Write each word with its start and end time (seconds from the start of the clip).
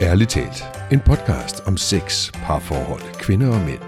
Ærligt 0.00 0.30
talt, 0.30 0.64
en 0.92 1.00
podcast 1.00 1.66
om 1.66 1.76
sex, 1.76 2.32
parforhold, 2.32 3.20
kvinder 3.20 3.48
og 3.48 3.60
mænd. 3.60 3.78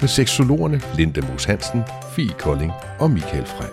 Med 0.00 0.08
seksologerne 0.08 0.80
Linda 0.96 1.20
Moos 1.20 1.44
Hansen, 1.44 1.82
Fie 2.16 2.34
Kolding 2.38 2.72
og 2.98 3.10
Michael 3.10 3.46
Frey. 3.46 3.68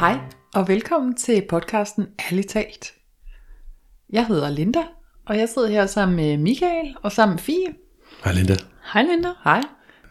Hej 0.00 0.18
og 0.54 0.68
velkommen 0.68 1.16
til 1.16 1.42
podcasten 1.48 2.06
Ærligt 2.30 2.48
talt. 2.48 2.92
Jeg 4.12 4.26
hedder 4.26 4.50
Linda, 4.50 4.82
og 5.26 5.38
jeg 5.38 5.48
sidder 5.48 5.68
her 5.68 5.86
sammen 5.86 6.16
med 6.16 6.36
Michael 6.36 6.96
og 7.02 7.12
sammen 7.12 7.34
med 7.34 7.42
Fie. 7.42 7.68
Hej 8.24 8.32
Linda. 8.32 8.56
Hej 8.92 9.02
Linda. 9.02 9.28
Hej. 9.44 9.62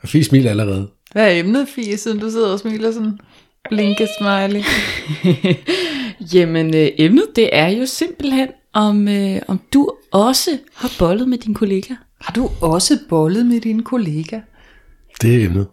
Og 0.02 0.10
Fie 0.10 0.24
smiler 0.24 0.50
allerede. 0.50 0.90
Hvad 1.12 1.32
er 1.32 1.40
emnet, 1.40 1.68
Fie, 1.68 1.98
siden 1.98 2.20
du 2.20 2.32
sidder 2.32 2.52
og 2.52 2.60
smiler 2.60 2.92
sådan? 2.92 3.20
Blinke 3.70 4.08
smiley. 4.20 4.64
Jamen, 6.34 6.76
øh, 6.76 6.88
emnet 6.98 7.26
det 7.36 7.50
er 7.52 7.68
jo 7.68 7.86
simpelthen, 7.86 8.48
om, 8.76 9.08
øh, 9.08 9.42
om 9.48 9.60
du 9.74 9.90
også 10.12 10.58
har 10.74 10.92
bollet 11.00 11.28
med 11.28 11.38
din 11.38 11.54
kollega. 11.54 11.94
Har 12.22 12.34
du 12.34 12.50
også 12.62 12.98
bollet 13.10 13.46
med 13.46 13.62
din 13.62 13.84
kollega? 13.84 14.40
Det 15.22 15.36
er 15.42 15.46
emnet. 15.46 15.68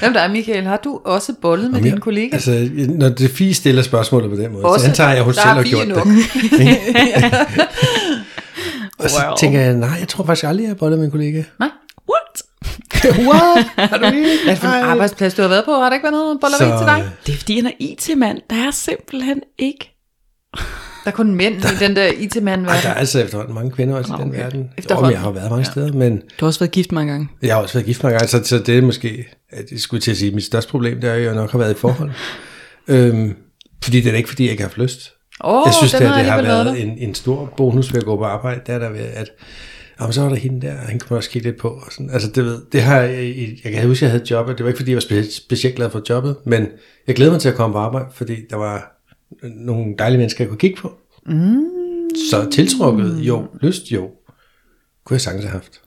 Hvem 0.00 0.12
der 0.12 0.20
er, 0.20 0.28
Michael? 0.28 0.64
Har 0.64 0.76
du 0.76 1.00
også 1.04 1.34
bollet 1.42 1.70
med 1.70 1.82
din 1.82 2.00
kollega? 2.00 2.34
Altså, 2.34 2.68
når 2.88 3.08
det 3.08 3.30
Fie 3.30 3.54
stiller 3.54 3.82
spørgsmålet 3.82 4.30
på 4.30 4.36
den 4.36 4.52
måde, 4.52 4.64
Også? 4.64 4.84
så 4.84 4.88
antager 4.90 5.08
jeg, 5.10 5.18
at 5.18 5.24
hun 5.24 5.34
selv 5.34 5.46
har 5.46 5.62
gjort 5.62 5.88
nu. 5.88 5.94
det. 5.94 6.02
Og 8.98 9.10
så 9.10 9.26
Wow. 9.26 9.36
tænker 9.36 9.60
jeg, 9.60 9.74
nej, 9.74 9.96
jeg 10.00 10.08
tror 10.08 10.24
faktisk 10.24 10.44
aldrig, 10.46 10.62
jeg 10.64 10.70
har 10.70 10.74
bollet 10.74 10.98
med 10.98 11.06
en 11.06 11.10
kollega. 11.10 11.42
Nej. 11.58 11.68
What? 12.10 12.42
What? 13.28 13.64
Har 13.90 13.98
du 13.98 14.06
ikke? 14.06 14.26
Hvad 14.44 14.54
det 14.54 14.58
for 14.58 14.66
en 14.68 14.74
Ej. 14.74 14.80
arbejdsplads, 14.90 15.34
du 15.34 15.42
har 15.42 15.48
været 15.48 15.64
på? 15.64 15.72
Har 15.72 15.88
der 15.88 15.92
ikke 15.94 16.04
været 16.04 16.12
noget 16.12 16.40
bolleri 16.40 16.58
Så- 16.70 16.78
til 16.78 16.86
dig? 16.86 17.10
Det 17.26 17.32
er 17.32 17.36
fordi, 17.36 17.56
han 17.56 17.66
er 17.66 17.70
IT-mand. 17.80 18.38
Der 18.50 18.56
er 18.56 18.70
simpelthen 18.70 19.40
ikke. 19.58 19.91
Der 21.04 21.10
er 21.10 21.10
kun 21.10 21.34
mænd 21.34 21.54
i 21.56 21.84
den 21.84 21.96
der 21.96 22.06
IT-mand 22.18 22.66
Ej, 22.66 22.76
der 22.82 22.88
er 22.88 22.94
altså 22.94 23.22
efterhånden 23.22 23.54
mange 23.54 23.70
kvinder 23.70 23.96
også 23.96 24.14
i 24.14 24.22
den 24.22 24.30
Okay. 24.30 24.40
verden. 24.42 24.70
Efterhånden. 24.78 25.08
men 25.08 25.12
jeg 25.12 25.20
har 25.20 25.30
været 25.30 25.50
mange 25.50 25.64
steder, 25.64 25.92
men 25.92 26.16
Du 26.16 26.22
har 26.40 26.46
også 26.46 26.60
været 26.60 26.70
gift 26.70 26.92
mange 26.92 27.12
gange. 27.12 27.28
jeg 27.42 27.54
har 27.54 27.62
også 27.62 27.74
været 27.74 27.86
gift 27.86 28.02
mange 28.02 28.18
gange, 28.18 28.28
så, 28.28 28.44
så 28.44 28.58
det 28.58 28.78
er 28.78 28.82
måske, 28.82 29.24
at 29.50 29.64
jeg 29.70 29.80
skulle 29.80 30.00
til 30.00 30.10
at 30.10 30.16
sige, 30.16 30.30
mit 30.34 30.44
største 30.44 30.70
problem, 30.70 31.00
det 31.00 31.10
er, 31.10 31.14
at 31.14 31.22
jeg 31.22 31.34
nok 31.34 31.50
har 31.50 31.58
været 31.58 31.70
i 31.70 31.78
forhold. 31.78 32.10
øhm, 32.88 33.36
fordi 33.84 34.00
det 34.00 34.12
er 34.12 34.16
ikke, 34.16 34.28
fordi 34.28 34.42
jeg 34.44 34.50
ikke 34.50 34.62
har 34.62 34.68
haft 34.68 34.78
lyst. 34.78 35.12
Åh, 35.44 35.62
jeg 35.66 35.74
synes, 35.74 35.92
det, 35.92 36.06
har 36.08 36.16
det 36.22 36.30
har 36.32 36.42
været 36.42 36.82
en, 36.82 36.98
en 36.98 37.14
stor 37.14 37.54
bonus 37.56 37.92
ved 37.92 38.00
at 38.00 38.04
gå 38.06 38.16
på 38.16 38.24
arbejde, 38.24 38.60
det 38.66 38.74
er 38.74 38.78
der 38.78 38.90
ved, 38.90 39.00
at 39.00 39.28
jamen, 40.00 40.12
så 40.12 40.22
var 40.22 40.28
der 40.28 40.36
hende 40.36 40.66
der, 40.66 40.72
og 40.80 40.86
hende 40.88 40.98
kunne 41.00 41.06
man 41.10 41.16
også 41.16 41.30
kigge 41.30 41.48
lidt 41.48 41.60
på. 41.60 41.68
Og 41.68 41.86
sådan. 41.92 42.10
Altså, 42.10 42.28
det, 42.30 42.44
ved, 42.44 42.60
det 42.72 42.82
har, 42.82 43.00
jeg, 43.00 43.34
jeg 43.64 43.72
kan 43.72 43.86
huske, 43.86 43.98
at 43.98 44.02
jeg 44.02 44.10
havde 44.10 44.24
jobbet, 44.30 44.58
det 44.58 44.64
var 44.64 44.68
ikke, 44.70 44.78
fordi 44.78 44.90
jeg 44.90 44.96
var 44.96 45.00
spe, 45.00 45.24
specielt 45.30 45.76
glad 45.76 45.90
for 45.90 46.02
jobbet, 46.08 46.36
men 46.46 46.66
jeg 47.06 47.14
glæder 47.16 47.32
mig 47.32 47.40
til 47.40 47.48
at 47.48 47.54
komme 47.54 47.72
på 47.74 47.78
arbejde, 47.78 48.06
fordi 48.14 48.36
der 48.50 48.56
var 48.56 49.01
nogle 49.42 49.94
dejlige 49.98 50.18
mennesker, 50.18 50.44
jeg 50.44 50.48
kunne 50.48 50.58
kigge 50.58 50.76
på. 50.76 50.92
Mm. 51.26 51.64
Så 52.30 52.50
tiltrukket, 52.52 53.18
jo, 53.18 53.46
lyst, 53.60 53.92
jo, 53.92 54.10
kunne 55.04 55.14
jeg 55.14 55.20
sagtens 55.20 55.44
have 55.44 55.52
haft. 55.52 55.80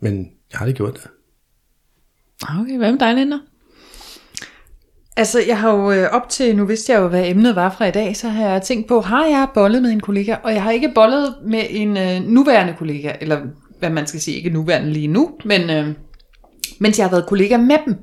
Men 0.00 0.16
jeg 0.50 0.58
har 0.58 0.60
aldrig 0.60 0.76
gjort 0.76 0.94
det. 0.94 1.10
Okay, 2.60 2.76
hvad 2.78 2.92
med 2.92 2.98
dig, 2.98 3.14
Linda? 3.14 3.36
Altså, 5.16 5.40
jeg 5.46 5.58
har 5.58 5.74
jo 5.74 5.92
øh, 5.92 6.08
op 6.10 6.28
til, 6.28 6.56
nu 6.56 6.64
vidste 6.64 6.92
jeg 6.92 7.00
jo, 7.00 7.08
hvad 7.08 7.28
emnet 7.28 7.56
var 7.56 7.70
fra 7.70 7.86
i 7.86 7.90
dag, 7.90 8.16
så 8.16 8.28
har 8.28 8.48
jeg 8.48 8.62
tænkt 8.62 8.88
på, 8.88 9.00
har 9.00 9.26
jeg 9.26 9.48
bollet 9.54 9.82
med 9.82 9.90
en 9.90 10.00
kollega? 10.00 10.36
Og 10.42 10.52
jeg 10.52 10.62
har 10.62 10.70
ikke 10.70 10.92
bollet 10.94 11.34
med 11.46 11.62
en 11.70 11.96
øh, 11.96 12.22
nuværende 12.22 12.74
kollega, 12.78 13.12
eller 13.20 13.40
hvad 13.78 13.90
man 13.90 14.06
skal 14.06 14.20
sige, 14.20 14.36
ikke 14.36 14.50
nuværende 14.50 14.92
lige 14.92 15.08
nu, 15.08 15.30
men 15.44 15.70
øh, 15.70 15.94
mens 16.78 16.98
jeg 16.98 17.06
har 17.06 17.10
været 17.10 17.26
kollega 17.26 17.56
med 17.56 17.76
dem. 17.86 17.96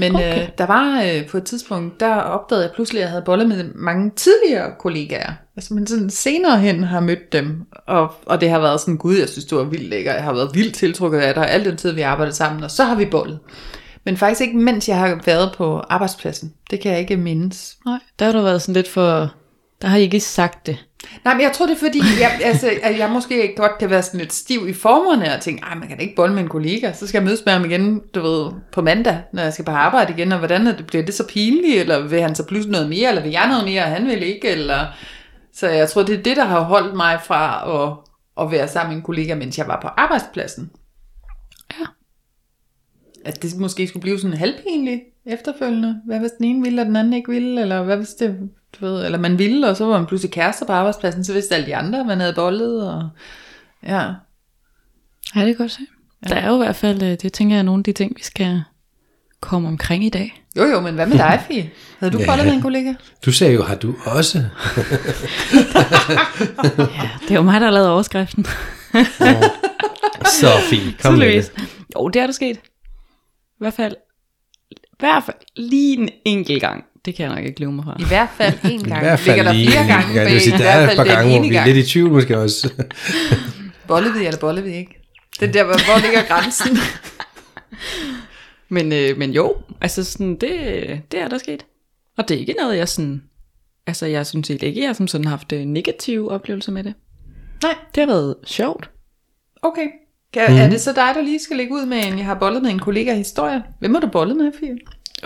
Men 0.00 0.14
okay. 0.14 0.42
Øh, 0.42 0.48
der 0.58 0.66
var 0.66 1.02
øh, 1.02 1.26
på 1.26 1.36
et 1.36 1.44
tidspunkt, 1.44 2.00
der 2.00 2.14
opdagede 2.14 2.64
jeg 2.64 2.72
pludselig, 2.74 3.00
at 3.00 3.02
jeg 3.02 3.10
havde 3.10 3.24
bollet 3.24 3.48
med 3.48 3.64
mange 3.74 4.10
tidligere 4.16 4.72
kollegaer. 4.78 5.32
Altså, 5.56 5.74
men 5.74 5.86
sådan 5.86 6.10
senere 6.10 6.58
hen 6.58 6.84
har 6.84 7.00
mødt 7.00 7.32
dem, 7.32 7.62
og, 7.86 8.12
og 8.26 8.40
det 8.40 8.50
har 8.50 8.58
været 8.58 8.80
sådan, 8.80 8.96
gud, 8.96 9.16
jeg 9.16 9.28
synes, 9.28 9.44
du 9.44 9.56
var 9.56 9.64
vildt 9.64 9.88
lækker, 9.88 10.14
jeg 10.14 10.24
har 10.24 10.32
været 10.32 10.50
vildt 10.54 10.74
tiltrukket 10.74 11.18
af 11.18 11.34
dig, 11.34 11.50
al 11.50 11.64
den 11.64 11.76
tid, 11.76 11.92
vi 11.92 12.00
har 12.00 12.10
arbejdet 12.10 12.34
sammen, 12.34 12.64
og 12.64 12.70
så 12.70 12.84
har 12.84 12.94
vi 12.94 13.04
bollet. 13.04 13.38
Men 14.04 14.16
faktisk 14.16 14.40
ikke, 14.40 14.58
mens 14.58 14.88
jeg 14.88 14.98
har 14.98 15.20
været 15.26 15.54
på 15.56 15.78
arbejdspladsen. 15.88 16.52
Det 16.70 16.80
kan 16.80 16.92
jeg 16.92 17.00
ikke 17.00 17.16
mindes. 17.16 17.76
Nej, 17.86 17.98
der 18.18 18.24
har 18.24 18.32
du 18.32 18.40
været 18.40 18.62
sådan 18.62 18.74
lidt 18.74 18.88
for... 18.88 19.32
Der 19.82 19.88
har 19.88 19.96
I 19.96 20.02
ikke 20.02 20.20
sagt 20.20 20.66
det. 20.66 20.84
Nej, 21.24 21.34
men 21.34 21.42
jeg 21.42 21.52
tror 21.52 21.66
det 21.66 21.74
er 21.74 21.78
fordi, 21.78 22.00
jeg, 22.20 22.40
altså, 22.44 22.70
at 22.82 22.98
jeg 22.98 23.10
måske 23.10 23.54
godt 23.56 23.78
kan 23.78 23.90
være 23.90 24.02
sådan 24.02 24.20
lidt 24.20 24.32
stiv 24.32 24.68
i 24.68 24.72
formerne, 24.72 25.34
og 25.34 25.40
tænke, 25.40 25.64
man 25.76 25.88
kan 25.88 25.96
da 25.96 26.02
ikke 26.02 26.14
bolle 26.16 26.34
med 26.34 26.42
en 26.42 26.48
kollega, 26.48 26.92
så 26.92 27.06
skal 27.06 27.18
jeg 27.18 27.24
mødes 27.24 27.42
med 27.44 27.52
ham 27.52 27.64
igen, 27.64 28.00
du 28.14 28.20
ved, 28.20 28.52
på 28.72 28.82
mandag, 28.82 29.22
når 29.32 29.42
jeg 29.42 29.52
skal 29.52 29.64
på 29.64 29.70
arbejde 29.70 30.12
igen, 30.12 30.32
og 30.32 30.38
hvordan 30.38 30.66
er 30.66 30.76
det, 30.76 30.86
bliver 30.86 31.04
det 31.04 31.14
så 31.14 31.26
pinligt, 31.26 31.80
eller 31.80 32.06
vil 32.08 32.20
han 32.20 32.34
så 32.34 32.46
pludselig 32.46 32.72
noget 32.72 32.88
mere, 32.88 33.08
eller 33.08 33.22
vil 33.22 33.30
jeg 33.30 33.48
noget 33.48 33.64
mere, 33.64 33.82
og 33.82 33.88
han 33.88 34.06
vil 34.06 34.22
ikke, 34.22 34.48
eller... 34.48 34.86
Så 35.52 35.68
jeg 35.68 35.88
tror, 35.88 36.02
det 36.02 36.18
er 36.18 36.22
det, 36.22 36.36
der 36.36 36.44
har 36.44 36.60
holdt 36.60 36.96
mig 36.96 37.20
fra 37.24 37.72
at, 37.82 37.96
at 38.44 38.52
være 38.52 38.68
sammen 38.68 38.90
med 38.90 38.96
en 38.96 39.02
kollega, 39.02 39.34
mens 39.34 39.58
jeg 39.58 39.68
var 39.68 39.80
på 39.80 39.88
arbejdspladsen. 39.88 40.70
Ja. 41.80 41.86
At 43.24 43.42
det 43.42 43.58
måske 43.58 43.88
skulle 43.88 44.00
blive 44.00 44.18
sådan 44.18 44.36
halvpinligt 44.36 45.02
efterfølgende. 45.26 46.00
Hvad 46.06 46.18
hvis 46.18 46.30
den 46.30 46.46
ene 46.46 46.62
ville, 46.62 46.82
og 46.82 46.86
den 46.86 46.96
anden 46.96 47.12
ikke 47.12 47.30
ville, 47.30 47.60
eller 47.60 47.82
hvad 47.82 47.96
hvis 47.96 48.14
det, 48.14 48.50
du 48.80 48.84
ved, 48.86 49.04
eller 49.04 49.18
man 49.18 49.38
ville, 49.38 49.68
og 49.68 49.76
så 49.76 49.84
var 49.86 49.98
man 49.98 50.06
pludselig 50.06 50.32
kærester 50.32 50.66
på 50.66 50.72
arbejdspladsen, 50.72 51.24
så 51.24 51.32
vidste 51.32 51.54
alle 51.54 51.66
de 51.66 51.76
andre, 51.76 52.04
man 52.04 52.20
havde 52.20 52.32
bollet, 52.34 52.90
og 52.90 53.08
ja. 53.86 54.02
Ja, 55.36 55.40
det 55.40 55.46
kan 55.46 55.54
godt 55.54 55.70
se. 55.72 55.80
Der 56.28 56.34
er 56.34 56.48
jo 56.48 56.54
i 56.54 56.58
hvert 56.64 56.76
fald, 56.76 57.02
øh, 57.02 57.08
det 57.22 57.32
tænker 57.32 57.54
jeg, 57.56 57.58
er 57.60 57.64
nogle 57.64 57.80
af 57.80 57.84
de 57.84 57.92
ting, 57.92 58.12
vi 58.16 58.22
skal 58.22 58.62
komme 59.40 59.68
omkring 59.68 60.04
i 60.04 60.08
dag. 60.08 60.42
Jo 60.56 60.64
jo, 60.64 60.80
men 60.80 60.94
hvad 60.94 61.06
med 61.06 61.18
dig, 61.18 61.42
Fie? 61.48 61.70
Havde 61.98 62.12
du 62.12 62.18
Ja. 62.18 62.26
bollet 62.26 62.46
med 62.46 62.54
en 62.54 62.62
kollega? 62.62 62.94
Du 63.26 63.32
sagde 63.32 63.52
jo, 63.54 63.62
har 63.62 63.74
du 63.74 63.94
også? 64.04 64.38
Ja, 66.78 67.10
det 67.22 67.30
er 67.30 67.34
jo 67.34 67.42
mig, 67.42 67.60
der 67.60 67.66
har 67.66 67.70
lavet 67.72 67.88
overskriften. 67.88 68.46
Så 70.40 70.46
fint, 70.70 71.02
kom 71.02 71.14
med 71.14 71.32
det. 71.34 71.52
Jo, 71.96 72.08
det 72.08 72.22
er 72.22 72.26
der 72.26 72.32
sket. 72.32 72.56
I 72.56 73.58
hvert 73.58 73.74
fald, 73.74 73.94
i 74.70 74.74
hvert 74.98 75.22
fald 75.24 75.36
lige 75.56 75.96
en 75.98 76.08
enkelt 76.24 76.60
gang. 76.60 76.84
Det 77.06 77.14
kan 77.14 77.26
jeg 77.26 77.34
nok 77.34 77.44
ikke 77.44 77.60
leve 77.60 77.72
mig 77.72 77.84
fra. 77.84 77.96
I 78.00 78.04
hvert 78.04 78.28
fald 78.36 78.54
en 78.64 78.70
I 78.86 78.88
gang. 78.88 79.00
hvert 79.02 79.20
fald 79.20 79.36
Ligger 79.36 79.50
der 79.52 79.52
lige 79.58 79.70
flere 79.70 79.86
gange 79.86 80.14
gang. 80.14 80.28
bag, 80.28 80.40
sige, 80.40 80.54
i 80.54 80.58
der 80.58 80.62
hvert 80.64 80.78
er 80.78 80.82
et 80.82 80.86
fald 80.88 80.96
par 80.96 81.04
gange, 81.14 81.30
hvor 81.32 81.40
vi 81.42 81.48
er 81.48 81.52
gang. 81.52 81.66
lidt 81.74 81.86
i 81.86 81.90
tvivl 81.90 82.10
måske 82.12 82.38
også. 82.38 82.72
Bollede 83.88 84.14
vi, 84.18 84.26
eller 84.26 84.38
bollede 84.40 84.66
vi 84.66 84.72
ikke? 84.74 85.02
Det 85.40 85.48
er 85.48 85.52
der, 85.52 85.64
hvor, 85.64 85.74
hvor 85.74 86.02
ligger 86.02 86.22
grænsen? 86.28 86.76
Men, 88.68 88.92
øh, 88.92 89.18
men 89.18 89.30
jo, 89.30 89.56
altså 89.80 90.04
sådan, 90.04 90.30
det, 90.36 90.50
det 91.12 91.20
er 91.20 91.28
der 91.28 91.38
sket. 91.38 91.66
Og 92.18 92.28
det 92.28 92.34
er 92.34 92.38
ikke 92.38 92.54
noget, 92.60 92.76
jeg 92.76 92.88
sådan... 92.88 93.22
Altså, 93.86 94.06
jeg 94.06 94.26
synes 94.26 94.50
egentlig 94.50 94.68
ikke, 94.68 94.80
jeg 94.80 94.88
har 94.88 94.94
som 94.94 95.06
sådan 95.08 95.26
haft 95.26 95.52
øh, 95.52 95.60
negative 95.64 96.30
oplevelser 96.30 96.72
med 96.72 96.84
det. 96.84 96.94
Nej, 97.62 97.74
Det 97.94 98.00
har 98.00 98.06
været 98.06 98.34
sjovt. 98.44 98.90
okay. 99.62 99.86
Kan, 100.32 100.50
mm. 100.52 100.56
Er 100.56 100.68
det 100.70 100.80
så 100.80 100.92
dig, 100.92 101.12
der 101.14 101.20
lige 101.22 101.38
skal 101.42 101.56
lægge 101.56 101.72
ud 101.74 101.86
med 101.86 102.04
en, 102.06 102.18
jeg 102.18 102.26
har 102.26 102.34
bollet 102.34 102.62
med 102.62 102.70
en 102.70 102.78
kollega 102.78 103.14
historie? 103.14 103.62
Hvem 103.80 103.94
har 103.94 104.00
du 104.00 104.06
bollet 104.08 104.36
med, 104.36 104.52
Fie? 104.60 104.76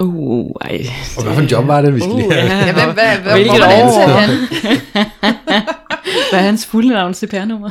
Uh, 0.01 0.51
ej. 0.61 0.87
Og 1.17 1.23
hvad 1.23 1.35
for 1.35 1.41
en 1.41 1.49
job 1.49 1.67
var 1.67 1.83
det, 1.83 1.95
vi 1.95 2.01
skal 2.01 2.13
Uh, 2.13 2.19
lige 2.19 2.33
have? 2.33 2.67
ja. 2.67 2.73
Hvem, 2.73 2.95
hvad, 2.95 3.17
hvad, 3.17 3.33
Hvilket 3.33 3.63
år? 3.63 4.07
han? 4.07 4.31
Hvad 6.31 6.39
er 6.39 6.43
hans 6.43 6.67
fulde 6.67 6.89
navn, 6.89 7.15
CPR-nummer? 7.15 7.71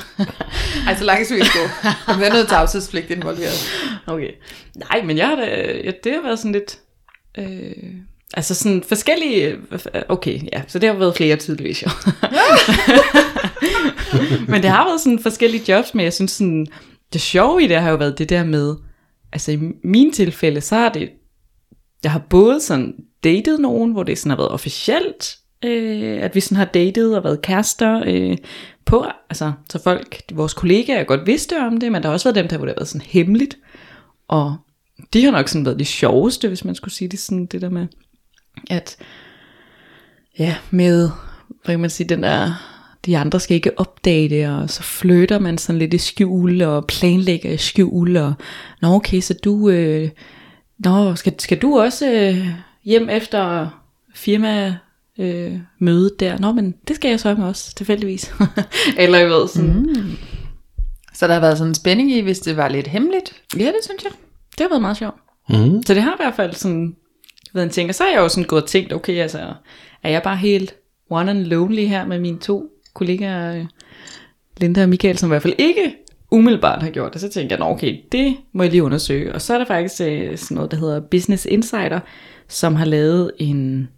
Ej, 0.88 0.96
så 0.98 1.04
langt 1.04 1.26
skal 1.26 1.38
vi 1.38 1.42
ikke 1.42 1.54
gå. 1.54 1.90
Der 2.14 2.26
er 2.26 2.30
noget 2.30 2.48
tavshedspligt 2.48 3.12
involveret. 3.12 3.70
Okay. 4.08 4.30
Nej, 4.76 5.02
men 5.06 5.18
jeg 5.18 5.28
har 5.28 5.36
da, 5.36 5.46
ja, 5.84 5.92
det 6.04 6.14
har 6.14 6.22
været 6.24 6.40
sådan 6.40 6.52
lidt... 6.52 6.78
Øh, 7.38 7.94
altså 8.34 8.56
sådan 8.56 8.84
forskellige... 8.88 9.56
Okay, 10.10 10.40
ja, 10.54 10.62
så 10.68 10.80
det 10.80 10.90
har 10.90 10.96
været 10.96 11.16
flere 11.16 11.36
tydeligvis 11.36 11.84
jo. 11.84 11.90
men 14.52 14.62
det 14.62 14.70
har 14.70 14.86
været 14.86 15.02
sådan 15.02 15.20
forskellige 15.20 15.74
jobs, 15.74 15.94
men 15.94 16.04
jeg 16.04 16.14
synes 16.14 16.32
sådan... 16.32 16.68
Det 17.14 17.22
sjove 17.22 17.64
i 17.64 17.68
det 17.68 17.82
har 17.82 17.90
jo 17.90 17.96
været 17.96 18.18
det 18.18 18.30
der 18.30 18.44
med... 18.44 18.76
Altså 19.34 19.52
i 19.52 19.60
min 19.84 20.14
tilfælde, 20.14 20.62
så 20.62 20.76
har 20.76 20.90
det... 20.90 21.10
Jeg 22.04 22.12
har 22.12 22.20
både 22.30 22.62
sådan 22.62 22.96
datet 23.24 23.60
nogen, 23.60 23.92
hvor 23.92 24.04
det 24.04 24.18
sådan 24.18 24.30
har 24.30 24.38
været 24.38 24.52
officielt, 24.52 25.38
øh, 25.66 26.24
at 26.24 26.36
vi 26.36 26.40
sådan 26.40 26.58
har 26.58 26.66
datet 26.66 27.18
og 27.18 27.24
været 27.24 27.42
kærester 27.42 28.04
øh, 28.06 28.38
på, 28.86 29.06
altså 29.30 29.52
så 29.70 29.80
folk, 29.84 30.22
vores 30.34 30.54
kollegaer 30.54 31.04
godt 31.04 31.28
vidste 31.28 31.58
om 31.60 31.78
det, 31.78 31.92
men 31.92 32.02
der 32.02 32.08
har 32.10 32.14
også 32.14 32.30
været 32.30 32.36
dem 32.36 32.48
der, 32.48 32.58
hvor 32.58 32.66
det 32.66 32.74
har 32.74 32.80
været 32.80 32.88
sådan 32.88 33.08
hemmeligt, 33.08 33.58
og 34.28 34.56
de 35.14 35.24
har 35.24 35.32
nok 35.32 35.48
sådan 35.48 35.66
været 35.66 35.80
de 35.80 35.86
sjoveste, 35.86 36.48
hvis 36.48 36.66
man 36.66 36.76
skulle 36.76 36.94
sige 36.94 37.08
det 37.08 37.20
sådan, 37.20 37.46
det 37.46 37.62
der 37.62 37.70
med, 37.70 37.88
at 38.70 38.98
ja, 40.40 40.56
med, 40.72 41.10
hvad 41.66 41.74
kan 41.74 41.80
man 41.80 41.90
sige, 41.90 42.10
den 42.10 42.24
der, 42.24 42.54
de 43.06 43.18
andre 43.18 43.40
skal 43.40 43.56
ikke 43.56 43.80
opdage 43.80 44.30
det, 44.30 44.48
og 44.48 44.70
så 44.70 44.84
flytter 44.84 45.40
man 45.40 45.58
sådan 45.58 45.80
lidt 45.80 45.94
i 45.94 45.98
skjul, 45.98 46.62
og 46.62 46.86
planlægger 46.88 47.52
i 47.52 47.58
skjul, 47.58 48.18
og 48.18 48.34
nå 48.82 48.88
okay, 48.88 49.20
så 49.20 49.34
du, 49.44 49.70
øh, 49.70 50.10
nå, 50.80 51.16
skal, 51.16 51.40
skal 51.40 51.58
du 51.58 51.80
også 51.80 52.12
øh, 52.12 52.48
hjem 52.84 53.10
efter 53.10 53.70
firma 54.16 54.76
øh, 55.20 55.54
møde 55.80 56.16
der? 56.20 56.38
Nå, 56.38 56.52
men 56.52 56.76
det 56.88 56.96
skal 56.96 57.10
jeg 57.10 57.20
så 57.20 57.36
med 57.36 57.46
også, 57.46 57.76
tilfældigvis. 57.76 58.34
Eller 58.98 59.20
jeg 59.20 59.30
ved 59.30 59.48
sådan, 59.48 59.70
mm. 59.70 60.18
Så 61.14 61.28
der 61.28 61.34
har 61.34 61.42
været 61.42 61.58
sådan 61.58 61.72
en 61.72 61.76
spænding 61.76 62.12
i, 62.12 62.22
hvis 62.22 62.40
det 62.40 62.58
var 62.58 62.68
lidt 62.68 62.88
hemmeligt. 62.88 63.42
ja, 63.58 63.66
det 63.66 63.84
synes 63.84 64.04
jeg. 64.04 64.12
Det 64.52 64.60
har 64.60 64.70
været 64.70 64.82
meget 64.82 64.98
sjovt. 64.98 65.16
Mm. 65.50 65.84
Så 65.84 65.94
det 65.94 66.04
har 66.04 66.12
i 66.12 66.20
hvert 66.20 66.36
fald 66.36 66.54
sådan 66.54 66.96
været 67.54 67.66
en 67.66 67.72
ting. 67.72 67.90
Og 67.90 67.96
så 67.96 68.04
har 68.04 68.12
jeg 68.12 68.20
jo 68.20 68.30
sådan 68.30 68.44
gået 68.44 68.64
og 68.64 68.70
tænkt, 68.70 68.94
okay, 68.94 69.14
altså, 69.14 69.54
er 70.04 70.10
jeg 70.10 70.24
bare 70.24 70.38
helt 70.38 70.76
one 71.10 71.32
and 71.32 71.46
lonely 71.46 71.86
her 71.86 72.06
med 72.06 72.20
mine 72.20 72.40
to 72.40 72.70
kollegaer, 72.94 73.56
øh, 73.56 73.66
Linda 74.58 74.84
og 74.84 74.90
Michael, 74.90 75.18
som 75.18 75.30
i 75.30 75.32
hvert 75.32 75.42
fald 75.42 75.54
ikke 75.58 75.96
umiddelbart 76.32 76.84
har 76.84 76.90
gjort 76.90 77.14
det. 77.14 77.22
Så 77.22 77.30
tænkte 77.30 77.54
jeg, 77.54 77.60
"Nå, 77.60 77.66
okay, 77.66 77.98
det 78.12 78.38
må 78.54 78.64
jeg 78.64 78.72
lige 78.72 78.84
undersøge. 78.84 79.34
Og 79.36 79.42
så 79.42 79.54
er 79.54 79.58
der 79.58 79.66
faktisk 79.66 80.02
øh, 80.02 80.38
sådan 80.38 80.56
noget, 80.56 80.72
der 80.72 80.78
hedder 80.78 81.00
Business 81.00 81.46
Insider, 81.46 82.00
som 82.48 82.76
har 82.76 82.86
lavet 82.86 83.32
en 83.38 83.90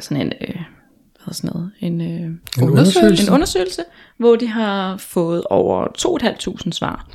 sådan 0.00 0.26
en, 0.26 0.32
øh, 0.40 0.54
hvad 0.54 1.20
hedder 1.20 1.32
sådan 1.32 1.50
noget, 1.54 1.70
en, 1.80 2.00
øh, 2.00 2.62
En 2.62 2.70
undersøgelse? 2.70 3.26
en 3.28 3.32
undersøgelse, 3.34 3.82
hvor 4.18 4.36
de 4.36 4.46
har 4.46 4.96
fået 4.96 5.44
over 5.50 5.86
2.500 5.98 6.72
svar. 6.72 7.08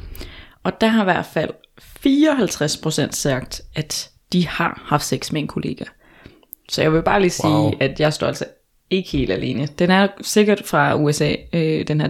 Og 0.63 0.81
der 0.81 0.87
har 0.87 1.01
i 1.01 1.03
hvert 1.03 1.25
fald 1.25 1.49
54% 1.79 3.15
sagt, 3.15 3.61
at 3.75 4.09
de 4.33 4.47
har 4.47 4.81
haft 4.85 5.05
sex 5.05 5.31
med 5.31 5.41
en 5.41 5.47
kollega. 5.47 5.85
Så 6.69 6.81
jeg 6.81 6.93
vil 6.93 7.01
bare 7.03 7.19
lige 7.21 7.29
sige, 7.31 7.53
wow. 7.53 7.71
at 7.79 7.99
jeg 7.99 8.13
står 8.13 8.27
altså 8.27 8.45
ikke 8.89 9.09
helt 9.09 9.31
alene. 9.31 9.65
Den 9.79 9.91
er 9.91 10.07
sikkert 10.21 10.61
fra 10.65 10.95
USA, 10.95 11.35
øh, 11.53 11.87
den 11.87 12.01
her, 12.01 12.09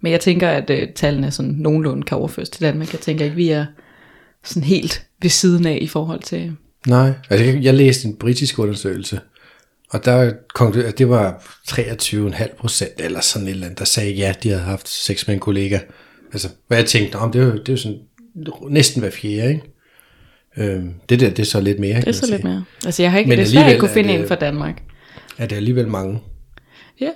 men 0.00 0.12
jeg 0.12 0.20
tænker, 0.20 0.48
at 0.48 0.70
øh, 0.70 0.88
tallene 0.94 1.30
sådan 1.30 1.50
nogenlunde 1.58 2.02
kan 2.02 2.16
overføres 2.18 2.48
til 2.50 2.62
Danmark. 2.62 2.92
Jeg 2.92 3.00
tænker 3.00 3.24
ikke, 3.24 3.36
vi 3.36 3.48
er 3.50 3.66
sådan 4.44 4.62
helt 4.62 5.06
ved 5.22 5.30
siden 5.30 5.66
af 5.66 5.78
i 5.82 5.86
forhold 5.86 6.20
til... 6.22 6.56
Nej, 6.86 7.12
altså 7.30 7.44
jeg, 7.44 7.62
jeg 7.62 7.74
læste 7.74 8.08
en 8.08 8.16
britisk 8.16 8.58
undersøgelse, 8.58 9.20
og 9.90 10.04
der 10.04 10.32
konkluderede, 10.54 10.92
at 10.92 10.98
det 10.98 11.08
var 11.08 11.42
23,5 11.70 12.56
procent, 12.56 12.90
eller 12.98 13.20
sådan 13.20 13.48
et 13.48 13.50
eller 13.52 13.66
andet, 13.66 13.78
der 13.78 13.84
sagde 13.84 14.12
ja, 14.12 14.34
de 14.42 14.48
havde 14.48 14.62
haft 14.62 14.88
sex 14.88 15.26
med 15.26 15.34
en 15.34 15.40
kollega. 15.40 15.78
Altså, 16.32 16.48
hvad 16.68 16.78
jeg 16.78 16.86
tænkte, 16.86 17.16
om 17.16 17.32
det 17.32 17.40
er 17.42 17.46
jo, 17.46 17.52
det 17.52 17.68
er 17.68 17.72
jo 17.72 17.76
sådan 17.76 17.98
næsten 18.70 19.00
hver 19.02 19.10
fjerde, 19.10 19.48
ikke? 19.48 19.62
Øhm, 20.74 20.94
det 21.08 21.20
der, 21.20 21.28
det 21.30 21.38
er 21.38 21.44
så 21.46 21.60
lidt 21.60 21.78
mere, 21.78 21.96
Det 22.00 22.08
er 22.08 22.12
så 22.12 22.26
lidt 22.30 22.44
mere. 22.44 22.64
Altså 22.84 23.02
jeg 23.02 23.10
har 23.10 23.18
ikke, 23.18 23.28
Men 23.28 23.38
desværre 23.38 23.68
ikke 23.68 23.80
kunne 23.80 23.88
er 23.90 23.94
finde 23.94 24.12
det- 24.12 24.20
en 24.20 24.28
fra 24.28 24.34
Danmark. 24.34 24.82
Ja, 25.38 25.44
det 25.44 25.52
er 25.52 25.56
alligevel 25.56 25.88
mange. 25.88 26.20
Ja, 27.00 27.08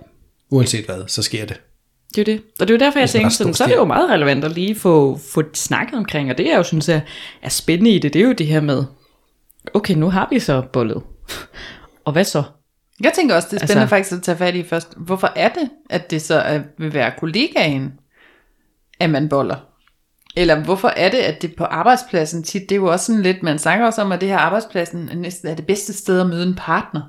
Uanset 0.50 0.84
hvad, 0.84 1.02
så 1.06 1.22
sker 1.22 1.46
det. 1.46 1.60
Det 2.16 2.28
er 2.28 2.32
jo 2.32 2.36
det. 2.36 2.44
Og 2.60 2.68
det 2.68 2.74
er 2.74 2.78
jo 2.78 2.84
derfor, 2.84 2.98
jeg 2.98 3.04
Hvis 3.06 3.14
man 3.14 3.20
tænkte, 3.20 3.36
sådan, 3.36 3.54
så 3.54 3.64
er 3.64 3.68
det 3.68 3.76
jo 3.76 3.84
meget 3.84 4.10
relevant 4.10 4.44
at 4.44 4.52
lige 4.52 4.74
få, 4.74 5.20
få 5.32 5.42
snakket 5.54 5.98
omkring. 5.98 6.30
Og 6.30 6.38
det 6.38 6.46
jeg 6.46 6.56
jo 6.56 6.62
synes 6.62 6.88
er, 6.88 7.00
er 7.42 7.48
spændende 7.48 7.90
i 7.90 7.98
det, 7.98 8.12
det 8.12 8.22
er 8.22 8.26
jo 8.26 8.32
det 8.32 8.46
her 8.46 8.60
med, 8.60 8.84
okay, 9.74 9.94
nu 9.94 10.10
har 10.10 10.28
vi 10.30 10.38
så 10.38 10.62
bollet. 10.72 11.02
Og 12.04 12.12
hvad 12.12 12.24
så? 12.24 12.42
Jeg 13.00 13.12
tænker 13.14 13.34
også, 13.34 13.48
det 13.50 13.56
er 13.56 13.58
spændende 13.66 13.82
Altså- 13.82 13.94
altså, 13.96 14.10
faktisk 14.12 14.16
at 14.16 14.22
tage 14.22 14.38
fat 14.38 14.54
i 14.54 14.62
først. 14.62 14.92
Hvorfor 14.96 15.32
er 15.36 15.48
det, 15.48 15.70
at 15.90 16.10
det 16.10 16.22
så 16.22 16.34
er, 16.34 16.60
vil 16.78 16.94
være 16.94 17.12
kollegaen, 17.18 17.92
at 19.00 19.10
man 19.10 19.28
boller? 19.28 19.56
Eller 20.36 20.60
hvorfor 20.64 20.88
er 20.88 21.10
det, 21.10 21.18
at 21.18 21.42
det 21.42 21.56
på 21.56 21.64
arbejdspladsen 21.64 22.42
tit, 22.42 22.62
det 22.62 22.72
er 22.72 22.76
jo 22.76 22.86
også 22.86 23.06
sådan 23.06 23.22
lidt, 23.22 23.42
man 23.42 23.58
snakker 23.58 23.86
også 23.86 24.02
om, 24.02 24.12
at 24.12 24.20
det 24.20 24.28
her 24.28 24.38
arbejdspladsen 24.38 25.08
er 25.08 25.14
næsten 25.14 25.48
er 25.48 25.54
det 25.54 25.66
bedste 25.66 25.92
sted 25.92 26.20
at 26.20 26.26
møde 26.26 26.46
en 26.46 26.54
partner. 26.54 27.02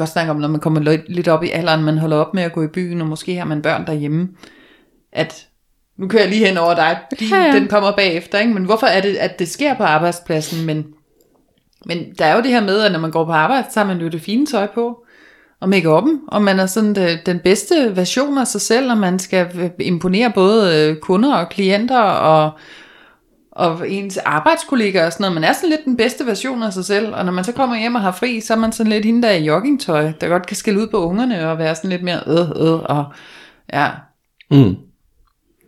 Også 0.00 0.12
snakke 0.12 0.30
om, 0.30 0.36
når 0.36 0.48
man 0.48 0.60
kommer 0.60 0.80
lidt- 0.80 1.28
op 1.28 1.44
i 1.44 1.50
alderen, 1.50 1.84
man 1.84 1.98
holder 1.98 2.16
op 2.16 2.34
med 2.34 2.42
at 2.42 2.52
gå 2.52 2.62
i 2.62 2.66
byen, 2.66 3.00
og 3.00 3.06
måske 3.06 3.36
har 3.36 3.44
man 3.44 3.62
børn 3.62 3.86
derhjemme, 3.86 4.28
at 5.12 5.46
nu 5.98 6.08
kører 6.08 6.22
jeg 6.22 6.30
lige 6.30 6.46
hen 6.46 6.58
over 6.58 6.74
dig, 6.74 6.98
din, 7.20 7.28
Ja, 7.28 7.42
ja, 7.44 7.52
den 7.52 7.68
kommer 7.68 7.92
bagefter, 7.92 8.38
ikke? 8.38 8.54
men 8.54 8.64
hvorfor 8.64 8.86
er 8.86 9.00
det, 9.00 9.16
at 9.16 9.38
det 9.38 9.48
sker 9.48 9.74
på 9.74 9.82
arbejdspladsen, 9.82 10.66
men 10.66 10.86
men 11.86 11.98
der 12.18 12.24
er 12.24 12.36
jo 12.36 12.42
det 12.42 12.50
her 12.50 12.60
med, 12.64 12.80
at 12.80 12.92
når 12.92 12.98
man 12.98 13.10
går 13.10 13.24
på 13.24 13.32
arbejde, 13.32 13.66
så 13.72 13.80
har 13.80 13.86
man 13.86 13.98
jo 14.00 14.08
det 14.08 14.20
fine 14.20 14.46
tøj 14.46 14.66
på, 14.74 15.04
og 15.60 15.68
make 15.68 15.88
og 16.28 16.42
man 16.42 16.60
er 16.60 16.66
sådan 16.66 16.94
det, 16.94 17.26
den 17.26 17.38
bedste 17.38 17.96
version 17.96 18.38
af 18.38 18.46
sig 18.46 18.60
selv, 18.60 18.90
og 18.90 18.98
man 18.98 19.18
skal 19.18 19.70
imponere 19.80 20.32
både 20.34 20.76
øh, 20.90 20.96
kunder 20.96 21.34
og 21.34 21.48
klienter 21.48 22.00
og, 22.00 22.50
og 23.56 23.90
ens 23.90 24.16
arbejdskollegaer 24.16 25.06
og 25.06 25.12
sådan 25.12 25.24
noget. 25.24 25.34
Man 25.34 25.44
er 25.44 25.52
sådan 25.52 25.70
lidt 25.70 25.84
den 25.84 25.96
bedste 25.96 26.26
version 26.26 26.62
af 26.62 26.72
sig 26.72 26.84
selv, 26.84 27.14
og 27.14 27.24
når 27.24 27.32
man 27.32 27.44
så 27.44 27.52
kommer 27.52 27.78
hjem 27.78 27.94
og 27.94 28.00
har 28.00 28.12
fri, 28.12 28.40
så 28.40 28.54
er 28.54 28.58
man 28.58 28.72
sådan 28.72 28.92
lidt 28.92 29.04
hende 29.04 29.22
der 29.22 29.30
i 29.30 29.44
joggingtøj, 29.44 30.12
der 30.20 30.28
godt 30.28 30.46
kan 30.46 30.56
skille 30.56 30.80
ud 30.80 30.86
på 30.86 31.04
ungerne 31.04 31.50
og 31.50 31.58
være 31.58 31.74
sådan 31.74 31.90
lidt 31.90 32.02
mere 32.02 32.20
øh, 32.26 32.50
øh, 32.66 32.80
og 32.82 33.04
ja. 33.72 33.90
Mm. 34.50 34.76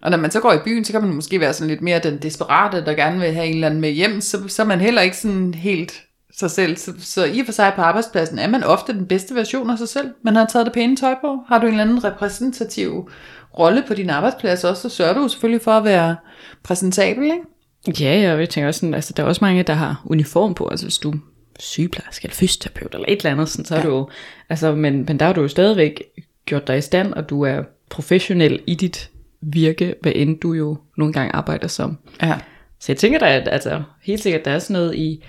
Og 0.03 0.11
når 0.11 0.19
man 0.19 0.31
så 0.31 0.41
går 0.41 0.53
i 0.53 0.59
byen, 0.65 0.85
så 0.85 0.93
kan 0.93 1.03
man 1.03 1.15
måske 1.15 1.41
være 1.41 1.53
sådan 1.53 1.69
lidt 1.69 1.83
mere 1.83 1.99
den 1.99 2.19
desperate, 2.19 2.85
der 2.85 2.95
gerne 2.95 3.21
vil 3.21 3.33
have 3.33 3.47
en 3.47 3.55
eller 3.55 3.67
anden 3.67 3.81
med 3.81 3.91
hjem, 3.91 4.21
så, 4.21 4.49
så 4.49 4.63
er 4.63 4.67
man 4.67 4.81
heller 4.81 5.03
ikke 5.03 5.17
sådan 5.17 5.55
helt 5.55 6.03
sig 6.39 6.51
selv. 6.51 6.77
Så, 6.77 6.93
så 6.99 7.25
i 7.25 7.41
og 7.41 7.47
for 7.47 7.53
sig 7.53 7.73
på 7.77 7.83
arbejdspladsen 7.83 8.39
er 8.39 8.49
man 8.49 8.65
ofte 8.65 8.93
den 8.93 9.07
bedste 9.07 9.35
version 9.35 9.71
af 9.71 9.79
sig 9.79 9.89
selv. 9.89 10.11
Man 10.25 10.37
har 10.37 10.47
taget 10.47 10.67
det 10.67 10.75
pæne 10.75 10.97
tøj 10.97 11.15
på. 11.21 11.39
Har 11.49 11.59
du 11.59 11.67
en 11.67 11.73
eller 11.73 11.85
anden 11.85 12.05
repræsentativ 12.05 13.11
rolle 13.59 13.85
på 13.89 13.95
din 13.95 14.11
arbejdsplads 14.11 14.65
også, 14.65 14.83
så 14.83 14.89
sørger 14.89 15.15
du 15.15 15.29
selvfølgelig 15.29 15.63
for 15.63 15.73
at 15.73 15.85
være 15.85 16.17
præsentabel, 16.63 17.25
ikke? 17.25 17.58
Ja, 18.01 18.21
ja, 18.21 18.33
og 18.33 18.41
jeg 18.41 18.49
tænker 18.49 18.69
også 18.69 18.81
sådan, 18.81 18.95
altså 18.95 19.13
der 19.17 19.23
er 19.23 19.27
også 19.27 19.45
mange, 19.45 19.63
der 19.63 19.73
har 19.75 20.03
uniform 20.05 20.55
på, 20.55 20.69
altså 20.69 20.87
hvis 20.87 20.99
du 20.99 21.11
er 21.11 21.17
sygeplejerske 21.59 22.25
eller 22.25 22.35
fysioterapeut 22.35 22.95
eller 22.95 23.05
et 23.09 23.17
eller 23.19 23.31
andet, 23.31 23.49
sådan, 23.49 23.65
så 23.65 23.75
er 23.75 23.79
Ja. 23.81 23.87
du 23.87 24.09
altså, 24.49 24.75
men, 24.75 25.05
men 25.09 25.19
der 25.19 25.27
har 25.27 25.33
du 25.33 25.41
jo 25.41 25.49
stadigvæk 25.49 26.03
gjort 26.47 26.67
dig 26.67 26.79
i 26.79 26.81
stand, 26.81 27.13
og 27.13 27.31
du 27.31 27.43
er 27.43 27.63
professionel 27.91 28.61
i 28.67 28.75
dit 28.75 29.11
virke, 29.41 29.95
hvad 30.03 30.13
end 30.15 30.41
du 30.41 30.53
jo 30.53 30.77
nogle 30.97 31.13
gange 31.13 31.35
arbejder 31.35 31.69
som. 31.69 31.99
Ja. 32.23 32.39
Så 32.81 32.93
jeg 32.93 32.97
tænker 32.97 33.19
da, 33.19 33.37
at 33.37 33.49
altså, 33.49 33.83
helt 34.03 34.23
sikkert, 34.23 34.45
der 34.45 34.51
er 34.51 34.59
sådan 34.59 34.75
noget 34.75 34.95
i, 34.95 35.25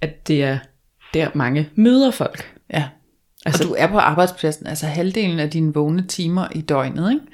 at 0.00 0.28
det 0.28 0.42
er 0.44 0.58
der 1.14 1.28
mange 1.34 1.68
møder 1.74 2.10
folk. 2.10 2.54
Ja. 2.72 2.84
Altså- 3.46 3.64
og 3.64 3.68
du 3.68 3.74
er 3.78 3.86
på 3.86 3.98
arbejdspladsen, 3.98 4.66
altså 4.66 4.86
halvdelen 4.86 5.38
af 5.38 5.50
dine 5.50 5.74
vågne 5.74 6.06
timer 6.06 6.46
i 6.54 6.60
døgnet, 6.60 7.10
ikke? 7.10 7.24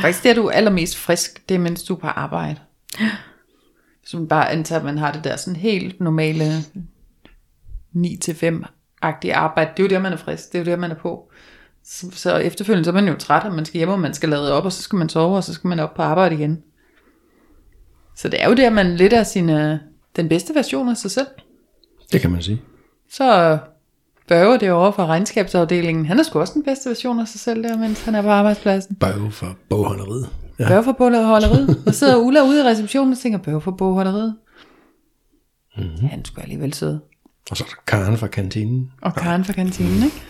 Faktisk 0.00 0.22
det 0.22 0.30
er 0.30 0.34
du 0.34 0.46
er 0.46 0.50
allermest 0.52 0.96
frisk, 0.96 1.48
det 1.48 1.54
er 1.54 1.58
mens 1.58 1.82
du 1.82 1.94
er 1.94 1.98
på 1.98 2.06
arbejde. 2.06 2.56
Så 4.06 4.16
man 4.16 4.28
bare 4.28 4.50
antager, 4.50 4.78
at 4.78 4.84
man 4.84 4.98
har 4.98 5.12
det 5.12 5.24
der 5.24 5.36
sådan 5.36 5.56
helt 5.56 6.00
normale 6.00 6.58
9-5-agtige 7.96 9.34
arbejde. 9.34 9.70
Det 9.76 9.82
er 9.82 9.84
jo 9.84 9.88
der, 9.88 9.98
man 9.98 10.12
er 10.12 10.16
frisk, 10.16 10.52
det 10.52 10.58
er 10.58 10.64
jo 10.64 10.70
der, 10.70 10.76
man 10.76 10.90
er 10.90 10.94
på. 10.94 11.30
Så, 11.84 12.06
så 12.12 12.36
efterfølgende 12.36 12.84
så 12.84 12.90
er 12.90 12.94
man 12.94 13.08
jo 13.08 13.14
træt, 13.14 13.44
og 13.44 13.54
man 13.54 13.64
skal 13.64 13.78
hjem, 13.78 13.88
og 13.88 14.00
man 14.00 14.14
skal 14.14 14.28
lade 14.28 14.52
op, 14.52 14.64
og 14.64 14.72
så 14.72 14.82
skal 14.82 14.96
man 14.96 15.08
sove, 15.08 15.36
og 15.36 15.44
så 15.44 15.54
skal 15.54 15.68
man 15.68 15.80
op 15.80 15.94
på 15.94 16.02
arbejde 16.02 16.34
igen. 16.34 16.62
Så 18.16 18.28
det 18.28 18.42
er 18.42 18.48
jo 18.48 18.54
der, 18.54 18.70
man 18.70 18.96
lidt 18.96 19.12
er 19.12 19.22
sin, 19.22 19.50
øh, 19.50 19.78
den 20.16 20.28
bedste 20.28 20.54
version 20.54 20.88
af 20.88 20.96
sig 20.96 21.10
selv. 21.10 21.26
Det 22.12 22.20
kan 22.20 22.30
man 22.30 22.42
sige. 22.42 22.62
Så 23.10 23.58
Børge 24.28 24.58
derovre 24.58 24.92
fra 24.92 25.06
regnskabsafdelingen, 25.06 26.06
han 26.06 26.18
er 26.18 26.22
sgu 26.22 26.40
også 26.40 26.54
den 26.54 26.62
bedste 26.62 26.88
version 26.88 27.20
af 27.20 27.28
sig 27.28 27.40
selv 27.40 27.62
der, 27.62 27.78
mens 27.78 28.04
han 28.04 28.14
er 28.14 28.22
på 28.22 28.28
arbejdspladsen. 28.28 28.94
Bøve 28.94 29.30
for 29.30 29.56
bogholderiet. 29.68 30.28
Ja. 30.68 30.92
Bogholderiet. 30.98 31.82
Og 31.86 31.94
sidder 31.94 32.16
Ulla 32.16 32.42
ude 32.42 32.60
i 32.60 32.64
receptionen 32.64 33.12
og 33.12 33.18
tænker, 33.18 33.38
bogholderiet. 33.78 34.34
Mm-hmm. 35.76 36.08
Han 36.08 36.24
skulle 36.24 36.42
alligevel 36.42 36.74
sød. 36.74 36.98
Og 37.50 37.56
så 37.56 37.64
er 37.64 37.68
der 37.68 37.74
Karen 37.86 38.16
fra 38.18 38.26
kantinen. 38.26 38.90
Og 39.02 39.14
Karen 39.14 39.44
fra 39.44 39.52
kantinen, 39.52 40.02
ikke? 40.04 40.22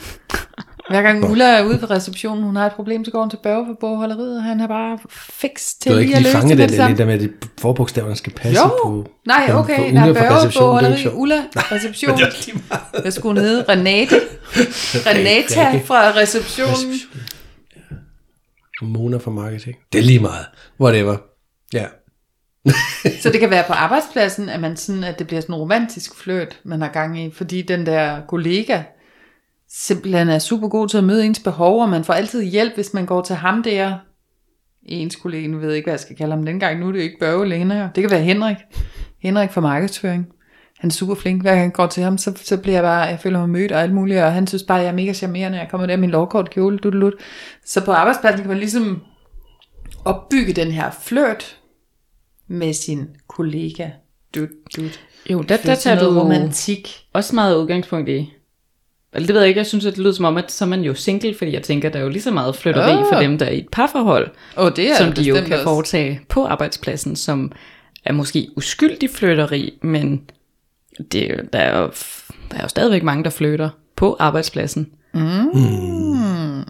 Hver 0.90 1.02
gang 1.02 1.31
Ulla 1.31 1.44
er 1.44 1.64
ude 1.64 1.79
på 1.79 1.87
receptionen, 1.87 2.44
hun 2.44 2.56
har 2.56 2.67
et 2.67 2.73
problem, 2.73 3.05
så 3.05 3.11
går 3.11 3.20
hun 3.20 3.31
til 3.31 3.38
Børge 3.43 3.67
fra 3.67 3.75
bogholderiet, 3.81 4.37
og 4.37 4.43
han 4.43 4.61
er 4.61 4.66
bare 4.66 4.99
fix 5.11 5.61
til 5.80 5.90
Du 5.90 5.95
har 5.95 6.00
lige 6.00 6.06
ikke 6.06 6.16
at 6.16 6.23
lige 6.23 6.33
løse 6.33 6.38
fanget 6.38 6.59
det 6.59 6.71
med 6.71 6.78
det, 6.78 6.88
det 6.88 6.99
der, 6.99 7.04
med, 7.04 7.14
at 7.14 7.30
forbogstaverne 7.61 8.16
skal 8.16 8.33
passe 8.33 8.62
Jo, 8.62 8.68
på. 8.85 9.06
nej, 9.26 9.50
okay, 9.54 9.76
på 9.76 9.97
er 9.97 10.14
fra 10.14 10.21
Børge 10.21 10.47
er 10.47 10.50
bogholderi, 10.61 10.99
ikke. 10.99 11.14
Ulla, 11.14 11.42
reception. 11.56 12.18
Lige. 12.18 12.61
Jeg 13.04 13.12
skulle 13.12 13.40
hedde 13.40 13.64
Renate. 13.68 14.14
Renata 15.06 15.80
fra 15.85 16.11
receptionen. 16.16 16.95
Mona 18.84 19.16
fra 19.16 19.30
marketing. 19.30 19.76
Det 19.92 19.98
er 19.98 20.02
lige 20.02 20.20
meget. 20.20 20.46
Whatever. 20.80 21.16
Ja. 21.72 21.86
Så 23.20 23.30
det 23.32 23.40
kan 23.40 23.50
være 23.50 23.64
på 23.66 23.72
arbejdspladsen, 23.72 24.48
at, 24.48 24.60
man 24.60 24.76
sådan, 24.76 25.04
at 25.04 25.18
det 25.18 25.26
bliver 25.26 25.40
sådan 25.40 25.54
en 25.54 25.60
romantisk 25.60 26.14
flirt, 26.14 26.60
man 26.64 26.80
har 26.80 26.88
gang 26.88 27.20
i, 27.20 27.30
fordi 27.30 27.62
den 27.62 27.86
der 27.86 28.20
kollega 28.28 28.82
simpelthen 29.68 30.28
er 30.28 30.38
super 30.38 30.68
god 30.68 30.88
til 30.88 30.98
at 30.98 31.04
møde 31.04 31.26
ens 31.26 31.40
behov, 31.40 31.82
og 31.82 31.88
man 31.88 32.04
får 32.04 32.14
altid 32.14 32.42
hjælp, 32.42 32.74
hvis 32.74 32.94
man 32.94 33.06
går 33.06 33.22
til 33.22 33.36
ham 33.36 33.62
der, 33.62 33.98
ens 34.82 35.16
kollega, 35.16 35.46
nu 35.46 35.58
ved 35.58 35.68
jeg 35.68 35.76
ikke, 35.76 35.86
hvad 35.86 35.92
jeg 35.92 36.00
skal 36.00 36.16
kalde 36.16 36.32
ham 36.32 36.44
dengang, 36.44 36.80
nu 36.80 36.88
er 36.88 36.92
det 36.92 36.98
jo 36.98 37.02
ikke 37.02 37.18
Børge 37.20 37.48
længere, 37.48 37.90
det 37.94 38.02
kan 38.02 38.10
være 38.10 38.22
Henrik, 38.22 38.56
Henrik 39.22 39.50
fra 39.50 39.60
markedsføring, 39.60 40.28
han 40.82 40.88
er 40.88 40.92
super 40.92 41.14
flink, 41.14 41.42
hver 41.42 41.50
gang 41.50 41.62
jeg 41.64 41.72
går 41.72 41.86
til 41.86 42.02
ham, 42.02 42.18
så, 42.18 42.32
så 42.44 42.56
bliver 42.56 42.74
jeg 42.76 42.82
bare, 42.82 43.00
jeg 43.00 43.20
føler 43.20 43.38
mig 43.38 43.48
mødt 43.48 43.72
og 43.72 43.82
alt 43.82 43.92
muligt, 43.94 44.20
og 44.20 44.32
han 44.32 44.46
synes 44.46 44.62
bare, 44.62 44.78
jeg 44.78 44.86
er 44.88 44.92
mega 44.92 45.12
charmerende, 45.12 45.58
jeg 45.58 45.68
kommer 45.70 45.86
der 45.86 45.96
med 45.96 46.00
min 46.00 46.10
lovkort 46.10 46.50
kjole, 46.50 46.78
dut. 46.78 47.14
så 47.64 47.84
på 47.84 47.92
arbejdspladsen 47.92 48.40
kan 48.40 48.48
man 48.48 48.58
ligesom 48.58 49.02
opbygge 50.04 50.52
den 50.52 50.70
her 50.72 50.90
flirt 51.02 51.56
med 52.48 52.72
sin 52.72 53.08
kollega. 53.28 53.88
Dut, 54.34 54.48
dut. 54.76 55.00
Jo, 55.30 55.42
der, 55.42 55.56
der 55.56 55.74
tager 55.74 55.96
noget 56.00 56.14
du 56.16 56.20
romantik. 56.20 56.88
også 57.12 57.34
meget 57.34 57.56
udgangspunkt 57.56 58.08
i. 58.08 58.32
Eller 59.14 59.26
det 59.26 59.34
ved 59.34 59.40
jeg 59.42 59.48
ikke, 59.48 59.58
jeg 59.58 59.66
synes, 59.66 59.86
at 59.86 59.92
det 59.92 59.98
lyder 60.02 60.12
som 60.12 60.24
om, 60.24 60.36
at 60.36 60.52
så 60.52 60.64
er 60.64 60.68
man 60.68 60.82
jo 60.82 60.94
single, 60.94 61.34
fordi 61.38 61.52
jeg 61.52 61.62
tænker, 61.62 61.88
der 61.88 61.98
er 61.98 62.02
jo 62.02 62.08
lige 62.08 62.22
så 62.22 62.30
meget 62.30 62.56
flytteri 62.56 62.90
Ah. 62.92 63.04
for 63.12 63.20
dem, 63.20 63.38
der 63.38 63.46
er 63.46 63.50
i 63.50 63.58
et 63.58 63.68
parforhold, 63.72 64.30
Og 64.56 64.76
det 64.76 64.90
er 64.90 64.96
som 64.96 65.06
det 65.06 65.16
de 65.16 65.22
jo 65.22 65.34
kan 65.34 65.52
også. 65.52 65.64
foretage 65.64 66.20
på 66.28 66.44
arbejdspladsen, 66.46 67.16
som 67.16 67.52
er 68.04 68.12
måske 68.12 68.48
uskyldig 68.56 69.10
flytteri, 69.10 69.78
men 69.82 70.22
det, 71.12 71.30
er 71.30 71.34
jo- 71.37 71.42
der, 71.52 71.58
er 71.58 71.78
jo, 71.80 71.90
der 72.50 72.56
er 72.58 72.62
jo 72.62 72.68
stadigvæk 72.68 73.02
mange, 73.02 73.25
der 73.25 73.30
flytter 73.30 73.68
på 73.96 74.16
arbejdspladsen. 74.18 74.88
Mm. 75.14 76.61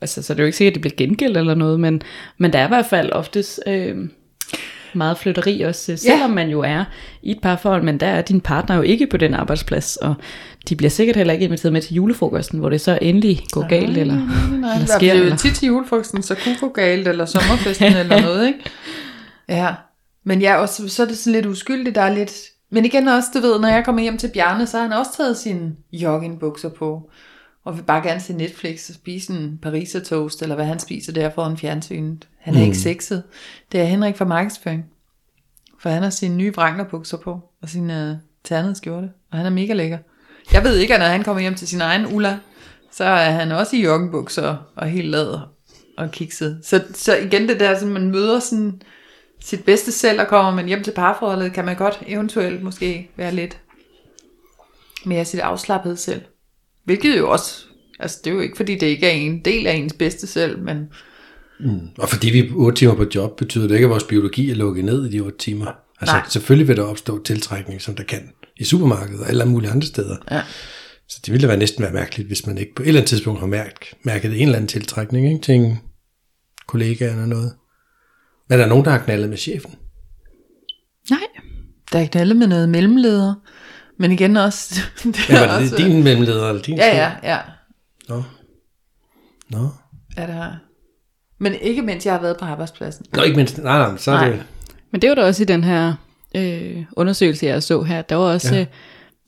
Altså, 0.00 0.22
så 0.22 0.34
det 0.34 0.40
er 0.40 0.42
jo 0.42 0.46
ikke 0.46 0.56
sikkert, 0.58 0.70
at 0.70 0.74
det 0.74 0.80
bliver 0.80 1.06
gengældt 1.08 1.36
eller 1.36 1.54
noget, 1.54 1.80
men, 1.80 2.02
men 2.38 2.52
der 2.52 2.58
er 2.58 2.64
i 2.64 2.68
hvert 2.68 2.86
fald 2.86 3.12
oftest... 3.12 3.60
Øh, 3.66 3.96
meget 4.94 5.18
flytteri 5.18 5.60
også, 5.60 5.92
øh, 5.92 5.98
selvom 5.98 6.30
man 6.30 6.48
jo 6.48 6.60
er 6.60 6.84
i 7.22 7.30
et 7.30 7.38
parforhold, 7.42 7.82
men 7.82 8.00
der 8.00 8.06
er 8.06 8.22
din 8.22 8.40
partner 8.40 8.76
jo 8.76 8.82
ikke 8.82 9.06
på 9.06 9.16
den 9.16 9.34
arbejdsplads, 9.34 9.96
og 9.96 10.14
de 10.68 10.76
bliver 10.76 10.90
sikkert 10.90 11.16
heller 11.16 11.32
ikke 11.32 11.44
inviteret 11.44 11.72
med 11.72 11.82
til 11.82 11.94
julefrokosten, 11.94 12.58
hvor 12.58 12.68
det 12.70 12.80
så 12.80 12.98
endelig 13.02 13.40
går 13.50 13.68
galt, 13.68 13.98
eller, 13.98 14.14
Nej, 14.14 14.24
eller 14.74 14.78
der 14.78 14.86
sker. 14.86 14.98
bliver 14.98 15.14
jo 15.14 15.22
Eller. 15.22 15.36
tit 15.36 15.54
til 15.54 15.66
julefrokosten, 15.66 16.22
så 16.22 16.34
kunne 16.44 16.56
gå 16.60 16.68
galt, 16.68 17.08
eller 17.08 17.24
sommerfesten, 17.24 17.96
eller 17.96 18.20
noget, 18.26 18.46
ikke? 18.46 18.58
Ja, 19.48 19.74
men 20.24 20.40
ja, 20.42 20.56
også, 20.56 20.88
så 20.88 21.02
er 21.02 21.06
det 21.06 21.18
sådan 21.18 21.32
lidt 21.32 21.46
uskyldigt, 21.46 21.94
der 21.94 22.02
er 22.02 22.14
lidt... 22.14 22.32
Men 22.72 22.84
igen 22.84 23.08
også, 23.08 23.28
du 23.34 23.40
ved, 23.40 23.60
når 23.60 23.68
jeg 23.68 23.84
kommer 23.84 24.02
hjem 24.02 24.18
til 24.18 24.30
Bjarne, 24.34 24.66
så 24.66 24.76
har 24.76 24.82
han 24.82 24.92
også 24.92 25.10
taget 25.16 25.36
sine 25.36 25.72
joggingbukser 25.92 26.68
på, 26.68 27.10
og 27.64 27.76
vil 27.76 27.82
bare 27.82 28.02
gerne 28.02 28.20
se 28.20 28.32
Netflix 28.32 28.88
og 28.88 28.94
spise 28.94 29.32
en 29.32 29.58
pariser 29.62 30.00
toast, 30.00 30.42
eller 30.42 30.54
hvad 30.54 30.64
han 30.64 30.78
spiser 30.78 31.12
der 31.12 31.30
foran 31.30 31.56
fjernsynet. 31.56 32.28
Han 32.38 32.54
er 32.54 32.58
mm. 32.58 32.64
ikke 32.64 32.78
sexet. 32.78 33.22
Det 33.72 33.80
er 33.80 33.84
Henrik 33.84 34.16
fra 34.16 34.24
Markedsføring. 34.24 34.84
For 35.78 35.90
han 35.90 36.02
har 36.02 36.10
sine 36.10 36.36
nye 36.36 36.52
Wrangler-bukser 36.58 37.16
på, 37.16 37.40
og 37.62 37.68
sin 37.68 37.90
uh, 37.90 38.16
ternede 38.44 38.74
skjorte, 38.74 39.10
og 39.30 39.38
han 39.38 39.46
er 39.46 39.50
mega 39.50 39.72
lækker. 39.72 39.98
Jeg 40.52 40.64
ved 40.64 40.76
ikke, 40.76 40.94
at 40.94 41.00
når 41.00 41.06
han 41.06 41.24
kommer 41.24 41.40
hjem 41.40 41.54
til 41.54 41.68
sin 41.68 41.80
egen 41.80 42.14
Ulla, 42.14 42.38
så 42.90 43.04
er 43.04 43.30
han 43.30 43.52
også 43.52 43.76
i 43.76 43.82
joggingbukser 43.82 44.56
og 44.76 44.86
helt 44.88 45.08
lad 45.08 45.38
og 45.98 46.10
kikset. 46.10 46.60
Så, 46.64 46.82
så 46.94 47.16
igen 47.16 47.48
det 47.48 47.60
der, 47.60 47.70
at 47.70 47.86
man 47.86 48.10
møder 48.10 48.38
sådan 48.38 48.82
sit 49.44 49.64
bedste 49.64 49.92
selv, 49.92 50.20
og 50.20 50.28
kommer 50.28 50.54
man 50.54 50.66
hjem 50.66 50.84
til 50.84 50.92
parforholdet, 50.92 51.52
kan 51.52 51.64
man 51.64 51.76
godt 51.76 52.02
eventuelt 52.06 52.62
måske 52.62 53.10
være 53.16 53.34
lidt 53.34 53.58
mere 55.04 55.24
sit 55.24 55.40
afslappet 55.40 55.98
selv. 55.98 56.22
Hvilket 56.84 57.18
jo 57.18 57.30
også, 57.30 57.64
altså 58.00 58.20
det 58.24 58.30
er 58.30 58.34
jo 58.34 58.40
ikke 58.40 58.56
fordi 58.56 58.74
det 58.74 58.86
ikke 58.86 59.06
er 59.06 59.12
en 59.12 59.44
del 59.44 59.66
af 59.66 59.74
ens 59.74 59.92
bedste 59.92 60.26
selv, 60.26 60.58
men 60.58 60.88
Og 61.98 62.08
fordi 62.08 62.30
vi 62.30 62.38
er 62.38 62.54
8 62.54 62.78
timer 62.78 62.94
på 62.94 63.06
job, 63.14 63.36
betyder 63.36 63.68
det 63.68 63.74
ikke, 63.74 63.84
at 63.84 63.90
vores 63.90 64.04
biologi 64.04 64.50
er 64.50 64.54
lukket 64.54 64.84
ned 64.84 65.06
i 65.06 65.10
de 65.10 65.20
8 65.20 65.38
timer. 65.38 65.66
Altså 66.00 66.16
Nej. 66.16 66.28
selvfølgelig 66.28 66.68
vil 66.68 66.76
der 66.76 66.82
opstå 66.82 67.22
tiltrækning, 67.22 67.82
som 67.82 67.94
der 67.94 68.02
kan 68.02 68.30
i 68.56 68.64
supermarkedet 68.64 69.20
og 69.20 69.28
alle 69.28 69.44
mulige 69.44 69.70
andre 69.70 69.86
steder. 69.86 70.16
Ja. 70.30 70.42
Så 71.08 71.20
det 71.26 71.32
ville 71.32 71.42
da 71.42 71.46
være 71.46 71.58
næsten 71.58 71.82
være 71.82 71.92
mærkeligt, 71.92 72.26
hvis 72.26 72.46
man 72.46 72.58
ikke 72.58 72.74
på 72.74 72.82
et 72.82 72.88
eller 72.88 73.00
andet 73.00 73.08
tidspunkt 73.08 73.40
har 73.40 73.46
mærket, 73.46 73.94
mærket 74.04 74.32
en 74.32 74.42
eller 74.42 74.54
anden 74.54 74.68
tiltrækning 74.68 75.26
ikke, 75.26 75.42
til 75.42 75.54
en 75.54 75.78
kollega 76.66 77.10
eller 77.10 77.26
noget. 77.26 77.52
Men 78.48 78.58
er 78.58 78.62
der 78.62 78.66
nogen, 78.68 78.84
der 78.84 78.90
har 78.90 78.98
knaldet 78.98 79.28
med 79.28 79.36
chefen? 79.38 79.74
Nej, 81.10 81.20
der 81.92 81.98
er 81.98 82.06
knaldet 82.06 82.36
med 82.36 82.46
noget 82.46 82.68
mellemleder. 82.68 83.34
Men 83.98 84.12
igen 84.12 84.36
også, 84.36 84.80
det 85.04 85.28
Ja, 85.30 85.34
er 85.34 85.40
var 85.40 85.58
det 85.58 85.62
også 85.72 85.76
din 85.76 86.04
mellemleder 86.04 86.48
eller 86.48 86.62
din 86.62 86.76
Ja, 86.76 86.82
chef? 87.10 87.22
ja, 87.22 87.32
ja. 87.34 87.38
Nå. 88.08 88.22
Nå. 89.50 89.68
Har 90.16 90.26
jeg. 90.26 90.56
Men 91.38 91.54
ikke 91.54 91.82
mens 91.82 92.06
jeg 92.06 92.14
har 92.14 92.20
været 92.20 92.36
på 92.38 92.44
arbejdspladsen. 92.44 93.06
Nå, 93.16 93.22
ikke 93.22 93.36
mindst. 93.36 93.58
Nej, 93.58 93.88
nej, 93.88 93.96
så 93.98 94.10
er 94.10 94.14
Nej. 94.16 94.28
det... 94.30 94.42
Men 94.92 95.02
det 95.02 95.08
var 95.08 95.14
der 95.14 95.24
også 95.24 95.42
i 95.42 95.46
den 95.46 95.64
her 95.64 95.94
øh, 96.36 96.84
undersøgelse, 96.96 97.46
jeg 97.46 97.62
så 97.62 97.82
her. 97.82 98.02
Der 98.02 98.16
var 98.16 98.24
også, 98.24 98.48
Ja. 98.54 98.54
ja. 98.56 98.60
øh, 98.60 98.66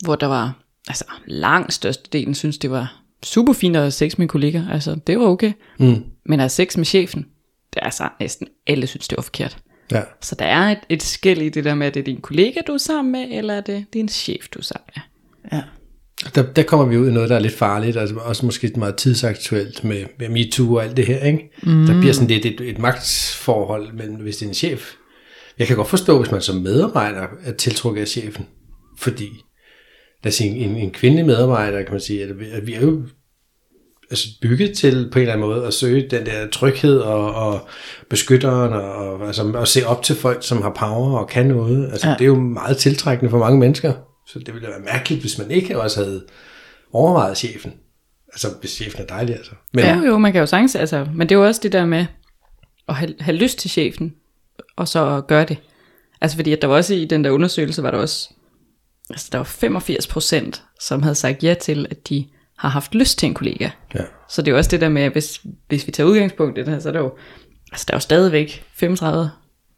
hvor 0.04 0.16
der 0.16 0.26
var, 0.26 0.62
altså 0.88 1.04
langt 1.26 1.72
størstedelen 1.72 2.34
synes, 2.34 2.58
det 2.58 2.70
var 2.70 3.02
super 3.24 3.52
fint 3.52 3.76
at 3.76 3.82
have 3.82 3.90
sex 3.90 4.18
med 4.18 4.28
kollegaer. 4.28 4.68
Altså, 4.70 4.94
det 5.06 5.18
var 5.18 5.26
okay. 5.26 5.52
Mm. 5.78 6.02
Men 6.26 6.32
at 6.32 6.38
have 6.40 6.48
sex 6.48 6.76
med 6.76 6.84
chefen, 6.84 7.26
det 7.74 7.80
er 7.80 7.84
altså 7.84 8.08
næsten 8.20 8.48
alle 8.66 8.86
synes, 8.86 9.08
det 9.08 9.16
var 9.16 9.22
forkert. 9.22 9.58
Ja. 9.92 10.02
Så 10.20 10.34
der 10.38 10.44
er 10.44 10.70
et, 10.70 10.78
et 10.88 11.02
skæld 11.02 11.42
i 11.42 11.48
det 11.48 11.64
der 11.64 11.74
med, 11.74 11.86
at 11.86 11.94
det 11.94 12.00
er 12.00 12.04
din 12.04 12.20
kollega, 12.20 12.60
du 12.66 12.72
er 12.72 12.78
sammen 12.78 13.12
med, 13.12 13.38
eller 13.38 13.54
er 13.54 13.60
det 13.60 13.84
din 13.92 14.08
chef, 14.08 14.48
du 14.48 14.58
er 14.58 14.62
sammen 14.62 14.86
med. 14.94 15.02
Ja. 15.52 15.62
Der, 16.34 16.52
der 16.52 16.62
kommer 16.62 16.86
vi 16.86 16.96
ud 16.98 17.08
i 17.08 17.12
noget, 17.12 17.30
der 17.30 17.36
er 17.36 17.40
lidt 17.40 17.52
farligt, 17.54 17.96
altså 17.96 18.14
også 18.16 18.46
måske 18.46 18.72
meget 18.76 18.96
tidsaktuelt 18.96 19.84
med, 19.84 20.04
med 20.18 20.28
MeToo 20.28 20.74
og 20.74 20.84
alt 20.84 20.96
det 20.96 21.06
her, 21.06 21.18
ikke? 21.24 21.50
Mm. 21.62 21.86
Der 21.86 22.00
bliver 22.00 22.12
sådan 22.12 22.28
lidt 22.28 22.46
et, 22.46 22.60
et 22.60 22.78
magtsforhold, 22.78 23.92
men 23.92 24.14
hvis 24.20 24.36
det 24.36 24.44
er 24.44 24.48
en 24.48 24.54
chef. 24.54 24.92
Jeg 25.58 25.66
kan 25.66 25.76
godt 25.76 25.88
forstå, 25.88 26.18
hvis 26.20 26.30
man 26.32 26.40
som 26.40 26.56
medarbejder 26.56 27.26
er 27.44 27.52
tiltrukket 27.52 28.00
af 28.00 28.08
chefen, 28.08 28.46
fordi 28.98 29.28
lad 30.24 30.30
os 30.30 30.34
sige, 30.34 30.50
en, 30.50 30.76
en 30.76 30.90
kvindelig 30.90 31.26
medarbejder, 31.26 31.82
kan 31.82 31.92
man 31.92 32.00
sige, 32.00 32.22
at, 32.22 32.40
vi- 32.40 32.50
at 32.50 32.66
vi 32.66 32.74
er 32.74 32.80
jo 32.80 33.02
altså 34.14 34.28
bygget 34.40 34.76
til 34.76 35.08
på 35.12 35.18
en 35.18 35.20
eller 35.20 35.32
anden 35.32 35.48
måde 35.48 35.66
at 35.66 35.74
søge 35.74 36.08
den 36.10 36.26
der 36.26 36.46
tryghed 36.48 36.98
og, 36.98 37.34
og 37.34 37.68
beskytteren 38.10 38.72
og, 38.72 38.94
og 38.94 39.26
altså, 39.26 39.52
at 39.52 39.68
se 39.68 39.86
op 39.86 40.02
til 40.02 40.16
folk, 40.16 40.46
som 40.46 40.62
har 40.62 40.70
power 40.70 41.18
og 41.18 41.28
kan 41.28 41.46
noget. 41.46 41.90
Altså, 41.92 42.08
ja. 42.08 42.14
Det 42.14 42.20
er 42.20 42.26
jo 42.26 42.40
meget 42.40 42.76
tiltrækkende 42.76 43.30
for 43.30 43.38
mange 43.38 43.58
mennesker. 43.58 43.92
Så 44.26 44.38
det 44.38 44.54
ville 44.54 44.68
være 44.68 44.80
mærkeligt, 44.80 45.20
hvis 45.20 45.38
man 45.38 45.50
ikke 45.50 45.80
også 45.80 46.04
havde 46.04 46.24
overvejet 46.92 47.36
chefen. 47.36 47.72
Altså, 48.28 48.48
hvis 48.60 48.70
chefen 48.70 49.02
er 49.02 49.06
dejlig, 49.06 49.36
altså. 49.36 49.52
Men, 49.72 49.84
Ja. 49.84 50.00
Jo, 50.06 50.18
man 50.18 50.32
kan 50.32 50.40
jo 50.40 50.46
sagtens, 50.46 50.76
altså, 50.76 51.06
men 51.14 51.28
det 51.28 51.34
er 51.34 51.38
jo 51.38 51.46
også 51.46 51.60
det 51.62 51.72
der 51.72 51.86
med 51.86 52.06
at 52.88 52.94
have, 52.94 53.14
have 53.20 53.36
lyst 53.36 53.58
til 53.58 53.70
chefen, 53.70 54.14
og 54.76 54.88
så 54.88 55.22
gøre 55.28 55.44
det. 55.44 55.56
Altså 56.20 56.36
fordi, 56.36 56.52
at 56.52 56.62
der 56.62 56.68
var 56.68 56.76
også 56.76 56.94
i 56.94 57.04
den 57.04 57.24
der 57.24 57.30
undersøgelse, 57.30 57.82
var 57.82 57.90
der 57.90 57.98
også, 57.98 58.30
altså 59.10 59.28
der 59.32 59.38
var 59.38 59.44
85 59.44 60.06
procent, 60.06 60.62
som 60.80 61.02
havde 61.02 61.14
sagt 61.14 61.44
ja 61.44 61.54
til, 61.54 61.86
at 61.90 62.08
de 62.08 62.26
har 62.58 62.68
haft 62.68 62.94
lyst 62.94 63.18
til 63.18 63.26
en 63.26 63.34
kollega. 63.34 63.70
ja. 63.94 64.00
Så 64.28 64.42
det 64.42 64.48
er 64.48 64.52
jo 64.52 64.58
også 64.58 64.70
det 64.70 64.80
der 64.80 64.88
med, 64.88 65.02
at 65.02 65.12
hvis, 65.12 65.40
hvis 65.68 65.86
vi 65.86 65.92
tager 65.92 66.08
udgangspunkt 66.08 66.58
i 66.58 66.60
det 66.60 66.68
her, 66.68 66.78
så 66.78 66.88
er 66.88 66.92
der 66.92 67.00
jo, 67.00 67.16
altså 67.72 67.84
der 67.88 67.94
er 67.94 67.96
jo 67.96 68.00
stadigvæk 68.00 68.64
35 68.74 69.30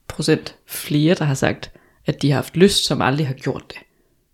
procent 0.09 0.57
flere, 0.67 1.15
der 1.15 1.25
har 1.25 1.35
sagt, 1.35 1.71
at 2.07 2.23
de 2.23 2.29
har 2.31 2.35
haft 2.37 2.57
lyst, 2.57 2.85
som 2.87 3.03
aldrig 3.03 3.27
har 3.27 3.35
gjort 3.35 3.65
det. 3.69 3.77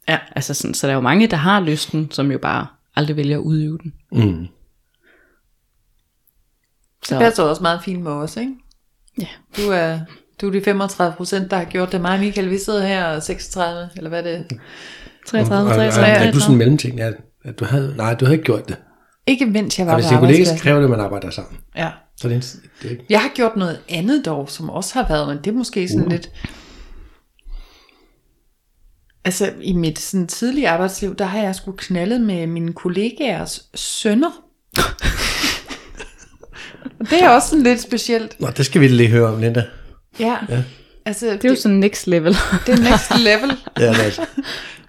Ja. 0.09 0.19
Altså 0.37 0.55
sådan, 0.55 0.75
så 0.75 0.87
der 0.87 0.91
er 0.93 0.95
jo 0.95 1.01
mange, 1.01 1.27
der 1.27 1.37
har 1.37 1.61
lysten, 1.61 2.11
som 2.11 2.33
jo 2.33 2.39
bare 2.39 2.67
aldrig 2.97 3.17
vælger 3.17 3.37
at 3.39 3.43
udøve 3.43 3.79
den. 3.83 3.93
Mm. 4.13 4.47
Så, 7.05 7.15
Det 7.15 7.19
passer 7.23 7.43
også 7.43 7.63
meget 7.63 7.81
fint 7.85 8.03
med 8.03 8.11
os, 8.13 8.37
ikke? 8.37 8.53
ja. 9.21 9.27
Du 9.57 9.71
er, 9.71 9.99
du 10.41 10.47
er 10.47 10.51
de 10.53 10.63
35 10.65 11.17
procent, 11.17 11.51
der 11.51 11.57
har 11.57 11.65
gjort 11.65 11.93
det. 11.93 12.01
Mig 12.01 12.13
og 12.13 12.21
Michael, 12.21 12.51
vi 12.51 12.59
sidder 12.59 12.87
her 12.87 13.07
og 13.07 13.23
36, 13.23 13.91
eller 13.97 14.09
hvad 14.09 14.23
det 14.23 14.35
er. 14.35 14.43
33, 15.27 15.61
Og- 15.63 15.69
og- 15.69 15.75
33, 15.77 16.03
og- 16.05 16.09
Er 16.09 16.15
du 16.15 16.17
33. 16.19 16.41
sådan 16.41 16.53
en 16.55 16.59
mellemting? 16.59 16.99
Ja, 16.99 17.11
at 17.45 17.59
du 17.59 17.65
havde, 17.65 17.95
nej, 17.97 18.15
du 18.15 18.25
havde 18.25 18.35
ikke 18.35 18.45
gjort 18.45 18.69
det. 18.69 18.77
Ikke 19.27 19.47
mens 19.47 19.79
jeg 19.79 19.87
var 19.87 19.93
Og 19.93 20.01
hvis 20.01 20.11
på 20.13 20.19
kollega, 20.19 20.45
så 20.45 20.57
kræver 20.63 20.77
det, 20.79 20.85
at 20.85 20.91
man 20.91 21.01
arbejder 21.01 21.31
sammen. 21.31 21.59
Ja. 21.77 21.91
Så 22.17 22.29
det 22.29 22.37
er, 22.37 22.41
det 22.83 22.87
er 22.87 22.91
ikke... 22.91 23.05
Jeg 23.11 23.21
har 23.21 23.31
gjort 23.35 23.57
noget 23.57 23.81
andet 23.89 24.25
dog, 24.27 24.51
som 24.51 24.71
også 24.71 24.95
har 24.95 25.09
været, 25.09 25.29
men 25.29 25.39
det 25.39 25.47
er 25.47 25.55
måske 25.55 25.89
sådan 25.89 26.05
Uh. 26.05 26.11
lidt... 26.11 26.31
Altså, 29.25 29.53
i 29.61 29.73
mit 29.73 29.99
sådan, 29.99 30.27
tidlige 30.27 30.69
arbejdsliv, 30.69 31.15
der 31.15 31.25
har 31.25 31.39
jeg 31.43 31.55
sgu 31.55 31.73
knaldet 31.73 32.21
med 32.21 32.47
mine 32.47 32.73
kollegaers 32.73 33.69
sønner. 33.75 34.31
Det 37.11 37.23
er 37.23 37.29
også 37.29 37.49
sådan 37.49 37.63
lidt 37.63 37.81
specielt. 37.81 38.41
Nå, 38.41 38.49
det 38.57 38.67
skal 38.67 38.81
vi 38.81 38.89
lige 38.89 39.09
høre 39.09 39.29
om, 39.29 39.41
Linda. 39.41 39.65
Ja. 40.21 40.37
ja. 40.49 40.63
Altså, 41.07 41.27
Det 41.27 41.45
er 41.45 41.49
jo 41.49 41.55
sådan 41.57 41.79
next 41.79 42.07
level. 42.07 42.33
det 42.67 42.75
er 42.75 42.91
next 42.91 43.19
level. 43.25 43.57
Ja, 43.79 43.89
det 43.89 44.19
er. 44.19 44.25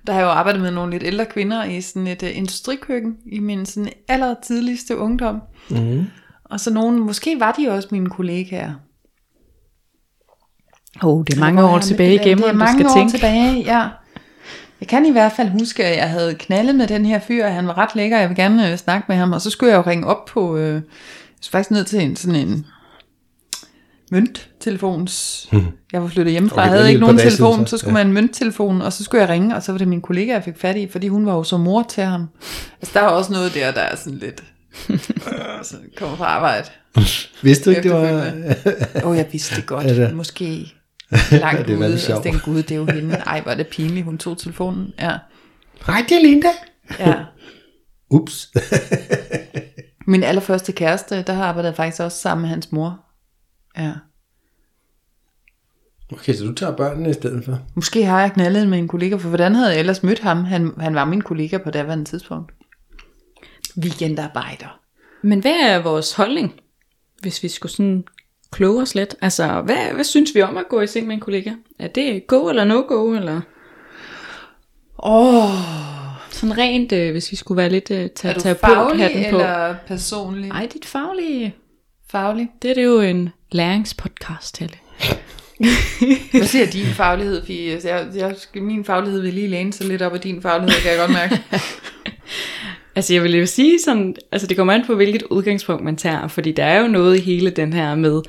Der 0.08 0.14
har 0.14 0.20
jeg 0.20 0.26
jo 0.26 0.32
arbejdet 0.32 0.62
med 0.62 0.72
nogle 0.72 0.92
lidt 0.92 1.04
ældre 1.04 1.26
kvinder 1.26 1.64
i 1.64 1.82
sådan 1.82 2.08
et 2.08 2.24
uh, 2.24 2.38
industrikøkken 2.38 3.16
i 3.26 3.40
min 3.40 3.66
sådan 3.66 3.90
aller 4.08 4.36
tidligste 4.44 4.98
ungdom. 4.98 5.42
Mm. 5.70 6.06
Og 6.44 6.60
så 6.60 6.74
nogen, 6.74 7.00
måske 7.00 7.40
var 7.40 7.52
de 7.52 7.70
også 7.70 7.88
mine 7.92 8.10
kollegaer. 8.10 8.74
oh, 11.04 11.24
det 11.28 11.36
er 11.36 11.40
mange 11.40 11.64
år 11.64 11.80
tilbage 11.80 12.16
i 12.16 12.18
det 12.18 12.32
er 12.32 12.54
mange 12.54 12.80
skal 12.80 12.86
år 12.86 12.96
tænke. 12.96 13.12
tilbage, 13.12 13.64
ja. 13.64 13.88
Jeg 14.80 14.88
kan 14.88 15.06
i 15.06 15.12
hvert 15.12 15.32
fald 15.32 15.50
huske, 15.50 15.86
at 15.86 15.98
jeg 15.98 16.10
havde 16.10 16.36
knaldet 16.36 16.76
med 16.76 16.88
den 16.88 17.06
her 17.06 17.20
fyr, 17.20 17.46
og 17.46 17.54
han 17.54 17.68
var 17.68 17.78
ret 17.78 17.96
lækker, 17.96 18.18
jeg 18.18 18.30
vil 18.30 18.38
gerne 18.38 18.72
øh, 18.72 18.78
snakke 18.78 19.06
med 19.08 19.16
ham, 19.16 19.32
og 19.32 19.42
så 19.42 19.50
skulle 19.50 19.72
jeg 19.72 19.78
jo 19.78 19.90
ringe 19.92 20.08
op 20.08 20.26
på, 20.26 20.58
øh, 20.58 20.74
jeg 20.74 20.82
skulle 21.42 21.52
faktisk 21.52 21.72
ned 21.72 21.84
til 21.84 22.02
en 22.02 22.16
sådan 22.16 22.48
en 22.48 22.66
mønttelefons, 24.14 25.48
jeg 25.92 26.02
var 26.02 26.08
flyttet 26.08 26.32
hjemmefra, 26.32 26.56
Okay, 26.56 26.64
jeg 26.64 26.78
havde 26.78 26.90
ikke 26.90 27.02
nogen 27.02 27.20
siden, 27.20 27.32
telefon, 27.32 27.68
så, 27.68 27.70
så 27.70 27.78
skulle 27.78 27.98
ja. 27.98 28.04
man 28.04 28.08
en 28.08 28.14
mønttelefon, 28.14 28.82
og 28.82 28.94
så 28.94 29.04
skulle 29.04 29.22
jeg 29.22 29.30
ringe, 29.30 29.56
og 29.56 29.64
så 29.64 29.72
var 29.72 29.78
det 29.78 29.88
min 29.88 30.02
kollega, 30.02 30.34
jeg 30.34 30.44
fik 30.44 30.58
fat 30.58 30.76
i, 30.76 30.88
fordi 30.88 31.08
hun 31.08 31.26
var 31.26 31.34
jo 31.34 31.44
så 31.44 31.58
mor 31.58 31.84
til 31.84 32.04
ham. 32.04 32.28
Altså 32.82 33.00
der 33.00 33.06
er 33.06 33.10
også 33.10 33.32
noget 33.32 33.54
der, 33.54 33.72
der 33.72 33.82
er 33.82 33.96
sådan 33.96 34.20
lidt, 34.20 34.44
øh, 34.90 35.00
så 35.64 35.76
kommer 35.98 36.18
fra 36.18 36.26
arbejde. 36.26 36.68
Vidste 37.44 37.66
du 37.66 37.70
ikke, 37.70 37.84
det 37.84 37.92
var... 37.92 38.32
Åh, 39.04 39.10
oh, 39.10 39.18
jeg 39.18 39.28
vidste 39.32 39.56
det 39.56 39.66
godt. 39.66 39.86
Altså. 39.90 40.16
Måske 40.16 40.74
langt 41.32 41.68
Det 41.68 41.80
var 41.80 41.86
ude. 41.86 41.94
Og 41.94 42.00
så 42.00 42.22
tænkte 42.24 42.46
gud, 42.46 42.64
det 42.64 42.72
er 42.72 42.76
jo 42.76 42.86
hende. 42.86 43.16
Ej, 43.16 43.44
er 43.46 43.56
det 43.56 43.68
pinligt, 43.68 44.06
hun 44.06 44.18
tog 44.18 44.38
telefonen. 44.38 44.94
Ja. 45.00 45.12
Hej, 45.86 46.06
det 46.10 46.18
er 46.18 46.22
Linda. 46.22 46.48
ja. 47.00 47.16
Ups. 48.10 48.50
Min 50.08 50.24
allerførste 50.24 50.72
kæreste, 50.72 51.22
der 51.22 51.34
har 51.34 51.46
arbejdet 51.46 51.76
faktisk 51.76 52.02
også 52.02 52.18
sammen 52.18 52.42
med 52.42 52.50
hans 52.50 52.72
mor. 52.72 53.00
Ja. 53.78 53.94
okay, 56.14 56.34
så 56.34 56.46
du 56.46 56.54
tager 56.54 56.76
børnene 56.76 57.10
i 57.10 57.14
stedet 57.14 57.46
for? 57.46 57.60
Måske 57.76 58.06
har 58.06 58.22
jeg 58.22 58.32
knaldet 58.34 58.68
med 58.68 58.78
en 58.78 58.88
kollega, 58.88 59.16
for 59.16 59.30
hvordan 59.30 59.56
havde 59.56 59.70
jeg 59.72 59.80
ellers 59.80 60.04
mødt 60.04 60.20
ham? 60.20 60.44
Han, 60.44 60.72
han 60.80 60.96
var 60.96 61.06
min 61.06 61.22
kollega 61.22 61.58
på 61.58 61.72
daværende 61.72 62.06
tidspunkt. 62.06 62.52
Weekendarbejder. 63.78 64.80
Men 65.22 65.40
hvad 65.40 65.56
er 65.62 65.84
vores 65.84 66.14
holdning, 66.14 66.54
hvis 67.22 67.44
vi 67.44 67.48
skulle 67.48 67.72
sådan 67.72 68.04
kloge 68.52 68.82
os 68.82 68.96
lidt? 68.96 69.16
Altså, 69.22 69.62
hvad, 69.62 69.94
hvad 69.94 70.04
synes 70.04 70.36
vi 70.36 70.42
om 70.42 70.58
at 70.58 70.68
gå 70.70 70.82
i 70.82 70.88
seng 70.88 71.08
med 71.08 71.16
en 71.16 71.22
kollega? 71.22 71.52
Er 71.80 71.88
det 71.88 72.28
go 72.28 72.50
eller 72.50 72.64
no 72.64 72.84
go, 72.88 73.14
eller 73.14 73.42
Åh, 75.06 75.46
oh, 75.46 75.50
sådan 76.30 76.58
rent, 76.58 76.92
øh, 76.92 77.12
hvis 77.12 77.32
vi 77.32 77.36
skulle 77.36 77.58
være 77.58 77.70
lidt 77.70 77.92
øh, 77.92 78.04
er 78.04 78.08
tage, 78.08 78.56
faglig 78.56 79.04
hatten 79.04 79.32
på? 79.32 79.38
eller 79.38 79.76
personlig? 79.88 80.50
Ej, 80.52 80.70
dit 80.74 80.86
faglige, 80.86 81.56
Faglig. 82.10 82.50
det 82.62 82.72
er 82.72 82.76
det 82.76 82.84
jo 82.84 83.02
en 83.02 83.30
læringspodcast, 83.54 84.58
Helle. 84.60 84.76
Hvad 86.38 86.48
siger 86.48 86.66
din 86.66 86.86
faglighed, 86.86 87.46
Fie? 87.46 87.72
Altså, 87.74 87.88
Jeg, 87.90 88.08
jeg, 88.16 88.36
min 88.56 88.86
faglighed 88.86 89.22
vil 89.22 89.34
lige 89.34 89.48
læne 89.48 89.74
sig 89.74 89.86
lidt 89.88 90.02
op 90.02 90.14
af 90.14 90.20
din 90.20 90.42
faglighed, 90.42 90.82
kan 90.82 90.92
jeg 90.92 91.00
godt 91.00 91.12
mærke. 91.12 91.40
Altså 92.96 93.14
jeg 93.14 93.24
vil 93.24 93.36
jo 93.36 93.46
sige 93.46 93.80
sådan, 93.86 94.16
altså 94.32 94.48
det 94.48 94.58
kommer 94.58 94.74
an 94.74 94.86
på 94.86 94.96
hvilket 94.96 95.24
udgangspunkt 95.24 95.84
man 95.84 95.96
tager, 95.96 96.28
fordi 96.28 96.52
der 96.52 96.64
er 96.66 96.82
jo 96.82 96.88
noget 96.88 97.18
i 97.18 97.22
hele 97.22 97.50
den 97.50 97.74
her 97.74 97.96
med, 97.96 98.22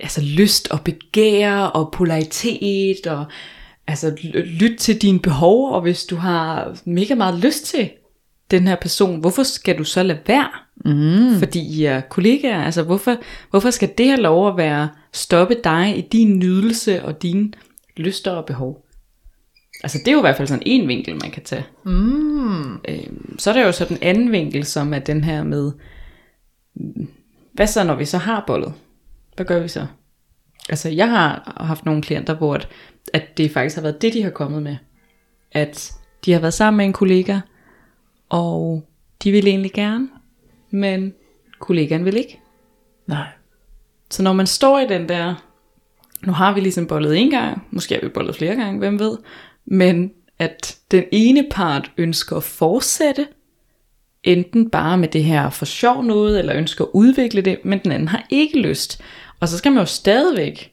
altså 0.00 0.20
lyst 0.22 0.68
og 0.70 0.80
begær 0.80 1.56
og 1.58 1.92
polaritet 1.92 3.06
og 3.06 3.24
altså 3.86 4.16
ly- 4.22 4.44
lyt 4.60 4.78
til 4.78 5.02
dine 5.02 5.18
behov, 5.20 5.70
og 5.72 5.80
hvis 5.80 6.04
du 6.04 6.16
har 6.16 6.76
mega 6.84 7.14
meget 7.14 7.38
lyst 7.40 7.64
til 7.66 7.90
den 8.58 8.68
her 8.68 8.76
person, 8.76 9.20
hvorfor 9.20 9.42
skal 9.42 9.78
du 9.78 9.84
så 9.84 10.02
lade 10.02 10.18
være? 10.26 10.48
Mm. 10.84 11.38
Fordi 11.38 11.60
I 11.60 11.84
er 11.84 12.00
kollegaer, 12.00 12.64
altså 12.64 12.82
hvorfor, 12.82 13.16
hvorfor 13.50 13.70
skal 13.70 13.92
det 13.98 14.06
her 14.06 14.16
lov 14.16 14.48
at 14.48 14.56
være 14.56 14.88
stoppe 15.12 15.56
dig 15.64 15.98
i 15.98 16.00
din 16.00 16.38
nydelse 16.38 17.04
og 17.04 17.22
dine 17.22 17.52
lyster 17.96 18.30
og 18.30 18.44
behov? 18.44 18.86
Altså 19.82 19.98
det 19.98 20.08
er 20.08 20.12
jo 20.12 20.18
i 20.18 20.20
hvert 20.20 20.36
fald 20.36 20.48
sådan 20.48 20.62
en 20.66 20.88
vinkel, 20.88 21.14
man 21.22 21.30
kan 21.30 21.42
tage. 21.42 21.66
Mm. 21.84 22.74
Øhm, 22.74 23.38
så 23.38 23.50
er 23.50 23.54
der 23.54 23.66
jo 23.66 23.72
så 23.72 23.84
den 23.84 23.98
anden 24.02 24.32
vinkel, 24.32 24.64
som 24.64 24.94
er 24.94 24.98
den 24.98 25.24
her 25.24 25.44
med, 25.44 25.72
hvad 27.52 27.66
så 27.66 27.84
når 27.84 27.94
vi 27.94 28.04
så 28.04 28.18
har 28.18 28.44
bollet? 28.46 28.72
Hvad 29.36 29.46
gør 29.46 29.62
vi 29.62 29.68
så? 29.68 29.86
Altså 30.68 30.88
jeg 30.88 31.10
har 31.10 31.56
haft 31.60 31.84
nogle 31.84 32.02
klienter, 32.02 32.34
hvor 32.34 32.54
at, 32.54 32.68
at 33.12 33.38
det 33.38 33.50
faktisk 33.50 33.76
har 33.76 33.82
været 33.82 34.02
det, 34.02 34.12
de 34.12 34.22
har 34.22 34.30
kommet 34.30 34.62
med. 34.62 34.76
At 35.52 35.92
de 36.24 36.32
har 36.32 36.40
været 36.40 36.54
sammen 36.54 36.76
med 36.76 36.84
en 36.84 36.92
kollega, 36.92 37.40
og 38.34 38.88
de 39.22 39.30
vil 39.32 39.46
egentlig 39.46 39.72
gerne, 39.72 40.08
men 40.70 41.14
kollegaen 41.58 42.04
vil 42.04 42.16
ikke. 42.16 42.40
Nej. 43.06 43.26
Så 44.10 44.22
når 44.22 44.32
man 44.32 44.46
står 44.46 44.78
i 44.78 44.86
den 44.86 45.08
der, 45.08 45.34
nu 46.26 46.32
har 46.32 46.54
vi 46.54 46.60
ligesom 46.60 46.86
bollet 46.86 47.16
en 47.18 47.30
gang, 47.30 47.66
måske 47.70 47.94
har 47.94 48.00
vi 48.00 48.08
bollet 48.08 48.36
flere 48.36 48.56
gange, 48.56 48.78
hvem 48.78 48.98
ved, 48.98 49.18
men 49.64 50.12
at 50.38 50.78
den 50.90 51.04
ene 51.12 51.46
part 51.50 51.90
ønsker 51.96 52.36
at 52.36 52.42
fortsætte, 52.42 53.26
enten 54.22 54.70
bare 54.70 54.98
med 54.98 55.08
det 55.08 55.24
her 55.24 55.50
for 55.50 55.64
sjov 55.64 56.02
noget, 56.02 56.38
eller 56.38 56.56
ønsker 56.56 56.84
at 56.84 56.90
udvikle 56.94 57.42
det, 57.42 57.58
men 57.64 57.78
den 57.78 57.92
anden 57.92 58.08
har 58.08 58.26
ikke 58.30 58.60
lyst. 58.60 59.02
Og 59.40 59.48
så 59.48 59.58
skal 59.58 59.72
man 59.72 59.80
jo 59.80 59.86
stadigvæk 59.86 60.72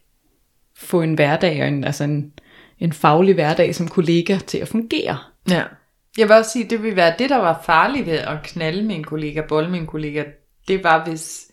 få 0.78 1.02
en 1.02 1.14
hverdag, 1.14 1.62
og 1.62 1.68
en, 1.68 1.84
altså 1.84 2.04
en, 2.04 2.34
en 2.80 2.94
faglig 2.94 3.34
hverdag 3.34 3.76
som 3.76 3.88
kollega 3.88 4.38
til 4.38 4.58
at 4.58 4.68
fungere. 4.68 5.18
Ja. 5.50 5.64
Jeg 6.18 6.28
vil 6.28 6.36
også 6.36 6.52
sige, 6.52 6.70
det 6.70 6.84
ville 6.84 6.96
være 6.96 7.16
det, 7.20 7.30
der 7.30 7.38
var 7.38 7.62
farligt 7.66 8.06
ved 8.06 8.14
at 8.14 8.38
knalde 8.44 8.84
min 8.84 9.04
kollega, 9.04 9.42
bolle 9.42 9.72
min 9.72 9.88
kollega. 9.88 10.24
Det 10.68 10.84
var, 10.84 11.06
hvis 11.06 11.52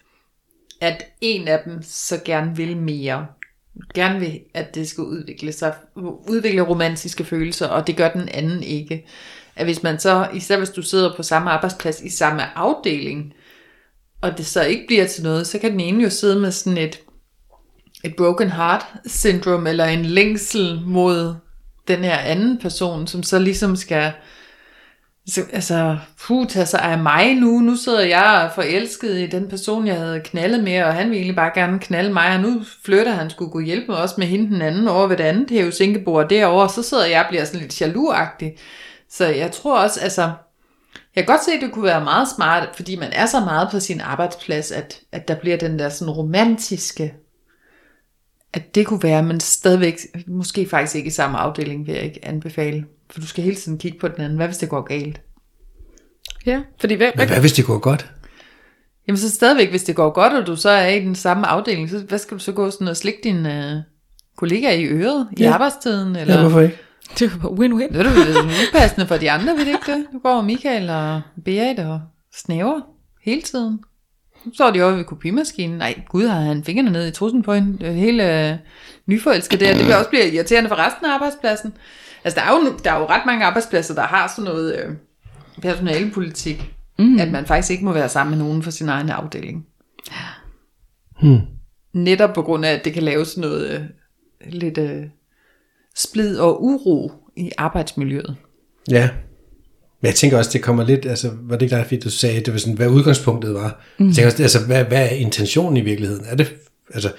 at 0.80 1.04
en 1.20 1.48
af 1.48 1.62
dem 1.64 1.82
så 1.82 2.20
gerne 2.24 2.56
vil 2.56 2.76
mere. 2.76 3.26
Gerne 3.94 4.20
vil, 4.20 4.40
at 4.54 4.74
det 4.74 4.88
skal 4.88 5.04
udvikle 5.04 5.52
sig, 5.52 5.74
udvikle 6.28 6.62
romantiske 6.62 7.24
følelser, 7.24 7.66
og 7.68 7.86
det 7.86 7.96
gør 7.96 8.08
den 8.08 8.28
anden 8.28 8.62
ikke. 8.62 9.06
At 9.56 9.66
hvis 9.66 9.82
man 9.82 9.98
så, 9.98 10.28
især 10.34 10.58
hvis 10.58 10.70
du 10.70 10.82
sidder 10.82 11.16
på 11.16 11.22
samme 11.22 11.50
arbejdsplads 11.50 12.00
i 12.00 12.08
samme 12.08 12.58
afdeling, 12.58 13.34
og 14.20 14.38
det 14.38 14.46
så 14.46 14.62
ikke 14.62 14.84
bliver 14.86 15.06
til 15.06 15.22
noget, 15.22 15.46
så 15.46 15.58
kan 15.58 15.72
den 15.72 15.80
ene 15.80 16.02
jo 16.02 16.10
sidde 16.10 16.40
med 16.40 16.52
sådan 16.52 16.78
et, 16.78 17.00
et 18.04 18.16
broken 18.16 18.50
heart 18.50 18.86
syndrom, 19.06 19.66
eller 19.66 19.84
en 19.84 20.04
længsel 20.04 20.80
mod 20.86 21.34
den 21.88 22.04
her 22.04 22.18
anden 22.18 22.58
person, 22.58 23.06
som 23.06 23.22
så 23.22 23.38
ligesom 23.38 23.76
skal 23.76 24.12
så, 25.28 25.42
altså, 25.52 25.98
puh, 26.26 26.46
tage 26.46 26.66
sig 26.66 26.80
af 26.80 26.98
mig 26.98 27.34
nu. 27.34 27.60
Nu 27.60 27.76
sidder 27.76 28.00
jeg 28.00 28.50
forelsket 28.54 29.18
i 29.20 29.26
den 29.26 29.48
person, 29.48 29.86
jeg 29.86 29.96
havde 29.96 30.20
knaldet 30.20 30.64
med, 30.64 30.82
og 30.82 30.94
han 30.94 31.04
ville 31.04 31.16
egentlig 31.16 31.36
bare 31.36 31.50
gerne 31.54 31.78
knalde 31.78 32.12
mig, 32.12 32.34
og 32.34 32.40
nu 32.40 32.62
flytter 32.84 33.12
han 33.12 33.30
skulle 33.30 33.50
gå 33.50 33.60
hjælpe 33.60 33.86
mig 33.88 33.96
også 34.02 34.14
med 34.18 34.26
hende 34.26 34.54
den 34.54 34.62
anden 34.62 34.88
over 34.88 35.06
ved 35.06 35.16
det 35.16 35.24
andet 35.24 35.50
hæve 35.50 35.72
sinkebord 35.72 36.28
derovre, 36.28 36.62
og 36.62 36.70
så 36.70 36.82
sidder 36.82 37.06
jeg 37.06 37.20
og 37.20 37.26
bliver 37.28 37.44
sådan 37.44 37.60
lidt 37.60 37.82
jaloux-agtig. 37.82 38.58
Så 39.10 39.26
jeg 39.26 39.52
tror 39.52 39.78
også, 39.78 40.00
altså, 40.00 40.22
jeg 41.16 41.24
kan 41.24 41.34
godt 41.34 41.44
se, 41.44 41.52
at 41.52 41.60
det 41.62 41.72
kunne 41.72 41.84
være 41.84 42.04
meget 42.04 42.28
smart, 42.36 42.68
fordi 42.76 42.96
man 42.96 43.12
er 43.12 43.26
så 43.26 43.40
meget 43.40 43.68
på 43.70 43.80
sin 43.80 44.00
arbejdsplads, 44.00 44.72
at, 44.72 45.00
at 45.12 45.28
der 45.28 45.34
bliver 45.34 45.56
den 45.56 45.78
der 45.78 45.88
sådan 45.88 46.14
romantiske, 46.14 47.14
at 48.52 48.74
det 48.74 48.86
kunne 48.86 49.02
være, 49.02 49.22
men 49.22 49.40
stadigvæk, 49.40 49.98
måske 50.26 50.66
faktisk 50.66 50.96
ikke 50.96 51.06
i 51.06 51.10
samme 51.10 51.38
afdeling, 51.38 51.86
vil 51.86 51.94
jeg 51.94 52.04
ikke 52.04 52.20
anbefale. 52.24 52.84
For 53.10 53.20
du 53.20 53.26
skal 53.26 53.44
hele 53.44 53.56
tiden 53.56 53.78
kigge 53.78 53.98
på 53.98 54.08
den 54.08 54.20
anden. 54.20 54.36
Hvad 54.36 54.46
hvis 54.46 54.58
det 54.58 54.68
går 54.68 54.80
galt? 54.82 55.20
Ja, 56.46 56.60
fordi 56.80 56.94
hvad, 56.94 57.10
Men 57.16 57.28
hvad 57.28 57.40
hvis 57.40 57.52
det 57.52 57.66
går 57.66 57.78
godt? 57.78 58.10
Jamen 59.08 59.16
så 59.18 59.30
stadigvæk, 59.30 59.70
hvis 59.70 59.84
det 59.84 59.96
går 59.96 60.10
godt, 60.10 60.32
og 60.32 60.46
du 60.46 60.56
så 60.56 60.70
er 60.70 60.88
i 60.88 61.00
den 61.00 61.14
samme 61.14 61.46
afdeling, 61.46 61.90
så 61.90 61.98
hvad 61.98 62.18
skal 62.18 62.36
du 62.36 62.42
så 62.42 62.52
gå 62.52 62.70
sådan 62.70 62.88
og 62.88 62.96
slikke 62.96 63.20
din 63.24 63.46
øh, 63.46 63.76
kollega 64.36 64.70
i 64.74 64.84
øret 64.84 65.28
i 65.36 65.42
Ja. 65.42 65.52
arbejdstiden? 65.52 66.16
Eller? 66.16 66.34
Ja, 66.34 66.40
hvorfor 66.40 66.60
ikke? 66.60 66.78
det 67.18 67.22
er 67.22 67.30
jo 67.42 67.48
win-win. 67.48 67.92
Det 67.92 67.96
er 67.96 68.02
du 68.02 68.08
vel 68.08 68.36
upassende 68.68 69.06
for 69.06 69.16
de 69.16 69.30
andre, 69.30 69.52
ved 69.52 69.60
det 69.60 69.66
ikke 69.66 69.92
det? 69.92 70.06
Nu 70.12 70.18
går 70.18 70.40
Michael 70.42 70.90
og 70.90 71.20
Berit 71.44 71.78
og 71.78 72.00
snæver 72.34 72.80
hele 73.24 73.42
tiden. 73.42 73.80
Står 74.54 74.70
de 74.70 74.82
over 74.82 74.92
ved 74.92 75.04
kopimaskinen. 75.04 75.78
Nej, 75.78 76.00
gud 76.08 76.26
har 76.26 76.40
han 76.40 76.64
fingrene 76.64 76.90
ned 76.90 77.08
i 77.08 77.10
trussen 77.10 77.42
på 77.42 77.54
hende. 77.54 77.78
Det 77.78 77.88
er 77.88 77.92
helt 77.92 78.22
øh, 78.22 78.54
nyforelsket 79.06 79.60
der. 79.60 79.74
Det 79.74 79.86
vil 79.86 79.94
også 79.94 80.10
blive 80.10 80.32
irriterende 80.32 80.68
for 80.68 80.76
resten 80.76 81.06
af 81.06 81.14
arbejdspladsen. 81.14 81.74
Altså, 82.24 82.40
der 82.40 82.46
er 82.46 82.50
jo, 82.50 82.78
der 82.84 82.92
er 82.92 82.98
jo 82.98 83.06
ret 83.06 83.26
mange 83.26 83.44
arbejdspladser, 83.44 83.94
der 83.94 84.02
har 84.02 84.32
sådan 84.36 84.44
noget 84.44 84.76
øh, 84.78 84.94
personalepolitik. 85.62 86.74
Mm. 86.98 87.20
At 87.20 87.32
man 87.32 87.46
faktisk 87.46 87.70
ikke 87.70 87.84
må 87.84 87.92
være 87.92 88.08
sammen 88.08 88.38
med 88.38 88.46
nogen 88.46 88.62
fra 88.62 88.70
sin 88.70 88.88
egen 88.88 89.10
afdeling. 89.10 89.66
Hmm. 91.20 91.40
Netop 91.92 92.34
på 92.34 92.42
grund 92.42 92.64
af, 92.64 92.72
at 92.72 92.84
det 92.84 92.92
kan 92.92 93.02
lave 93.02 93.24
sådan 93.24 93.40
noget 93.40 93.70
øh, 93.70 93.82
lidt 94.52 94.78
øh, 94.78 95.02
splid 95.96 96.38
og 96.38 96.64
uro 96.64 97.12
i 97.36 97.50
arbejdsmiljøet. 97.58 98.36
Ja. 98.90 99.10
Men 100.00 100.06
jeg 100.06 100.14
tænker 100.14 100.38
også, 100.38 100.50
det 100.52 100.62
kommer 100.62 100.84
lidt, 100.84 101.06
altså, 101.06 101.30
var 101.42 101.56
det 101.56 101.62
ikke 101.62 101.76
dig, 101.76 101.84
fordi 101.84 102.00
du 102.00 102.10
sagde, 102.10 102.40
det 102.40 102.52
var 102.52 102.58
sådan, 102.58 102.74
hvad 102.74 102.88
udgangspunktet 102.88 103.54
var? 103.54 103.80
Mm. 103.98 104.06
Jeg 104.06 104.14
tænker 104.14 104.30
også, 104.30 104.42
altså, 104.42 104.60
hvad, 104.60 104.84
hvad 104.84 105.02
er 105.02 105.10
intentionen 105.10 105.76
i 105.76 105.80
virkeligheden? 105.80 106.24
Er 106.28 106.34
det, 106.34 106.54
altså, 106.94 107.10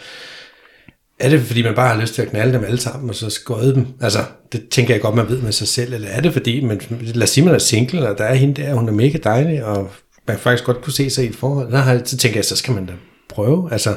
er 1.20 1.30
det, 1.30 1.42
fordi 1.42 1.64
man 1.64 1.76
bare 1.76 1.96
har 1.96 2.02
lyst 2.02 2.14
til 2.14 2.22
at 2.22 2.30
knalde 2.30 2.54
dem 2.54 2.64
alle 2.64 2.80
sammen, 2.80 3.10
og 3.10 3.16
så 3.16 3.30
skøde 3.30 3.76
dem? 3.76 3.88
Altså, 4.02 4.20
det 4.52 4.70
tænker 4.70 4.94
jeg 4.94 5.02
godt, 5.02 5.16
man 5.16 5.30
ved 5.30 5.42
med 5.42 5.52
sig 5.52 5.68
selv. 5.68 5.94
Eller 5.94 6.08
er 6.08 6.22
det 6.22 6.34
fordi, 6.34 6.64
man, 6.66 6.82
lad 7.02 7.24
os 7.24 7.30
sige, 7.30 7.46
man 7.46 7.54
er 7.54 7.60
single, 7.60 8.10
og 8.10 8.18
der 8.18 8.24
er 8.24 8.36
hende 8.36 8.62
der, 8.62 8.74
hun 8.74 8.88
er 8.88 8.94
mega 8.94 9.18
dejlig, 9.24 9.66
og 9.66 9.92
man 10.28 10.38
faktisk 10.38 10.64
godt 10.64 10.82
kunne 10.82 10.94
se 10.94 11.10
sig 11.10 11.26
i 11.26 11.28
et 11.28 11.36
forhold. 11.36 11.72
Der 11.72 11.78
har, 11.78 12.02
så 12.06 12.18
tænker 12.18 12.38
jeg, 12.38 12.46
så 12.46 12.56
skal 12.56 12.74
man 12.74 12.86
da 12.86 12.94
prøve. 13.30 13.72
Altså, 13.72 13.96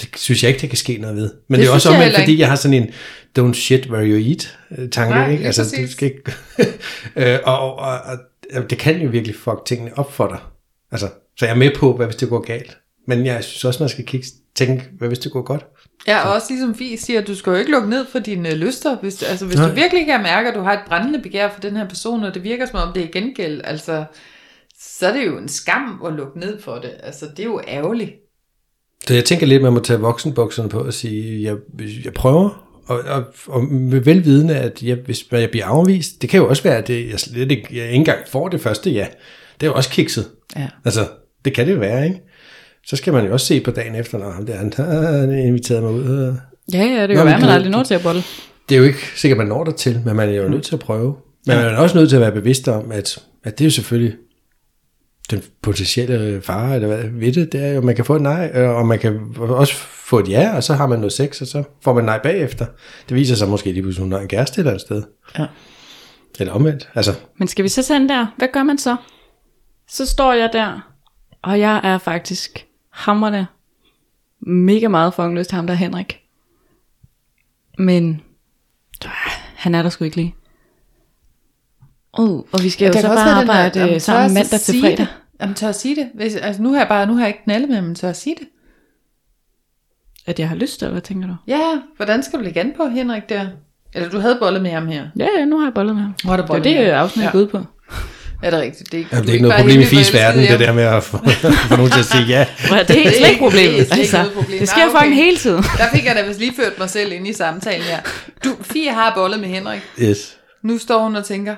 det 0.00 0.08
synes 0.16 0.42
jeg 0.42 0.48
ikke, 0.48 0.60
det 0.60 0.68
kan 0.70 0.76
ske 0.76 0.98
noget 0.98 1.16
ved. 1.16 1.30
Men 1.48 1.60
det, 1.60 1.64
det 1.64 1.70
er 1.70 1.74
også 1.74 1.90
omvendt, 1.90 2.16
fordi 2.18 2.38
jeg 2.38 2.48
har 2.48 2.56
sådan 2.56 2.82
en 2.82 2.90
don't 3.38 3.52
shit 3.52 3.90
where 3.90 4.06
you 4.06 4.30
eat 4.30 4.58
øh, 4.78 4.90
tanke, 4.90 5.14
Nej, 5.14 5.30
ikke? 5.30 5.44
Altså, 5.44 5.62
du 5.62 5.68
præcis. 5.68 5.90
skal 5.90 6.08
ikke... 6.08 6.32
øh, 7.32 7.38
og, 7.44 7.60
og, 7.60 7.74
og, 7.76 8.18
og, 8.54 8.70
det 8.70 8.78
kan 8.78 9.00
jo 9.00 9.08
virkelig 9.08 9.36
fuck 9.36 9.64
tingene 9.66 9.98
op 9.98 10.12
for 10.12 10.26
dig. 10.26 10.38
Altså, 10.92 11.08
så 11.38 11.46
jeg 11.46 11.52
er 11.52 11.58
med 11.58 11.70
på, 11.76 11.96
hvad 11.96 12.06
hvis 12.06 12.16
det 12.16 12.28
går 12.28 12.40
galt. 12.40 12.78
Men 13.06 13.26
jeg 13.26 13.44
synes 13.44 13.64
også, 13.64 13.82
man 13.82 13.88
skal 13.88 14.04
kigge, 14.04 14.26
tænke, 14.54 14.84
hvad 14.98 15.08
hvis 15.08 15.18
det 15.18 15.32
går 15.32 15.42
godt. 15.42 15.66
Ja, 16.06 16.28
og 16.28 16.34
også 16.34 16.46
ligesom 16.50 16.74
Fie 16.74 16.98
siger, 16.98 17.20
at 17.20 17.26
du 17.26 17.34
skal 17.34 17.50
jo 17.50 17.56
ikke 17.56 17.70
lukke 17.70 17.90
ned 17.90 18.06
for 18.12 18.18
dine 18.18 18.50
øh, 18.50 18.56
lyster. 18.56 18.96
Hvis, 18.98 19.22
altså, 19.22 19.46
hvis 19.46 19.56
Nej. 19.56 19.68
du 19.68 19.74
virkelig 19.74 20.06
kan 20.06 20.22
mærke, 20.22 20.48
at 20.48 20.54
du 20.54 20.60
har 20.60 20.72
et 20.72 20.80
brændende 20.86 21.22
begær 21.22 21.48
for 21.48 21.60
den 21.60 21.76
her 21.76 21.88
person, 21.88 22.24
og 22.24 22.34
det 22.34 22.44
virker 22.44 22.66
som 22.66 22.88
om 22.88 22.92
det 22.94 23.04
er 23.04 23.08
gengæld, 23.12 23.60
altså, 23.64 24.04
så 24.80 25.06
er 25.06 25.12
det 25.12 25.26
jo 25.26 25.38
en 25.38 25.48
skam 25.48 26.02
at 26.06 26.12
lukke 26.12 26.40
ned 26.40 26.60
for 26.60 26.74
det. 26.74 26.90
Altså, 27.02 27.26
det 27.36 27.40
er 27.40 27.44
jo 27.44 27.60
ærgerligt. 27.68 28.12
Så 29.08 29.14
jeg 29.14 29.24
tænker 29.24 29.46
lidt, 29.46 29.62
man 29.62 29.72
må 29.72 29.80
tage 29.80 30.00
voksenbukserne 30.00 30.68
på 30.68 30.78
og 30.78 30.92
sige, 30.92 31.42
jeg, 31.42 31.56
jeg 32.04 32.12
prøver, 32.12 32.64
og, 32.86 33.00
og, 33.06 33.24
og 33.46 33.64
med 33.64 34.00
velvidende, 34.00 34.56
at 34.56 34.82
jeg, 34.82 34.98
hvis 35.04 35.24
jeg 35.32 35.50
bliver 35.50 35.66
afvist, 35.66 36.22
det 36.22 36.30
kan 36.30 36.40
jo 36.40 36.48
også 36.48 36.62
være, 36.62 36.76
at 36.76 36.88
det, 36.88 37.10
jeg, 37.10 37.20
slet 37.20 37.52
ikke, 37.52 37.68
jeg 37.70 37.84
ikke 37.84 37.94
engang 37.94 38.18
får 38.28 38.48
det 38.48 38.60
første 38.60 38.90
ja. 38.90 39.06
Det 39.60 39.66
er 39.66 39.70
jo 39.70 39.74
også 39.74 39.90
kikset. 39.90 40.26
Ja. 40.56 40.68
Altså, 40.84 41.00
det 41.44 41.54
kan 41.54 41.66
det 41.66 41.74
jo 41.74 41.78
være, 41.78 42.04
ikke? 42.04 42.20
Så 42.86 42.96
skal 42.96 43.12
man 43.12 43.26
jo 43.26 43.32
også 43.32 43.46
se 43.46 43.60
på 43.60 43.70
dagen 43.70 43.94
efter, 43.94 44.18
når 44.18 44.30
ham 44.30 44.46
der, 44.46 44.56
han 44.56 45.38
inviteret 45.38 45.82
mig 45.82 45.92
ud. 45.92 46.34
Ja, 46.72 46.84
ja, 46.84 47.02
det 47.02 47.08
Nå, 47.08 47.14
kan 47.14 47.16
men 47.16 47.26
være, 47.26 47.40
man 47.40 47.50
aldrig 47.50 47.70
når 47.70 47.82
til 47.82 47.94
at 47.94 48.02
bolle. 48.02 48.22
Det 48.68 48.74
er 48.74 48.78
jo 48.78 48.84
ikke 48.84 48.98
sikkert, 49.16 49.38
man 49.38 49.46
når 49.46 49.64
der 49.64 49.72
til, 49.72 50.00
men 50.04 50.16
man 50.16 50.28
er 50.28 50.32
jo 50.32 50.48
nødt 50.48 50.64
til 50.64 50.74
at 50.74 50.80
prøve. 50.80 51.16
Men 51.46 51.56
man 51.56 51.64
er 51.66 51.76
også 51.76 51.98
nødt 51.98 52.08
til 52.08 52.16
at 52.16 52.22
være 52.22 52.32
bevidst 52.32 52.68
om, 52.68 52.92
at, 52.92 53.18
at 53.44 53.58
det 53.58 53.64
er 53.64 53.66
jo 53.66 53.70
selvfølgelig 53.70 54.16
den 55.30 55.42
potentielle 55.62 56.42
fare, 56.42 56.74
eller 56.74 56.88
hvad 56.88 57.04
ved 57.08 57.32
det, 57.32 57.52
det 57.52 57.64
er 57.64 57.72
jo, 57.72 57.80
man 57.80 57.96
kan 57.96 58.04
få 58.04 58.16
et 58.16 58.22
nej, 58.22 58.50
øh, 58.54 58.70
og 58.70 58.86
man 58.86 58.98
kan 58.98 59.34
også 59.38 59.74
få 59.74 60.18
et 60.18 60.28
ja, 60.28 60.56
og 60.56 60.64
så 60.64 60.74
har 60.74 60.86
man 60.86 60.98
noget 60.98 61.12
sex, 61.12 61.40
og 61.40 61.46
så 61.46 61.62
får 61.80 61.94
man 61.94 62.04
nej 62.04 62.18
bagefter. 62.22 62.66
Det 63.08 63.14
viser 63.14 63.34
sig 63.34 63.48
måske 63.48 63.72
lige 63.72 63.82
pludselig, 63.82 64.02
hun 64.02 64.12
har 64.12 64.20
en 64.20 64.28
kæreste 64.28 64.54
et 64.54 64.58
eller 64.58 64.70
andet 64.70 64.80
sted. 64.80 65.02
Ja. 65.38 65.46
Eller 66.40 66.52
omvendt. 66.52 66.88
Altså, 66.94 67.14
Men 67.36 67.48
skal 67.48 67.62
vi 67.62 67.68
så 67.68 67.94
den 67.94 68.08
der? 68.08 68.26
Hvad 68.36 68.48
gør 68.52 68.62
man 68.62 68.78
så? 68.78 68.96
Så 69.88 70.06
står 70.06 70.32
jeg 70.32 70.50
der, 70.52 70.92
og 71.42 71.60
jeg 71.60 71.80
er 71.84 71.98
faktisk 71.98 72.66
hammerne 72.90 73.46
mega 74.40 74.88
meget 74.88 75.14
fucking 75.14 75.38
lyst 75.38 75.48
til 75.48 75.56
ham 75.56 75.66
der 75.66 75.74
Henrik. 75.74 76.20
Men 77.78 78.22
øh, 79.04 79.10
han 79.54 79.74
er 79.74 79.82
der 79.82 79.90
sgu 79.90 80.04
ikke 80.04 80.16
lige. 80.16 80.34
Uh, 82.18 82.44
og 82.52 82.62
vi 82.62 82.70
skal 82.70 82.86
jo 82.86 82.92
Der 82.92 83.00
så 83.00 83.06
bare 83.08 83.18
den 83.18 83.26
der- 83.26 83.40
arbejde 83.40 83.78
jamen, 83.80 83.92
tør 83.94 83.98
sammen 83.98 84.34
mandag 84.34 84.60
til 84.60 84.60
sige 84.60 84.80
fredag. 84.82 84.96
Det? 84.98 85.06
Jamen, 85.40 85.54
tør 85.54 85.66
jeg 85.66 85.74
sige 85.74 85.96
det? 85.96 86.08
Hvis, 86.14 86.34
altså, 86.36 86.62
nu 86.62 86.72
har 86.72 86.78
jeg 86.78 86.88
bare, 86.88 87.06
nu 87.06 87.12
har 87.14 87.20
jeg 87.20 87.28
ikke 87.28 87.44
knaldet 87.44 87.68
med, 87.70 87.80
men 87.82 87.94
tør 87.94 88.08
jeg 88.08 88.16
sige 88.16 88.36
det? 88.40 88.48
at 90.26 90.38
jeg 90.38 90.48
har 90.48 90.56
lyst, 90.56 90.82
eller 90.82 90.92
hvad 90.92 91.02
tænker 91.02 91.28
du? 91.28 91.34
Ja, 91.46 91.60
hvordan 91.96 92.22
skal 92.22 92.38
du 92.38 92.44
lægge 92.44 92.60
an 92.60 92.72
på 92.76 92.88
Henrik 92.88 93.28
der? 93.28 93.46
Eller 93.94 94.08
du 94.08 94.18
havde 94.18 94.36
bollet 94.40 94.62
med 94.62 94.70
ham 94.70 94.86
her. 94.88 95.04
Ja, 95.18 95.26
ja, 95.38 95.44
nu 95.44 95.58
har 95.58 95.66
jeg 95.66 95.74
bollet 95.74 95.94
med 95.94 96.02
ham. 96.02 96.14
Det 96.22 96.30
er 96.40 96.46
bollet 96.46 96.64
det, 96.64 96.76
med 96.76 96.92
ham. 96.92 97.04
afsnit 97.04 97.24
Ja. 97.24 97.30
ja. 97.34 97.38
ud 97.38 97.46
på. 97.46 97.58
Er 98.42 98.50
det 98.50 98.60
rigtigt? 98.60 98.92
Det 98.92 99.00
er, 99.00 99.04
Jamen, 99.12 99.22
det 99.24 99.28
er 99.28 99.32
ikke 99.32 99.42
noget 99.42 99.60
problem 99.60 99.80
i 99.80 99.84
helt 99.84 99.88
FIS 100.06 100.14
verden, 100.14 100.40
det 100.42 100.60
der 100.60 100.72
med 100.72 100.82
at 100.82 101.02
få, 101.02 101.16
få 101.70 101.76
nogen 101.76 101.90
til 101.90 101.98
at 101.98 102.04
sige 102.04 102.24
ja. 102.24 102.40
At- 102.40 102.48
Det 102.68 102.76
er 102.78 102.84
Det 102.86 103.06
er 103.06 103.10
slet 103.18 103.28
ikke 103.28 103.38
problemet. 103.40 103.78
det 103.78 103.92
er 103.92 103.96
altså, 103.96 104.30
problem. 104.34 104.58
det 104.58 104.68
sker 104.68 104.78
Nej, 104.78 104.86
okay. 104.88 104.98
fucking 104.98 105.14
hele 105.24 105.36
tiden. 105.36 105.62
Der 105.62 105.88
fik 105.94 106.04
jeg 106.04 106.14
da 106.16 106.26
vist 106.26 106.38
lige 106.38 106.52
ført 106.56 106.78
mig 106.78 106.90
selv 106.90 107.12
ind 107.12 107.28
i 107.28 107.32
samtalen 107.32 107.82
her. 107.82 107.98
Du, 108.44 108.50
Fie 108.62 108.90
har 108.90 109.12
bollet 109.16 109.40
med 109.40 109.48
Henrik. 109.48 109.80
Yes. 110.02 110.36
Nu 110.62 110.78
står 110.78 111.02
hun 111.02 111.16
og 111.16 111.24
tænker, 111.24 111.56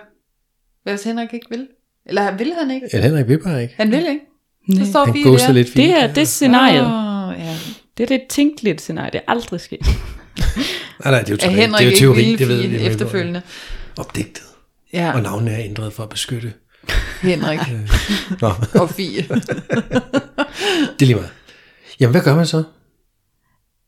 hvis 0.85 1.05
Henrik 1.05 1.35
ikke 1.35 1.47
vil? 1.51 1.67
Eller 2.07 2.23
han 2.23 2.39
vil 2.39 2.53
han 2.59 2.71
ikke? 2.71 2.89
Ja, 2.93 3.01
Henrik 3.01 3.29
vil 3.29 3.43
bare 3.43 3.63
ikke. 3.63 3.75
Han 3.77 3.91
vil 3.91 3.99
ikke. 4.09 4.21
Nej. 4.69 4.85
Så 4.85 4.91
står 4.91 5.05
Han 5.05 5.15
ghoster 5.23 5.47
der. 5.47 5.53
lidt 5.55 5.67
fint. 5.69 5.77
Det 5.77 6.03
er 6.03 6.13
det 6.15 6.29
scenariet. 6.29 6.81
Åh, 6.87 7.41
ja. 7.47 7.57
Det 7.97 8.03
er 8.03 8.07
det 8.19 8.23
tænkeligt 8.29 8.81
scenarie. 8.81 9.11
Det 9.11 9.19
er 9.19 9.33
aldrig 9.33 9.61
sket. 9.61 9.81
Nej, 11.05 11.11
nej, 11.11 11.21
det 11.23 11.29
er 11.29 11.31
jo, 11.31 11.35
Er 11.35 11.39
teori, 11.39 11.55
Henrik 11.55 11.81
det 11.81 11.81
er 11.81 11.85
jo 11.85 11.91
ikke 11.91 11.99
teori, 11.99 12.17
ville 12.17 12.39
det 12.39 12.49
ved 12.49 12.79
vi. 12.81 12.87
efterfølgende? 12.87 13.43
Opdigtet. 13.99 14.43
Ja, 14.93 15.13
Og 15.15 15.23
navnet 15.23 15.55
er 15.55 15.59
ændret 15.65 15.93
for 15.93 16.03
at 16.03 16.09
beskytte. 16.09 16.53
Henrik 17.23 17.59
Nå, 18.41 18.51
og 18.81 18.91
Fie. 18.91 19.23
det 20.99 21.03
er 21.03 21.07
lige 21.07 21.15
meget. 21.15 21.31
Jamen, 22.01 22.13
hvad 22.13 22.23
gør 22.23 22.37
man 22.37 22.47
så? 22.47 22.63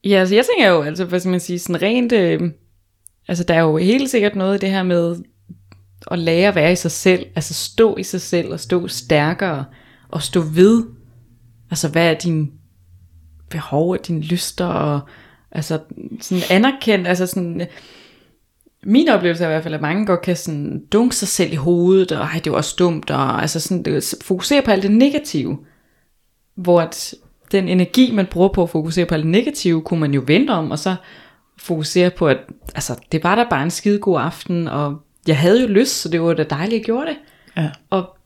Ja, 0.04 0.16
altså 0.20 0.34
jeg 0.34 0.44
tænker 0.46 0.70
jo, 0.70 0.82
altså 0.82 1.04
hvad 1.04 1.20
skal 1.20 1.30
man 1.30 1.40
sige, 1.40 1.58
sådan 1.58 1.82
rent, 1.82 2.12
øh, 2.12 2.40
altså 3.28 3.44
der 3.44 3.54
er 3.54 3.60
jo 3.60 3.76
helt 3.76 4.10
sikkert 4.10 4.36
noget 4.36 4.54
i 4.56 4.58
det 4.60 4.70
her 4.70 4.82
med 4.82 5.16
at 6.10 6.18
lære 6.18 6.48
at 6.48 6.54
være 6.54 6.72
i 6.72 6.76
sig 6.76 6.90
selv, 6.90 7.26
altså 7.34 7.54
stå 7.54 7.96
i 7.96 8.02
sig 8.02 8.20
selv 8.20 8.52
og 8.52 8.60
stå 8.60 8.88
stærkere 8.88 9.64
og 10.08 10.22
stå 10.22 10.40
ved, 10.40 10.84
altså 11.70 11.88
hvad 11.88 12.10
er 12.10 12.18
din 12.18 12.52
behov 13.50 13.90
og 13.90 14.06
dine 14.06 14.20
lyster 14.20 14.66
og 14.66 15.00
altså 15.50 15.78
sådan 16.20 16.42
anerkendt, 16.50 17.08
altså 17.08 17.26
sådan, 17.26 17.66
min 18.84 19.08
oplevelse 19.08 19.44
er 19.44 19.48
i 19.48 19.52
hvert 19.52 19.62
fald, 19.62 19.74
at 19.74 19.80
mange 19.80 20.06
godt 20.06 20.22
kan 20.22 20.36
sådan 20.36 20.82
dunke 20.92 21.16
sig 21.16 21.28
selv 21.28 21.52
i 21.52 21.56
hovedet, 21.56 22.12
og 22.12 22.24
ej, 22.24 22.40
det 22.44 22.52
var 22.52 22.58
også 22.58 22.76
dumt, 22.78 23.10
og 23.10 23.40
altså 23.40 23.60
sådan, 23.60 23.82
det, 23.82 24.14
fokusere 24.22 24.62
på 24.62 24.70
alt 24.70 24.82
det 24.82 24.90
negative, 24.90 25.58
hvor 26.54 26.80
at 26.80 27.14
den 27.52 27.68
energi, 27.68 28.12
man 28.12 28.26
bruger 28.26 28.48
på 28.48 28.62
at 28.62 28.70
fokusere 28.70 29.06
på 29.06 29.14
alt 29.14 29.22
det 29.22 29.30
negative, 29.30 29.82
kunne 29.82 30.00
man 30.00 30.14
jo 30.14 30.22
vente 30.26 30.50
om, 30.50 30.70
og 30.70 30.78
så 30.78 30.94
fokusere 31.58 32.10
på, 32.10 32.28
at 32.28 32.38
altså, 32.74 33.00
det 33.12 33.24
var 33.24 33.34
da 33.34 33.44
bare 33.50 33.62
en 33.62 33.70
skide 33.70 33.98
god 33.98 34.20
aften, 34.20 34.68
og 34.68 35.02
jeg 35.26 35.38
havde 35.38 35.60
jo 35.62 35.66
lyst, 35.68 36.00
så 36.00 36.08
det 36.08 36.22
var 36.22 36.34
da 36.34 36.42
dejligt, 36.42 36.72
at 36.72 36.78
jeg 36.78 36.84
gjorde 36.84 37.06
det. 37.06 37.16
Ja. 37.56 37.70
Og, 37.90 38.16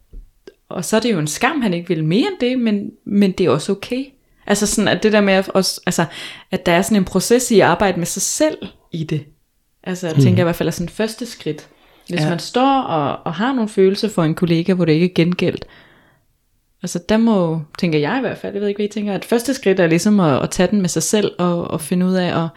og 0.68 0.84
så 0.84 0.96
er 0.96 1.00
det 1.00 1.12
jo 1.12 1.18
en 1.18 1.26
skam, 1.26 1.60
han 1.60 1.74
ikke 1.74 1.88
vil 1.88 2.04
mere 2.04 2.26
end 2.28 2.38
det, 2.40 2.58
men, 2.58 2.90
men 3.04 3.32
det 3.32 3.46
er 3.46 3.50
også 3.50 3.72
okay. 3.72 4.04
Altså 4.46 4.66
sådan, 4.66 4.88
at 4.88 5.02
det 5.02 5.12
der 5.12 5.20
med, 5.20 5.34
at, 5.34 5.48
også, 5.48 5.80
altså, 5.86 6.04
at 6.50 6.66
der 6.66 6.72
er 6.72 6.82
sådan 6.82 6.96
en 6.96 7.04
proces 7.04 7.50
i 7.50 7.60
at 7.60 7.66
arbejde 7.66 7.98
med 7.98 8.06
sig 8.06 8.22
selv 8.22 8.58
i 8.92 9.04
det. 9.04 9.24
Altså, 9.82 10.06
jeg 10.06 10.16
tænker 10.16 10.42
i 10.42 10.44
hvert 10.44 10.56
fald 10.56 10.68
er 10.68 10.70
sådan 10.70 10.88
første 10.88 11.26
skridt. 11.26 11.68
Hvis 12.08 12.20
Ja. 12.20 12.24
ja. 12.24 12.30
man 12.30 12.38
står 12.38 12.80
og, 12.82 13.18
og 13.24 13.34
har 13.34 13.52
nogle 13.52 13.68
følelser 13.68 14.08
for 14.08 14.24
en 14.24 14.34
kollega, 14.34 14.74
hvor 14.74 14.84
det 14.84 14.92
ikke 14.92 15.04
er 15.04 15.14
gengældt, 15.14 15.64
altså 16.82 17.00
der 17.08 17.16
må, 17.16 17.60
tænker 17.78 17.98
jeg 17.98 18.18
i 18.18 18.20
hvert 18.20 18.38
fald, 18.38 18.52
jeg 18.52 18.60
ved 18.60 18.68
ikke, 18.68 18.78
hvad 18.78 18.86
I 18.86 18.92
tænker, 18.92 19.14
at 19.14 19.24
første 19.24 19.54
skridt 19.54 19.80
er 19.80 19.86
ligesom 19.86 20.20
at, 20.20 20.42
at 20.42 20.50
tage 20.50 20.70
den 20.70 20.80
med 20.80 20.88
sig 20.88 21.02
selv 21.02 21.32
og, 21.38 21.70
og 21.70 21.80
finde 21.80 22.06
ud 22.06 22.14
af 22.14 22.44
at, 22.44 22.48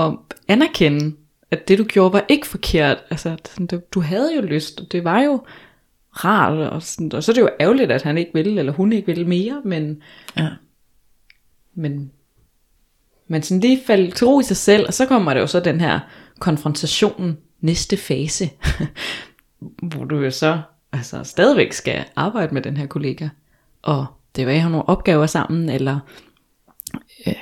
at 0.00 0.12
anerkende, 0.48 1.16
at 1.54 1.68
det 1.68 1.78
du 1.78 1.84
gjorde 1.84 2.12
var 2.12 2.24
ikke 2.28 2.46
forkert. 2.46 2.98
Altså, 3.10 3.36
sådan, 3.44 3.66
du, 3.66 3.80
du 3.94 4.00
havde 4.00 4.36
jo 4.36 4.42
lyst, 4.42 4.80
og 4.80 4.92
det 4.92 5.04
var 5.04 5.20
jo 5.22 5.42
rart, 6.12 6.58
og, 6.58 6.82
sådan, 6.82 7.12
og 7.12 7.24
så 7.24 7.32
er 7.32 7.34
det 7.34 7.40
jo 7.40 7.50
ærgerligt, 7.60 7.92
at 7.92 8.02
han 8.02 8.18
ikke 8.18 8.30
vil, 8.34 8.58
eller 8.58 8.72
hun 8.72 8.92
ikke 8.92 9.14
vil 9.14 9.26
mere, 9.28 9.62
men, 9.64 10.02
Ja. 10.36 10.48
men, 11.74 12.12
men 13.28 13.42
sådan 13.42 13.60
lige 13.60 13.80
falde 13.86 14.10
til 14.10 14.26
ro 14.26 14.40
i 14.40 14.42
sig 14.42 14.56
selv, 14.56 14.86
og 14.86 14.94
så 14.94 15.06
kommer 15.06 15.34
der 15.34 15.40
jo 15.40 15.46
så 15.46 15.60
den 15.60 15.80
her 15.80 16.00
konfrontation, 16.38 17.36
næste 17.60 17.96
fase, 17.96 18.50
hvor 19.92 20.04
du 20.04 20.20
jo 20.20 20.30
så 20.30 20.60
altså, 20.92 21.24
stadigvæk 21.24 21.72
skal 21.72 22.04
arbejde 22.16 22.54
med 22.54 22.62
den 22.62 22.76
her 22.76 22.86
kollega, 22.86 23.28
og 23.82 24.06
det 24.36 24.46
vil 24.46 24.54
have 24.60 24.70
nogle 24.70 24.88
opgaver 24.88 25.26
sammen, 25.26 25.68
eller 25.68 25.98
øh, 27.26 27.34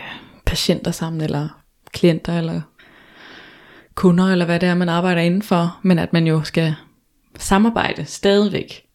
patienter 0.46 0.90
sammen, 0.90 1.20
eller 1.20 1.62
klienter, 1.92 2.38
eller 2.38 2.60
kunder, 3.94 4.24
eller 4.24 4.44
hvad 4.44 4.60
det 4.60 4.68
er, 4.68 4.74
man 4.74 4.88
arbejder 4.88 5.22
indenfor, 5.22 5.80
men 5.82 5.98
at 5.98 6.12
man 6.12 6.26
jo 6.26 6.42
skal 6.42 6.74
samarbejde 7.36 8.04
stadigvæk, 8.04 8.86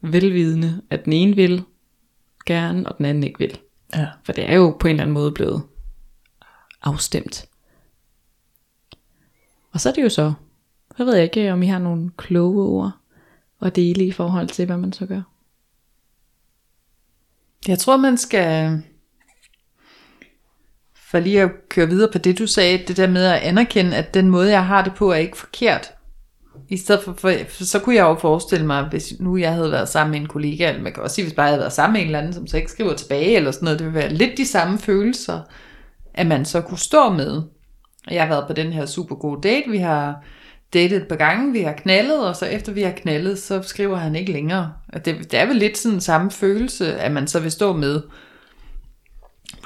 velvidende, 0.00 0.82
at 0.90 1.04
den 1.04 1.12
ene 1.12 1.36
vil 1.36 1.64
gerne, 2.46 2.88
og 2.88 2.98
den 2.98 3.04
anden 3.04 3.22
ikke 3.22 3.38
vil. 3.38 3.58
Ja. 3.94 4.06
For 4.24 4.32
det 4.32 4.50
er 4.50 4.54
jo 4.54 4.76
på 4.80 4.88
en 4.88 4.90
eller 4.90 5.02
anden 5.02 5.14
måde 5.14 5.32
blevet 5.32 5.62
afstemt. 6.82 7.48
Og 9.72 9.80
så 9.80 9.88
er 9.88 9.92
det 9.92 10.02
jo 10.02 10.08
så, 10.08 10.32
så 10.96 11.04
ved 11.04 11.14
jeg 11.14 11.24
ikke, 11.24 11.52
om 11.52 11.62
I 11.62 11.66
har 11.66 11.78
nogle 11.78 12.10
kloge 12.16 12.62
ord 12.62 12.92
at 13.60 13.76
dele 13.76 14.06
i 14.06 14.12
forhold 14.12 14.48
til, 14.48 14.66
hvad 14.66 14.76
man 14.76 14.92
så 14.92 15.06
gør. 15.06 15.22
Jeg 17.68 17.78
tror, 17.78 17.96
man 17.96 18.16
skal, 18.16 18.82
for 21.10 21.18
lige 21.18 21.42
at 21.42 21.50
køre 21.68 21.88
videre 21.88 22.12
på 22.12 22.18
det, 22.18 22.38
du 22.38 22.46
sagde, 22.46 22.84
det 22.88 22.96
der 22.96 23.06
med 23.06 23.24
at 23.24 23.40
anerkende, 23.40 23.96
at 23.96 24.14
den 24.14 24.30
måde, 24.30 24.50
jeg 24.50 24.66
har 24.66 24.84
det 24.84 24.94
på, 24.94 25.10
er 25.10 25.16
ikke 25.16 25.36
forkert. 25.36 25.90
I 26.68 26.76
stedet 26.76 27.02
for, 27.04 27.12
for, 27.18 27.32
for 27.48 27.64
så 27.64 27.78
kunne 27.78 27.94
jeg 27.94 28.02
jo 28.02 28.14
forestille 28.14 28.66
mig, 28.66 28.84
hvis 28.84 29.12
nu 29.20 29.36
jeg 29.36 29.54
havde 29.54 29.70
været 29.70 29.88
sammen 29.88 30.10
med 30.10 30.20
en 30.20 30.26
kollega, 30.26 30.68
eller 30.68 30.82
man 30.82 30.92
kan 30.92 31.02
også 31.02 31.14
sige, 31.14 31.24
hvis 31.24 31.34
bare 31.34 31.44
jeg 31.44 31.50
havde 31.50 31.60
været 31.60 31.72
sammen 31.72 31.92
med 31.92 32.00
en 32.00 32.06
eller 32.06 32.18
anden, 32.18 32.32
som 32.32 32.46
så 32.46 32.56
ikke 32.56 32.70
skriver 32.70 32.94
tilbage, 32.94 33.36
eller 33.36 33.50
sådan 33.50 33.64
noget, 33.64 33.78
det 33.78 33.86
ville 33.86 34.00
være 34.00 34.12
lidt 34.12 34.38
de 34.38 34.46
samme 34.46 34.78
følelser, 34.78 35.40
at 36.14 36.26
man 36.26 36.44
så 36.44 36.60
kunne 36.60 36.78
stå 36.78 37.10
med. 37.10 37.42
Og 38.06 38.14
jeg 38.14 38.22
har 38.22 38.28
været 38.28 38.46
på 38.46 38.52
den 38.52 38.72
her 38.72 38.86
super 38.86 39.14
gode 39.14 39.48
date, 39.48 39.70
vi 39.70 39.78
har 39.78 40.24
datet 40.72 40.96
et 40.96 41.08
par 41.08 41.16
gange, 41.16 41.52
vi 41.52 41.60
har 41.60 41.72
knaldet, 41.72 42.26
og 42.26 42.36
så 42.36 42.46
efter 42.46 42.72
vi 42.72 42.82
har 42.82 42.90
knaldet, 42.90 43.38
så 43.38 43.62
skriver 43.62 43.96
han 43.96 44.16
ikke 44.16 44.32
længere. 44.32 44.72
Og 44.92 45.04
det, 45.04 45.32
det 45.32 45.40
er 45.40 45.46
vel 45.46 45.56
lidt 45.56 45.78
sådan 45.78 46.00
samme 46.00 46.30
følelse, 46.30 46.94
at 46.94 47.12
man 47.12 47.26
så 47.26 47.40
vil 47.40 47.50
stå 47.50 47.72
med. 47.72 48.02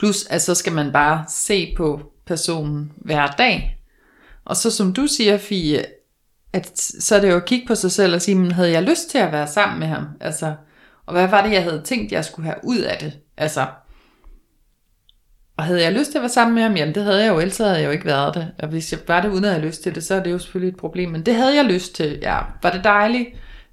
Plus, 0.02 0.26
at 0.26 0.42
så 0.42 0.54
skal 0.54 0.72
man 0.72 0.92
bare 0.92 1.24
se 1.28 1.74
på 1.76 2.00
personen 2.26 2.92
hver 2.96 3.26
dag. 3.26 3.78
Og 4.44 4.56
så 4.56 4.70
som 4.70 4.92
du 4.92 5.06
siger, 5.06 5.38
Fie, 5.38 5.84
at 6.52 6.78
så 6.78 7.16
er 7.16 7.20
det 7.20 7.30
jo 7.30 7.36
at 7.36 7.44
kigge 7.44 7.66
på 7.66 7.74
sig 7.74 7.92
selv 7.92 8.14
og 8.14 8.22
sige, 8.22 8.34
men 8.34 8.52
havde 8.52 8.70
jeg 8.70 8.82
lyst 8.82 9.10
til 9.10 9.18
at 9.18 9.32
være 9.32 9.46
sammen 9.46 9.78
med 9.78 9.86
ham? 9.86 10.04
Altså, 10.20 10.54
og 11.06 11.12
hvad 11.12 11.28
var 11.28 11.42
det, 11.42 11.52
jeg 11.52 11.62
havde 11.62 11.82
tænkt, 11.84 12.12
jeg 12.12 12.24
skulle 12.24 12.46
have 12.46 12.58
ud 12.64 12.78
af 12.78 12.98
det? 12.98 13.12
Altså, 13.36 13.66
og 15.56 15.64
havde 15.64 15.82
jeg 15.82 15.92
lyst 15.92 16.10
til 16.10 16.18
at 16.18 16.22
være 16.22 16.28
sammen 16.28 16.54
med 16.54 16.62
ham? 16.62 16.76
Jamen 16.76 16.94
det 16.94 17.02
havde 17.04 17.22
jeg 17.22 17.32
jo, 17.32 17.40
ellers 17.40 17.58
havde 17.58 17.72
jeg 17.72 17.84
jo 17.84 17.90
ikke 17.90 18.06
været 18.06 18.34
det. 18.34 18.52
Og 18.58 18.68
hvis 18.68 18.92
jeg 18.92 19.00
var 19.08 19.20
det 19.20 19.28
uden 19.28 19.44
at 19.44 19.52
have 19.52 19.66
lyst 19.66 19.82
til 19.82 19.94
det, 19.94 20.04
så 20.04 20.14
er 20.14 20.22
det 20.22 20.30
jo 20.30 20.38
selvfølgelig 20.38 20.72
et 20.72 20.80
problem. 20.80 21.10
Men 21.10 21.26
det 21.26 21.34
havde 21.34 21.56
jeg 21.56 21.64
lyst 21.64 21.94
til, 21.94 22.18
ja. 22.22 22.38
Var 22.62 22.70
det 22.70 22.84
dejligt? 22.84 23.28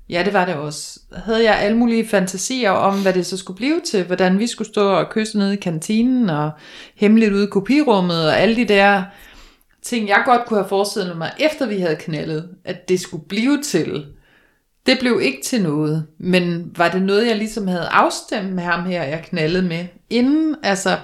Ja, 0.09 0.23
det 0.25 0.33
var 0.33 0.45
det 0.45 0.55
også. 0.55 0.99
Havde 1.25 1.43
jeg 1.43 1.59
alle 1.59 1.77
mulige 1.77 2.07
fantasier 2.07 2.71
om, 2.71 3.01
hvad 3.01 3.13
det 3.13 3.25
så 3.25 3.37
skulle 3.37 3.57
blive 3.57 3.81
til? 3.85 4.03
Hvordan 4.05 4.39
vi 4.39 4.47
skulle 4.47 4.67
stå 4.67 4.89
og 4.89 5.09
kysse 5.09 5.37
nede 5.37 5.53
i 5.53 5.57
kantinen, 5.57 6.29
og 6.29 6.51
hemmeligt 6.95 7.33
ude 7.33 7.43
i 7.43 7.49
kopirummet, 7.49 8.27
og 8.27 8.39
alle 8.39 8.55
de 8.55 8.67
der 8.67 9.03
ting, 9.81 10.07
jeg 10.07 10.21
godt 10.25 10.45
kunne 10.45 10.59
have 10.59 10.69
forestillet 10.69 11.17
mig, 11.17 11.31
efter 11.39 11.65
vi 11.65 11.79
havde 11.79 11.95
knaldet, 11.95 12.49
at 12.65 12.89
det 12.89 12.99
skulle 12.99 13.25
blive 13.29 13.61
til. 13.61 14.05
Det 14.85 14.97
blev 14.99 15.19
ikke 15.23 15.41
til 15.43 15.63
noget, 15.63 16.05
men 16.17 16.71
var 16.77 16.89
det 16.89 17.01
noget, 17.01 17.27
jeg 17.27 17.37
ligesom 17.37 17.67
havde 17.67 17.87
afstemt 17.87 18.53
med 18.53 18.63
ham 18.63 18.85
her, 18.85 19.03
jeg 19.03 19.23
knaldede 19.25 19.67
med, 19.67 19.85
inden, 20.09 20.55
altså, 20.63 20.97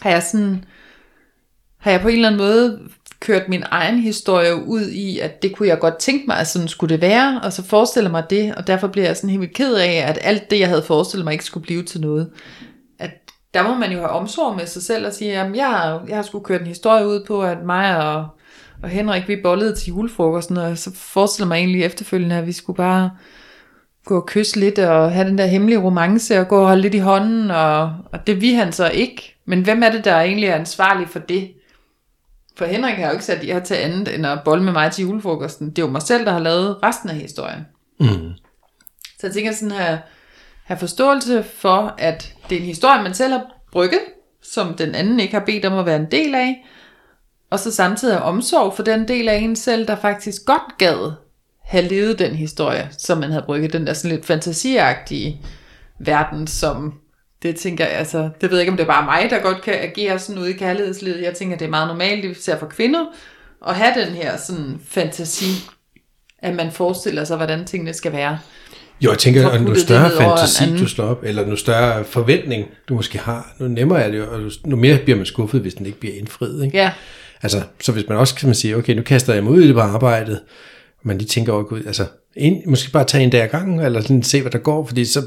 har 0.00 0.10
jeg 0.10 0.22
sådan, 0.22 0.64
har 1.78 1.90
jeg 1.90 2.00
på 2.00 2.08
en 2.08 2.14
eller 2.14 2.28
anden 2.28 2.40
måde 2.40 2.80
kørt 3.20 3.48
min 3.48 3.62
egen 3.70 3.98
historie 3.98 4.54
ud 4.54 4.88
i, 4.88 5.18
at 5.18 5.42
det 5.42 5.56
kunne 5.56 5.68
jeg 5.68 5.78
godt 5.78 5.96
tænke 5.96 6.26
mig, 6.26 6.36
at 6.38 6.46
sådan 6.48 6.68
skulle 6.68 6.94
det 6.94 7.02
være, 7.02 7.40
og 7.42 7.52
så 7.52 7.64
forestiller 7.64 8.10
mig 8.10 8.24
det, 8.30 8.54
og 8.54 8.66
derfor 8.66 8.86
bliver 8.88 9.06
jeg 9.06 9.16
sådan 9.16 9.30
helt 9.30 9.54
ked 9.54 9.74
af, 9.74 10.04
at 10.08 10.18
alt 10.22 10.50
det, 10.50 10.60
jeg 10.60 10.68
havde 10.68 10.82
forestillet 10.82 11.24
mig, 11.24 11.32
ikke 11.32 11.44
skulle 11.44 11.64
blive 11.64 11.82
til 11.82 12.00
noget. 12.00 12.30
At 12.98 13.10
der 13.54 13.62
må 13.62 13.74
man 13.74 13.92
jo 13.92 13.98
have 13.98 14.08
omsorg 14.10 14.56
med 14.56 14.66
sig 14.66 14.82
selv 14.82 15.06
og 15.06 15.12
sige, 15.12 15.38
at 15.40 15.56
jeg, 15.56 15.66
har- 15.66 16.02
jeg 16.08 16.16
har 16.16 16.22
sgu 16.22 16.40
kørt 16.40 16.60
en 16.60 16.66
historie 16.66 17.06
ud 17.06 17.24
på, 17.26 17.42
at 17.42 17.58
mig 17.66 17.96
og, 18.06 18.26
og 18.82 18.88
Henrik, 18.88 19.28
vi 19.28 19.36
bollede 19.42 19.74
til 19.74 19.88
julefrokosten, 19.88 20.56
og 20.56 20.78
så 20.78 20.90
forestiller 20.94 21.48
mig 21.48 21.56
egentlig 21.56 21.84
efterfølgende, 21.84 22.36
at 22.36 22.46
vi 22.46 22.52
skulle 22.52 22.76
bare 22.76 23.10
gå 24.04 24.16
og 24.16 24.26
kysse 24.26 24.60
lidt, 24.60 24.78
og 24.78 25.12
have 25.12 25.28
den 25.28 25.38
der 25.38 25.46
hemmelige 25.46 25.80
romance, 25.80 26.40
og 26.40 26.48
gå 26.48 26.60
og 26.60 26.66
holde 26.66 26.82
lidt 26.82 26.94
i 26.94 26.98
hånden, 26.98 27.50
og, 27.50 27.92
og 28.12 28.26
det 28.26 28.40
vi 28.40 28.52
han 28.52 28.72
så 28.72 28.88
ikke. 28.88 29.36
Men 29.46 29.62
hvem 29.62 29.82
er 29.82 29.90
det, 29.90 30.04
der 30.04 30.20
egentlig 30.20 30.48
er 30.48 30.54
ansvarlig 30.54 31.08
for 31.08 31.18
det? 31.18 31.48
For 32.56 32.64
Henrik 32.64 32.94
har 32.94 33.06
jo 33.06 33.12
ikke 33.12 33.24
sat 33.24 33.46
jer 33.46 33.60
til 33.60 33.74
andet, 33.74 34.14
end 34.14 34.26
at 34.26 34.38
bolle 34.44 34.64
med 34.64 34.72
mig 34.72 34.92
til 34.92 35.02
julefrokosten. 35.02 35.70
Det 35.70 35.78
er 35.78 35.86
jo 35.86 35.92
mig 35.92 36.02
selv, 36.02 36.24
der 36.24 36.32
har 36.32 36.38
lavet 36.38 36.82
resten 36.82 37.10
af 37.10 37.16
historien. 37.16 37.66
Mm. 38.00 38.32
Så 39.20 39.26
jeg 39.26 39.32
tænker 39.32 39.52
sådan 39.52 39.70
her, 39.70 39.98
have 40.64 40.78
forståelse 40.78 41.42
for, 41.42 41.94
at 41.98 42.34
det 42.50 42.56
er 42.56 42.60
en 42.60 42.66
historie, 42.66 43.02
man 43.02 43.14
selv 43.14 43.32
har 43.32 43.46
brygget, 43.72 44.00
som 44.42 44.74
den 44.74 44.94
anden 44.94 45.20
ikke 45.20 45.34
har 45.34 45.44
bedt 45.44 45.64
om 45.64 45.78
at 45.78 45.86
være 45.86 45.96
en 45.96 46.10
del 46.10 46.34
af, 46.34 46.66
og 47.50 47.58
så 47.58 47.70
samtidig 47.70 48.14
have 48.14 48.24
omsorg 48.24 48.76
for 48.76 48.82
den 48.82 49.08
del 49.08 49.28
af 49.28 49.36
en 49.36 49.56
selv, 49.56 49.86
der 49.86 49.96
faktisk 49.96 50.44
godt 50.46 50.78
gad 50.78 51.12
have 51.64 51.88
levet 51.88 52.18
den 52.18 52.34
historie, 52.34 52.88
som 52.98 53.18
man 53.18 53.30
havde 53.30 53.44
brygget, 53.46 53.72
den 53.72 53.86
der 53.86 53.92
sådan 53.92 54.16
lidt 54.16 54.26
fantasiagtige 54.26 55.42
verden, 55.98 56.46
som 56.46 56.94
det 57.44 57.56
tænker 57.56 57.84
jeg, 57.84 57.94
altså, 57.94 58.18
det 58.40 58.50
ved 58.50 58.58
jeg 58.58 58.60
ikke, 58.60 58.70
om 58.70 58.76
det 58.76 58.84
er 58.84 58.88
bare 58.88 59.04
mig, 59.04 59.30
der 59.30 59.38
godt 59.38 59.62
kan 59.62 59.74
agere 59.74 60.18
sådan 60.18 60.42
ude 60.42 60.50
i 60.50 60.56
kærlighedslivet. 60.56 61.22
Jeg 61.22 61.34
tænker, 61.34 61.56
det 61.56 61.64
er 61.64 61.70
meget 61.70 61.88
normalt, 61.88 62.24
især 62.24 62.58
for 62.58 62.66
kvinder, 62.66 63.04
at 63.66 63.74
have 63.74 64.04
den 64.04 64.14
her 64.14 64.36
sådan 64.36 64.80
fantasi, 64.88 65.70
at 66.38 66.54
man 66.54 66.72
forestiller 66.72 67.24
sig, 67.24 67.36
hvordan 67.36 67.64
tingene 67.64 67.92
skal 67.92 68.12
være. 68.12 68.38
Jo, 69.00 69.10
jeg 69.10 69.18
tænker, 69.18 69.48
at 69.48 69.62
nu 69.62 69.74
større 69.74 70.10
det 70.10 70.18
fantasi 70.18 70.78
du 70.78 70.88
slår 70.88 71.04
op, 71.04 71.24
eller 71.24 71.46
nu 71.46 71.56
større 71.56 72.04
forventning 72.04 72.68
du 72.88 72.94
måske 72.94 73.18
har, 73.18 73.54
nu 73.58 73.68
nemmere 73.68 74.02
er 74.02 74.10
det 74.10 74.18
jo, 74.18 74.32
og 74.32 74.40
nu 74.64 74.76
mere 74.76 74.98
bliver 74.98 75.16
man 75.16 75.26
skuffet, 75.26 75.60
hvis 75.60 75.74
den 75.74 75.86
ikke 75.86 76.00
bliver 76.00 76.14
indfriet. 76.18 76.64
Ikke? 76.64 76.78
Ja, 76.78 76.92
Altså, 77.44 77.62
så 77.80 77.92
hvis 77.92 78.08
man 78.08 78.18
også 78.18 78.34
kan 78.34 78.48
man 78.48 78.54
sige, 78.54 78.76
okay, 78.76 78.94
nu 78.94 79.02
kaster 79.02 79.34
jeg 79.34 79.44
mig 79.44 79.52
ud 79.52 79.62
i 79.62 79.66
det 79.66 79.74
på 79.74 79.80
arbejdet, 79.80 80.40
og 80.98 81.02
man 81.02 81.18
lige 81.18 81.28
tænker 81.28 81.52
over, 81.52 81.80
altså, 81.86 82.06
en, 82.36 82.62
måske 82.66 82.92
bare 82.92 83.04
tage 83.04 83.24
en 83.24 83.30
dag 83.30 83.42
ad 83.42 83.48
gangen, 83.48 83.80
eller 83.80 84.00
sådan 84.00 84.22
se, 84.22 84.40
hvad 84.40 84.50
der 84.50 84.58
går, 84.58 84.86
fordi 84.86 85.04
så, 85.04 85.22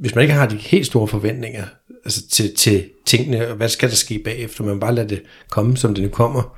hvis 0.00 0.14
man 0.14 0.22
ikke 0.22 0.34
har 0.34 0.46
de 0.46 0.56
helt 0.56 0.86
store 0.86 1.08
forventninger 1.08 1.64
altså 2.04 2.28
til, 2.28 2.54
til 2.54 2.84
tingene, 3.06 3.48
og 3.48 3.56
hvad 3.56 3.68
skal 3.68 3.88
der 3.88 3.96
ske 3.96 4.20
bagefter, 4.24 4.64
man 4.64 4.80
bare 4.80 4.94
lader 4.94 5.08
det 5.08 5.22
komme, 5.50 5.76
som 5.76 5.94
det 5.94 6.04
nu 6.04 6.10
kommer, 6.10 6.56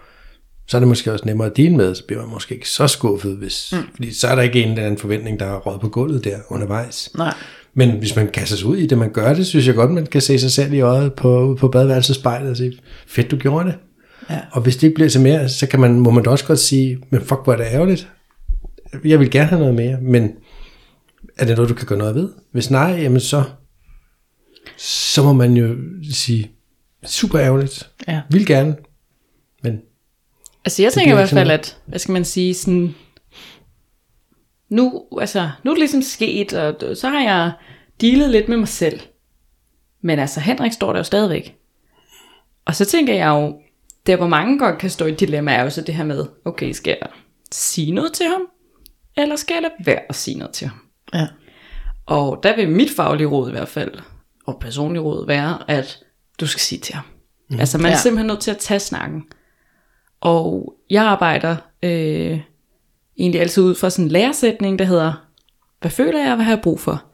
så 0.67 0.77
er 0.77 0.79
det 0.79 0.89
måske 0.89 1.13
også 1.13 1.25
nemmere 1.27 1.47
at 1.47 1.57
dele 1.57 1.77
med, 1.77 1.95
så 1.95 2.07
bliver 2.07 2.23
man 2.23 2.31
måske 2.31 2.55
ikke 2.55 2.69
så 2.69 2.87
skuffet, 2.87 3.37
hvis, 3.37 3.73
mm. 3.73 3.79
fordi 3.95 4.15
så 4.15 4.29
er 4.29 4.35
der 4.35 4.43
ikke 4.43 4.63
en 4.63 4.69
eller 4.69 4.85
anden 4.85 4.99
forventning, 4.99 5.41
der 5.41 5.47
er 5.47 5.59
råd 5.59 5.79
på 5.79 5.89
gulvet 5.89 6.25
der 6.25 6.37
undervejs. 6.49 7.11
nej. 7.15 7.35
Men 7.75 7.91
hvis 7.91 8.17
man 8.17 8.29
kaster 8.29 8.57
sig 8.57 8.67
ud 8.67 8.77
i 8.77 8.87
det, 8.87 8.99
man 8.99 9.13
gør 9.13 9.35
det, 9.35 9.47
synes 9.47 9.67
jeg 9.67 9.75
godt, 9.75 9.91
man 9.91 10.07
kan 10.07 10.21
se 10.21 10.39
sig 10.39 10.51
selv 10.51 10.73
i 10.73 10.81
øjet 10.81 11.15
på, 11.15 11.57
på 11.61 11.69
badeværelsespejlet 11.69 12.51
og 12.51 12.57
sige, 12.57 12.79
fedt, 13.07 13.31
du 13.31 13.37
gjorde 13.37 13.67
det. 13.67 13.75
Ja. 14.31 14.39
Og 14.53 14.63
hvis 14.63 14.77
det 14.77 14.83
ikke 14.83 14.95
bliver 14.95 15.09
til 15.09 15.21
mere, 15.21 15.49
så 15.49 15.67
kan 15.67 15.81
man, 15.81 16.01
må 16.01 16.11
man 16.11 16.25
da 16.25 16.31
også 16.31 16.45
godt 16.45 16.59
sige, 16.59 16.99
men 17.11 17.21
fuck, 17.21 17.41
hvor 17.45 17.53
er 17.53 17.57
det 17.57 17.65
ærgerligt. 17.65 18.09
Jeg 19.05 19.19
vil 19.21 19.31
gerne 19.31 19.49
have 19.49 19.61
noget 19.61 19.75
mere, 19.75 19.99
men 20.03 20.31
er 21.37 21.45
det 21.45 21.57
noget, 21.57 21.69
du 21.69 21.75
kan 21.75 21.87
gøre 21.87 21.99
noget 21.99 22.15
ved? 22.15 22.33
Hvis 22.53 22.71
nej, 22.71 22.91
jamen 22.91 23.21
så, 23.21 23.45
så 24.77 25.23
må 25.23 25.33
man 25.33 25.57
jo 25.57 25.77
sige, 26.13 26.51
super 27.05 27.41
ærgerligt. 27.41 27.91
Ja. 28.09 28.21
Vil 28.31 28.47
gerne, 28.47 28.77
men 29.63 29.81
Altså 30.65 30.83
jeg 30.83 30.93
tænker 30.93 31.13
i 31.13 31.15
hvert 31.15 31.29
fald, 31.29 31.51
at, 31.51 31.79
hvad 31.87 31.99
skal 31.99 32.13
man 32.13 32.25
sige, 32.25 32.55
sådan, 32.55 32.95
nu, 34.69 35.07
altså, 35.21 35.51
nu 35.65 35.71
er 35.71 35.75
det 35.75 35.81
ligesom 35.81 36.03
sket, 36.03 36.53
og 36.53 36.97
så 36.97 37.09
har 37.09 37.21
jeg 37.21 37.53
dealet 38.01 38.31
lidt 38.31 38.49
med 38.49 38.57
mig 38.57 38.69
selv. 38.69 39.01
Men 40.01 40.19
altså, 40.19 40.41
Henrik 40.41 40.73
står 40.73 40.93
der 40.93 40.99
jo 40.99 41.05
stadigvæk. 41.05 41.57
Og 42.65 42.75
så 42.75 42.85
tænker 42.85 43.15
jeg 43.15 43.29
jo, 43.29 43.61
der 44.07 44.17
hvor 44.17 44.27
mange 44.27 44.59
godt 44.59 44.79
kan 44.79 44.91
stå 44.91 45.07
i 45.07 45.15
dilemma, 45.15 45.53
er 45.53 45.63
jo 45.63 45.71
så 45.71 45.81
det 45.81 45.95
her 45.95 46.05
med, 46.05 46.27
okay, 46.45 46.73
skal 46.73 46.97
jeg 47.01 47.09
sige 47.53 47.93
noget 47.93 48.13
til 48.13 48.27
ham? 48.27 48.43
Eller 49.17 49.37
skal 49.37 49.55
jeg 49.55 49.63
lade 49.63 49.73
være 49.85 50.01
at 50.09 50.15
sige 50.15 50.39
noget 50.39 50.55
til 50.55 50.69
ham? 50.69 50.79
Ja. 51.15 51.27
Og 52.07 52.41
der 52.43 52.57
vil 52.57 52.69
mit 52.69 52.91
faglige 52.97 53.27
råd 53.27 53.49
i 53.49 53.53
hvert 53.53 53.69
fald, 53.69 53.93
og 54.47 54.59
personlige 54.61 55.03
råd 55.03 55.27
være, 55.27 55.59
at 55.71 55.99
du 56.41 56.47
skal 56.47 56.61
sige 56.61 56.79
til 56.79 56.95
ham. 56.95 57.05
Mm. 57.51 57.61
Altså 57.61 57.79
man 57.79 57.87
er 57.87 57.91
Ja. 57.91 57.97
simpelthen 57.97 58.27
nødt 58.27 58.41
til 58.41 58.51
at 58.51 58.59
tage 58.59 58.81
snakken. 58.81 59.25
Og 60.21 60.75
jeg 60.91 61.03
arbejder 61.05 61.57
øh, 61.83 62.41
egentlig 63.19 63.41
altid 63.41 63.63
ud 63.63 63.75
fra 63.75 63.91
sådan 63.91 64.05
en 64.05 64.11
læresætning, 64.11 64.79
der 64.79 64.85
hedder, 64.85 65.27
hvad 65.81 65.91
føler 65.91 66.19
jeg, 66.25 66.35
hvad 66.35 66.45
har 66.45 66.53
jeg 66.53 66.63
brug 66.63 66.81
for? 66.81 67.05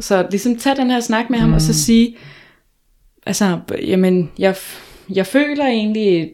Så 0.00 0.26
ligesom 0.30 0.56
tage 0.58 0.76
den 0.76 0.90
her 0.90 1.00
snak 1.00 1.30
med 1.30 1.38
ham, 1.38 1.52
og 1.52 1.60
så 1.60 1.74
sige, 1.74 2.16
altså, 3.26 3.60
jamen, 3.82 4.32
jeg, 4.38 4.56
jeg 5.14 5.26
føler 5.26 5.66
egentlig 5.66 6.32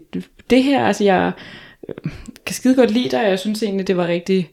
det 0.50 0.62
her, 0.62 0.86
altså 0.86 1.04
jeg 1.04 1.32
øh, 1.88 1.94
kan 2.46 2.54
skide 2.54 2.74
godt 2.76 2.90
lide 2.90 3.08
dig, 3.10 3.20
og 3.24 3.30
jeg 3.30 3.38
synes 3.38 3.62
egentlig, 3.62 3.86
det 3.86 3.96
var 3.96 4.06
rigtig 4.06 4.50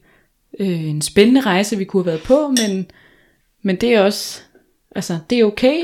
øh, 0.59 0.89
en 0.89 1.01
spændende 1.01 1.41
rejse, 1.41 1.77
vi 1.77 1.83
kunne 1.83 2.03
have 2.03 2.07
været 2.07 2.23
på, 2.23 2.53
men, 2.61 2.91
men 3.61 3.75
det 3.75 3.93
er 3.93 4.01
også, 4.01 4.41
altså, 4.95 5.19
det 5.29 5.39
er 5.39 5.45
okay, 5.45 5.79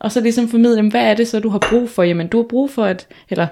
og 0.00 0.12
så 0.12 0.20
ligesom 0.20 0.48
formidle, 0.48 0.76
jamen, 0.76 0.90
hvad 0.90 1.02
er 1.04 1.14
det 1.14 1.28
så, 1.28 1.40
du 1.40 1.48
har 1.48 1.58
brug 1.70 1.90
for? 1.90 2.02
Jamen, 2.02 2.28
du 2.28 2.36
har 2.36 2.48
brug 2.48 2.70
for, 2.70 2.84
at, 2.84 3.06
eller, 3.30 3.46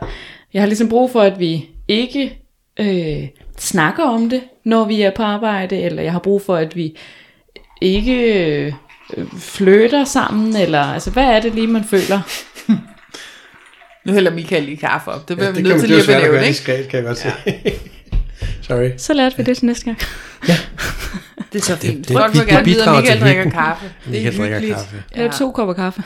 jeg 0.53 0.63
har 0.63 0.67
ligesom 0.67 0.89
brug 0.89 1.11
for, 1.11 1.21
at 1.21 1.39
vi 1.39 1.69
ikke 1.89 2.39
øh, 2.81 3.29
snakker 3.59 4.05
om 4.05 4.31
det, 4.31 4.43
når 4.65 4.85
vi 4.85 5.03
er 5.03 5.11
på 5.11 5.23
arbejde, 5.23 5.81
eller 5.81 6.03
jeg 6.03 6.13
har 6.13 6.19
brug 6.19 6.43
for, 6.43 6.57
at 6.57 6.77
vi 6.77 6.97
ikke 7.81 8.45
øh, 8.67 8.73
flytter 9.39 10.05
sammen, 10.05 10.57
eller 10.57 10.81
altså, 10.81 11.11
hvad 11.11 11.25
er 11.25 11.41
det 11.41 11.55
lige, 11.55 11.67
man 11.67 11.85
føler? 11.85 12.21
Nu 14.07 14.13
hælder 14.13 14.31
Michael 14.31 14.63
lige 14.63 14.77
kaffe 14.77 15.11
op. 15.11 15.29
Det 15.29 15.37
bliver 15.37 15.49
ja, 15.49 15.57
vi 15.57 15.63
nødt 15.63 15.81
til 15.81 15.89
lige 15.89 16.01
at 16.01 16.07
benævne, 16.07 16.39
ikke? 16.39 16.49
diskret, 16.49 16.89
kan 16.89 16.97
jeg 16.97 17.07
godt 17.07 17.19
se. 17.19 17.31
Sorry. 18.69 18.91
Så 18.97 19.13
lærte 19.15 19.37
vi 19.37 19.43
det 19.43 19.57
til 19.57 19.67
næste 19.67 19.85
gang. 19.85 19.99
Det 21.53 21.59
er 21.59 21.63
så 21.63 21.77
fint. 21.77 22.09
det- 22.09 22.17
Folk 22.17 22.33
vi- 22.35 22.39
vil 22.39 22.47
det 22.47 22.55
gerne 22.55 22.65
vide, 22.65 22.85
at 22.89 22.97
Michael 22.97 23.21
drikker 23.21 23.51
kaffe. 23.51 23.87
Det 24.05 24.07
er 24.07 24.25
Michael 24.25 24.39
drikker 24.39 24.75
kaffe. 24.77 25.03
Jeg 25.17 25.25
har 25.31 25.39
to 25.39 25.51
kopper 25.53 25.75
kaffe. 25.75 26.03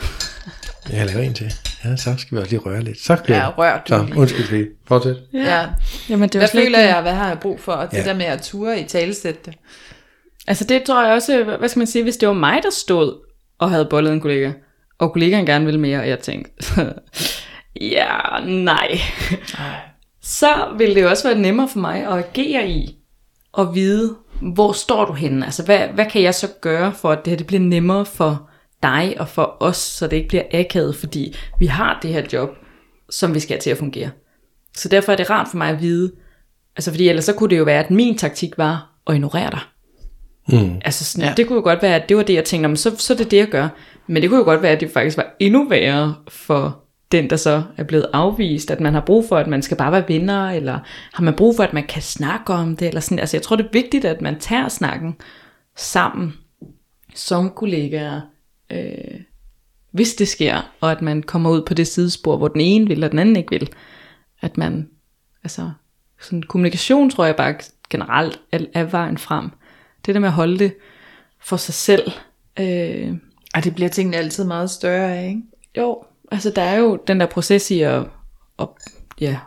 Jeg 0.93 1.05
laver 1.05 1.19
en 1.21 1.33
til. 1.33 1.53
Ja, 1.85 1.95
så 1.95 2.15
skal 2.17 2.35
vi 2.37 2.41
også 2.41 2.49
lige 2.51 2.59
røre 2.59 2.81
lidt. 2.83 2.99
Så 3.01 3.15
kører 3.15 3.39
Ja, 3.39 3.45
det. 3.45 3.57
rør 3.57 3.77
du 3.77 3.83
Så, 3.87 4.07
undskyld 4.15 4.49
lige. 4.51 4.67
Fortsæt. 4.87 5.15
Ja. 5.33 5.65
Jamen, 6.09 6.29
det 6.29 6.35
var 6.35 6.39
Hvad 6.39 6.49
føler 6.63 6.65
ikke- 6.79 6.79
jeg, 6.79 7.01
hvad 7.01 7.13
har 7.13 7.27
jeg 7.27 7.39
brug 7.39 7.59
for? 7.59 7.71
Og 7.71 7.91
det 7.91 7.97
Ja. 7.97 8.03
der 8.03 8.13
med 8.13 8.25
at 8.25 8.41
ture 8.41 8.79
i 8.79 8.83
talesætte 8.83 9.39
det. 9.45 9.53
Altså 10.47 10.63
det 10.63 10.83
tror 10.83 11.03
jeg 11.05 11.13
også, 11.13 11.43
hvad 11.59 11.69
skal 11.69 11.79
man 11.79 11.87
sige, 11.87 12.03
hvis 12.03 12.17
det 12.17 12.27
var 12.27 12.33
mig, 12.33 12.59
der 12.63 12.69
stod 12.71 13.13
og 13.59 13.69
havde 13.71 13.85
bollet 13.85 14.13
en 14.13 14.21
kollega, 14.21 14.51
og 14.99 15.13
kollegaen 15.13 15.45
gerne 15.45 15.65
ville 15.65 15.79
mere, 15.79 15.99
og 15.99 16.09
jeg 16.09 16.19
tænkte, 16.19 16.51
ja, 17.81 18.07
nej. 18.45 18.99
Så 20.23 20.47
ville 20.77 20.95
det 20.95 21.01
jo 21.01 21.09
også 21.09 21.27
være 21.27 21.37
nemmere 21.39 21.69
for 21.69 21.79
mig 21.79 22.07
at 22.07 22.17
agere 22.17 22.69
i, 22.69 22.97
og 23.53 23.75
vide, 23.75 24.15
hvor 24.41 24.71
står 24.71 25.05
du 25.05 25.13
henne? 25.13 25.45
Altså 25.45 25.63
hvad, 25.63 25.87
hvad 25.87 26.05
kan 26.05 26.21
jeg 26.21 26.35
så 26.35 26.47
gøre, 26.61 26.93
for 26.93 27.11
at 27.11 27.19
det 27.25 27.31
her 27.31 27.37
det 27.37 27.47
bliver 27.47 27.59
nemmere 27.61 28.05
for 28.05 28.49
dig 28.83 29.15
og 29.19 29.27
for 29.27 29.57
os, 29.59 29.77
så 29.77 30.07
det 30.07 30.17
ikke 30.17 30.27
bliver 30.27 30.43
akavet, 30.53 30.95
fordi 30.95 31.35
vi 31.59 31.65
har 31.65 31.99
det 32.01 32.13
her 32.13 32.23
job, 32.33 32.49
som 33.09 33.33
vi 33.33 33.39
skal 33.39 33.53
have 33.55 33.61
til 33.61 33.69
at 33.69 33.77
fungere. 33.77 34.09
Så 34.77 34.89
derfor 34.89 35.11
er 35.11 35.15
det 35.15 35.29
rart 35.29 35.47
for 35.51 35.57
mig 35.57 35.69
at 35.69 35.81
vide, 35.81 36.11
altså 36.75 36.91
fordi 36.91 37.09
ellers 37.09 37.25
så 37.25 37.33
kunne 37.33 37.49
det 37.49 37.57
jo 37.57 37.63
være, 37.63 37.83
at 37.83 37.91
min 37.91 38.17
taktik 38.17 38.57
var 38.57 38.89
at 39.07 39.13
ignorere 39.15 39.51
dig. 39.51 39.59
Mm. 40.47 40.81
Altså 40.85 41.05
sådan, 41.05 41.27
Ja. 41.29 41.33
det 41.37 41.47
kunne 41.47 41.55
jo 41.55 41.63
godt 41.63 41.81
være, 41.81 41.95
at 41.95 42.09
det 42.09 42.17
var 42.17 42.23
det, 42.23 42.33
jeg 42.33 42.45
tænkte, 42.45 42.61
"Nå, 42.61 42.67
men 42.67 42.77
så, 42.77 42.95
så 42.97 43.13
er 43.13 43.17
det 43.17 43.31
det, 43.31 43.37
jeg 43.37 43.47
gør. 43.47 43.67
Men 44.07 44.21
det 44.21 44.29
kunne 44.29 44.37
jo 44.39 44.43
godt 44.45 44.61
være, 44.61 44.71
at 44.71 44.79
det 44.81 44.91
faktisk 44.91 45.17
var 45.17 45.35
endnu 45.39 45.69
værre 45.69 46.15
for 46.27 46.82
den, 47.13 47.29
der 47.29 47.35
så 47.35 47.63
er 47.77 47.83
blevet 47.83 48.05
afvist, 48.13 48.71
at 48.71 48.79
man 48.79 48.93
har 48.93 49.01
brug 49.01 49.25
for, 49.29 49.37
at 49.37 49.47
man 49.47 49.61
skal 49.61 49.77
bare 49.77 49.91
være 49.91 50.07
venner, 50.07 50.49
eller 50.49 50.79
har 51.13 51.23
man 51.23 51.33
brug 51.33 51.55
for, 51.55 51.63
at 51.63 51.73
man 51.73 51.87
kan 51.87 52.01
snakke 52.01 52.53
om 52.53 52.77
det, 52.77 52.87
eller 52.87 53.01
sådan. 53.01 53.19
Altså 53.19 53.37
jeg 53.37 53.41
tror, 53.41 53.55
det 53.55 53.65
er 53.65 53.69
vigtigt, 53.73 54.05
at 54.05 54.21
man 54.21 54.39
tager 54.39 54.69
snakken 54.69 55.15
sammen 55.75 56.33
som 57.15 57.49
kollegaer, 57.49 58.21
øh, 58.71 59.19
hvis 59.91 60.13
det 60.13 60.27
sker, 60.27 60.71
og 60.81 60.91
at 60.91 61.01
man 61.01 61.23
kommer 61.23 61.49
ud 61.49 61.61
på 61.61 61.73
det 61.73 61.87
sidespor, 61.87 62.37
hvor 62.37 62.47
den 62.47 62.61
ene 62.61 62.87
vil, 62.87 63.03
og 63.03 63.11
den 63.11 63.19
anden 63.19 63.35
ikke 63.35 63.49
vil. 63.49 63.69
At 64.41 64.57
man, 64.57 64.89
altså, 65.43 65.71
sådan 66.21 66.43
kommunikation 66.43 67.09
tror 67.09 67.25
jeg 67.25 67.35
bare 67.35 67.55
generelt 67.89 68.41
er, 68.73 68.83
vejen 68.83 69.17
frem. 69.17 69.49
Det 70.05 70.15
der 70.15 70.21
med 70.21 70.29
at 70.29 70.33
holde 70.33 70.59
det 70.59 70.75
for 71.41 71.57
sig 71.57 71.73
selv. 71.73 72.11
Øh, 72.59 73.13
Og 73.55 73.63
det 73.63 73.75
bliver 73.75 73.89
tingene 73.89 74.17
altid 74.17 74.43
meget 74.43 74.69
større 74.69 75.17
af, 75.17 75.27
ikke? 75.27 75.41
jo, 75.77 76.03
altså 76.33 76.49
der 76.49 76.61
er 76.61 76.77
jo 76.77 76.99
den 77.07 77.19
der 77.19 77.25
proces 77.25 77.71
i 77.71 77.81
at, 77.81 78.03
at, 78.59 78.67
ja, 79.21 79.39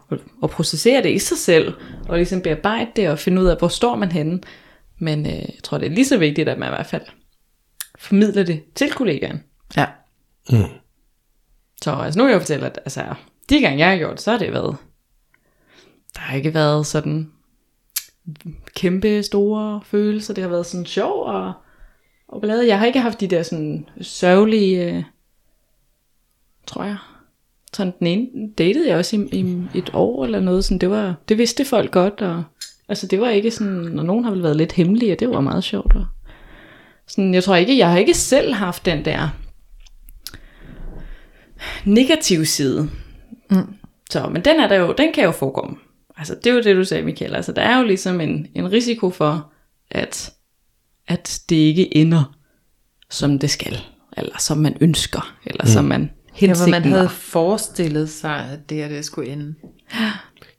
at, 0.42 0.50
processere 0.50 1.02
det 1.02 1.10
i 1.10 1.18
sig 1.18 1.38
selv, 1.38 1.74
og 2.08 2.16
ligesom 2.16 2.40
bearbejde 2.40 2.90
det, 2.96 3.10
og 3.10 3.18
finde 3.18 3.42
ud 3.42 3.46
af, 3.46 3.58
hvor 3.58 3.68
står 3.68 3.96
man 3.96 4.12
henne. 4.12 4.40
Men 4.98 5.26
øh, 5.26 5.32
jeg 5.32 5.62
tror, 5.62 5.78
det 5.78 5.86
er 5.86 5.90
lige 5.90 6.06
så 6.06 6.18
vigtigt, 6.18 6.48
at 6.48 6.58
man 6.58 6.68
i 6.68 6.74
hvert 6.74 6.86
fald 6.86 7.02
formidler 7.98 8.42
det 8.42 8.62
til 8.74 8.92
kollegaen. 8.92 9.42
Ja. 9.76 9.86
Så 11.82 11.92
altså, 11.92 12.18
nu 12.18 12.24
vil 12.24 12.32
jeg 12.32 12.40
fortælle, 12.40 12.66
at 12.66 12.78
altså, 12.78 13.14
de 13.48 13.60
gange 13.60 13.78
jeg 13.78 13.90
har 13.90 13.96
gjort, 13.96 14.20
så 14.20 14.30
har 14.30 14.38
det 14.38 14.52
været, 14.52 14.76
der 16.14 16.20
har 16.20 16.36
ikke 16.36 16.54
været 16.54 16.86
sådan 16.86 17.32
kæmpe 18.76 19.22
store 19.22 19.80
følelser. 19.84 20.34
Det 20.34 20.42
har 20.42 20.50
været 20.50 20.66
sådan 20.66 20.86
sjov 20.86 21.22
og, 21.22 21.52
og 22.28 22.40
ballade. 22.40 22.68
Jeg 22.68 22.78
har 22.78 22.86
ikke 22.86 23.00
haft 23.00 23.20
de 23.20 23.28
der 23.28 23.42
sådan 23.42 23.88
sørgelige, 24.00 24.92
øh, 24.92 25.02
tror 26.66 26.84
jeg. 26.84 26.96
Sådan 27.72 27.92
den 27.98 28.06
ene 28.06 28.52
datede 28.58 28.88
jeg 28.88 28.96
også 28.98 29.16
i, 29.16 29.40
i 29.74 29.78
et 29.78 29.90
år 29.92 30.24
eller 30.24 30.40
noget. 30.40 30.64
Sådan, 30.64 30.78
det, 30.78 30.90
var, 30.90 31.14
det 31.28 31.38
vidste 31.38 31.64
folk 31.64 31.90
godt. 31.90 32.20
Og, 32.20 32.44
altså 32.88 33.06
det 33.06 33.20
var 33.20 33.28
ikke 33.28 33.50
sådan, 33.50 33.98
og 33.98 34.04
nogen 34.04 34.24
har 34.24 34.30
vel 34.30 34.42
været 34.42 34.56
lidt 34.56 34.72
hemmelige, 34.72 35.12
og 35.12 35.20
det 35.20 35.30
var 35.30 35.40
meget 35.40 35.64
sjovt. 35.64 35.94
Og, 35.94 36.06
sådan, 37.06 37.34
jeg 37.34 37.44
tror 37.44 37.56
ikke, 37.56 37.78
jeg 37.78 37.90
har 37.90 37.98
ikke 37.98 38.14
selv 38.14 38.54
haft 38.54 38.86
den 38.86 39.04
der 39.04 39.28
negative 41.84 42.46
side. 42.46 42.90
Mm. 43.50 43.74
Så, 44.10 44.28
men 44.28 44.44
den 44.44 44.60
er 44.60 44.68
der 44.68 44.76
jo, 44.76 44.94
den 44.98 45.12
kan 45.12 45.24
jo 45.24 45.30
forekomme. 45.30 45.76
Altså, 46.16 46.34
det 46.34 46.46
er 46.46 46.54
jo 46.54 46.62
det, 46.62 46.76
du 46.76 46.84
sagde, 46.84 47.04
Michael. 47.04 47.34
Altså, 47.34 47.52
der 47.52 47.62
er 47.62 47.78
jo 47.78 47.84
ligesom 47.84 48.20
en, 48.20 48.46
en 48.54 48.72
risiko 48.72 49.10
for, 49.10 49.52
at, 49.90 50.32
at 51.08 51.40
det 51.48 51.56
ikke 51.56 51.96
ender, 51.96 52.36
som 53.10 53.38
det 53.38 53.50
skal. 53.50 53.78
Eller 54.16 54.38
som 54.38 54.58
man 54.58 54.76
ønsker. 54.80 55.36
Eller 55.46 55.64
mm. 55.64 55.70
som 55.70 55.84
man 55.84 56.10
Ja, 56.40 56.46
hvor 56.46 56.46
hensigten 56.46 56.70
man 56.70 56.82
havde 56.82 57.02
var. 57.02 57.08
forestillet 57.08 58.10
sig, 58.10 58.48
at 58.52 58.70
det 58.70 58.76
her 58.76 58.88
det 58.88 59.04
skulle 59.04 59.32
ende. 59.32 59.54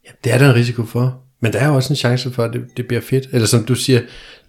Ja, 0.06 0.12
det 0.24 0.34
er 0.34 0.38
der 0.38 0.50
en 0.50 0.56
risiko 0.56 0.84
for. 0.86 1.22
Men 1.40 1.54
der 1.54 1.60
er 1.60 1.68
jo 1.68 1.76
også 1.76 1.94
en 1.94 1.98
chance 1.98 2.32
for, 2.32 2.44
at 2.44 2.54
det, 2.54 2.78
det 2.78 2.88
bliver 2.88 3.02
fedt. 3.02 3.28
Eller 3.32 3.48
som 3.48 3.64
du 3.64 3.76
siger, 3.76 4.02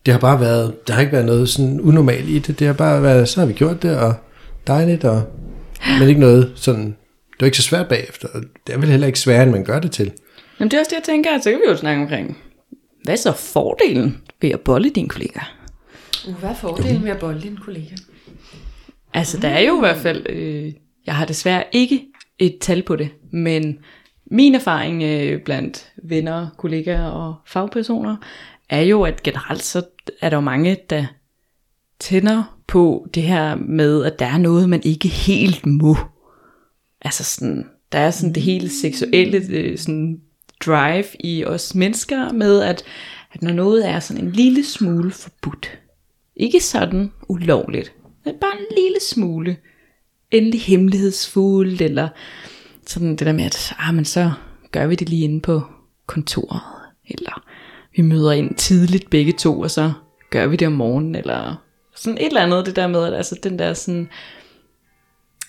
det 0.07 0.15
har 0.15 0.21
bare 0.21 0.41
været, 0.41 0.89
der 0.89 0.95
har 0.95 1.01
ikke 1.01 1.13
været 1.13 1.27
noget 1.27 1.49
sådan 1.49 1.81
unormalt 1.81 2.29
i 2.29 2.39
det. 2.39 2.59
Det 2.59 2.67
har 2.67 2.75
bare 2.75 3.03
været, 3.03 3.29
så 3.29 3.41
har 3.41 3.47
vi 3.47 3.53
gjort 3.53 3.83
det, 3.83 3.99
og 3.99 4.15
dejligt, 4.67 5.05
og 5.05 5.23
men 5.99 6.09
ikke 6.09 6.21
noget 6.21 6.53
sådan, 6.55 6.85
det 6.87 7.41
var 7.41 7.45
ikke 7.47 7.57
så 7.57 7.63
svært 7.63 7.89
bagefter, 7.89 8.29
og 8.29 8.43
det 8.67 8.75
er 8.75 8.79
vel 8.79 8.89
heller 8.89 9.07
ikke 9.07 9.21
sværere, 9.21 9.43
end 9.43 9.51
man 9.51 9.65
gør 9.65 9.79
det 9.79 9.91
til. 9.91 10.13
Jamen 10.61 10.71
det 10.71 10.77
er 10.77 10.81
også 10.81 10.91
det, 10.91 10.97
jeg 10.97 11.05
tænker, 11.05 11.31
at 11.31 11.45
så 11.45 11.51
kan 11.51 11.59
vi 11.59 11.71
jo 11.71 11.77
snakke 11.77 12.03
omkring, 12.03 12.39
hvad 13.05 13.15
er 13.15 13.19
så 13.19 13.33
fordelen 13.33 14.19
ved 14.41 14.51
at 14.51 14.61
bolle 14.61 14.91
dine 14.91 15.09
kollegaer? 15.09 15.55
Uh, 16.29 16.35
hvad 16.35 16.51
er 16.51 16.55
fordelen 16.55 17.05
ved 17.05 17.11
at 17.11 17.19
bolde 17.19 17.41
din 17.41 17.57
kollega? 17.57 17.95
Altså, 19.15 19.39
der 19.39 19.49
er 19.49 19.61
jo 19.61 19.77
i 19.77 19.81
hvert 19.81 19.97
fald, 19.97 20.27
øh, 20.31 20.73
jeg 21.09 21.17
har 21.17 21.25
desværre 21.25 21.65
ikke 21.73 22.07
et 22.39 22.59
tal 22.61 22.83
på 22.83 22.97
det, 22.97 23.11
men 23.31 23.79
min 24.31 24.55
erfaring 24.55 25.03
øh, 25.03 25.43
blandt 25.43 25.93
venner, 26.03 26.49
kollegaer 26.59 27.07
og 27.07 27.35
fagpersoner, 27.47 28.17
er 28.69 28.81
jo, 28.81 29.03
at 29.03 29.23
generelt 29.23 29.63
så 29.63 29.83
er 30.21 30.31
der 30.31 30.37
jo 30.37 30.41
mange, 30.41 30.77
der 30.91 31.07
tænder 32.01 32.59
på 32.67 33.07
det 33.15 33.23
her 33.23 33.55
med, 33.55 34.05
at 34.05 34.19
der 34.19 34.27
er 34.27 34.39
noget, 34.39 34.69
man 34.69 34.83
ikke 34.85 35.09
helt 35.09 35.67
må. 35.67 35.97
Altså 37.01 37.25
sådan, 37.25 37.69
der 37.93 37.99
er 37.99 38.11
sådan 38.11 38.35
det 38.35 38.43
hele 38.43 38.69
seksuelle 38.69 39.43
øh, 39.51 39.79
sådan 39.79 40.21
drive 40.61 41.05
i 41.21 41.45
os 41.45 41.75
mennesker 41.75 42.33
med, 42.33 42.63
at, 42.63 42.83
at 43.33 43.43
når 43.43 43.53
noget 43.53 43.89
er 43.89 44.01
sådan 44.01 44.25
en 44.25 44.33
lille 44.33 44.65
smule 44.65 45.11
forbudt, 45.11 45.79
ikke 46.37 46.61
sådan 46.61 47.13
ulovligt, 47.29 47.93
men 48.25 48.35
bare 48.41 48.61
en 48.61 48.77
lille 48.77 48.99
smule, 49.11 49.57
endelig 50.31 50.61
hemmelighedsfuldt, 50.61 51.83
eller 51.83 52.09
sådan 52.87 53.11
det 53.11 53.27
der 53.27 53.33
med, 53.33 53.45
at 53.45 53.75
ah, 53.79 53.95
men 53.95 54.05
så 54.05 54.33
gør 54.73 54.87
vi 54.87 54.95
det 54.95 55.09
lige 55.09 55.25
inde 55.25 55.41
på 55.41 55.63
kontoret, 56.07 56.61
eller 57.09 57.43
vi 57.97 58.03
møder 58.03 58.33
ind 58.33 58.55
tidligt 58.55 59.11
begge 59.11 59.33
to, 59.33 59.61
og 59.61 59.71
så 59.71 59.93
gør 60.31 60.47
vi 60.47 60.57
det 60.57 60.67
om 60.67 60.73
morgenen, 60.73 61.15
eller 61.15 61.63
sådan 61.97 62.19
et 62.19 62.27
eller 62.27 62.41
andet, 62.41 62.67
det 62.67 62.77
der 62.77 62.87
med, 62.87 63.05
at 63.05 63.15
altså 63.15 63.37
den 63.43 63.59
der 63.59 63.75
sådan, 63.75 64.09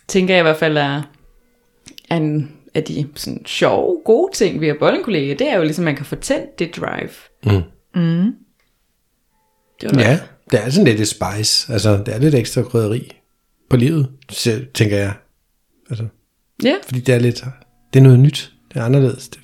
tænker 0.08 0.34
jeg 0.34 0.42
i 0.42 0.44
hvert 0.44 0.58
fald 0.58 0.78
er, 0.78 1.02
er 2.10 2.18
en 2.18 2.52
af 2.74 2.84
de 2.84 3.08
sådan 3.16 3.46
sjove, 3.46 4.02
gode 4.06 4.32
ting 4.36 4.62
ved 4.62 4.68
at 4.68 4.78
bolle 4.80 4.98
en 4.98 5.04
kollega, 5.04 5.34
det 5.34 5.50
er 5.50 5.58
jo 5.58 5.64
ligesom, 5.64 5.84
at 5.84 5.86
man 5.86 5.96
kan 5.96 6.06
få 6.06 6.16
tændt 6.16 6.60
det 6.60 6.76
drive. 6.76 7.10
Mm. 7.44 7.64
Mm. 8.02 8.34
Det 9.82 9.96
var 9.96 10.02
Ja, 10.02 10.20
det 10.52 10.66
er 10.66 10.70
sådan 10.70 10.88
lidt 10.88 11.00
et 11.00 11.08
spice, 11.08 11.74
altså 11.74 12.04
det 12.06 12.16
er 12.16 12.20
lidt 12.20 12.36
ekstra 12.36 12.62
krydderi 12.62 13.19
på 13.70 13.78
livet, 13.78 14.08
tænker 14.74 14.98
jeg. 14.98 15.14
Altså, 15.90 16.06
ja, 16.64 16.76
fordi 16.86 17.00
det 17.00 17.16
er 17.16 17.20
lidt, 17.20 17.44
det 17.94 18.00
er 18.00 18.04
noget 18.04 18.20
nyt, 18.20 18.52
det 18.74 18.80
er 18.80 18.84
anderledes. 18.84 19.30
Det, 19.30 19.40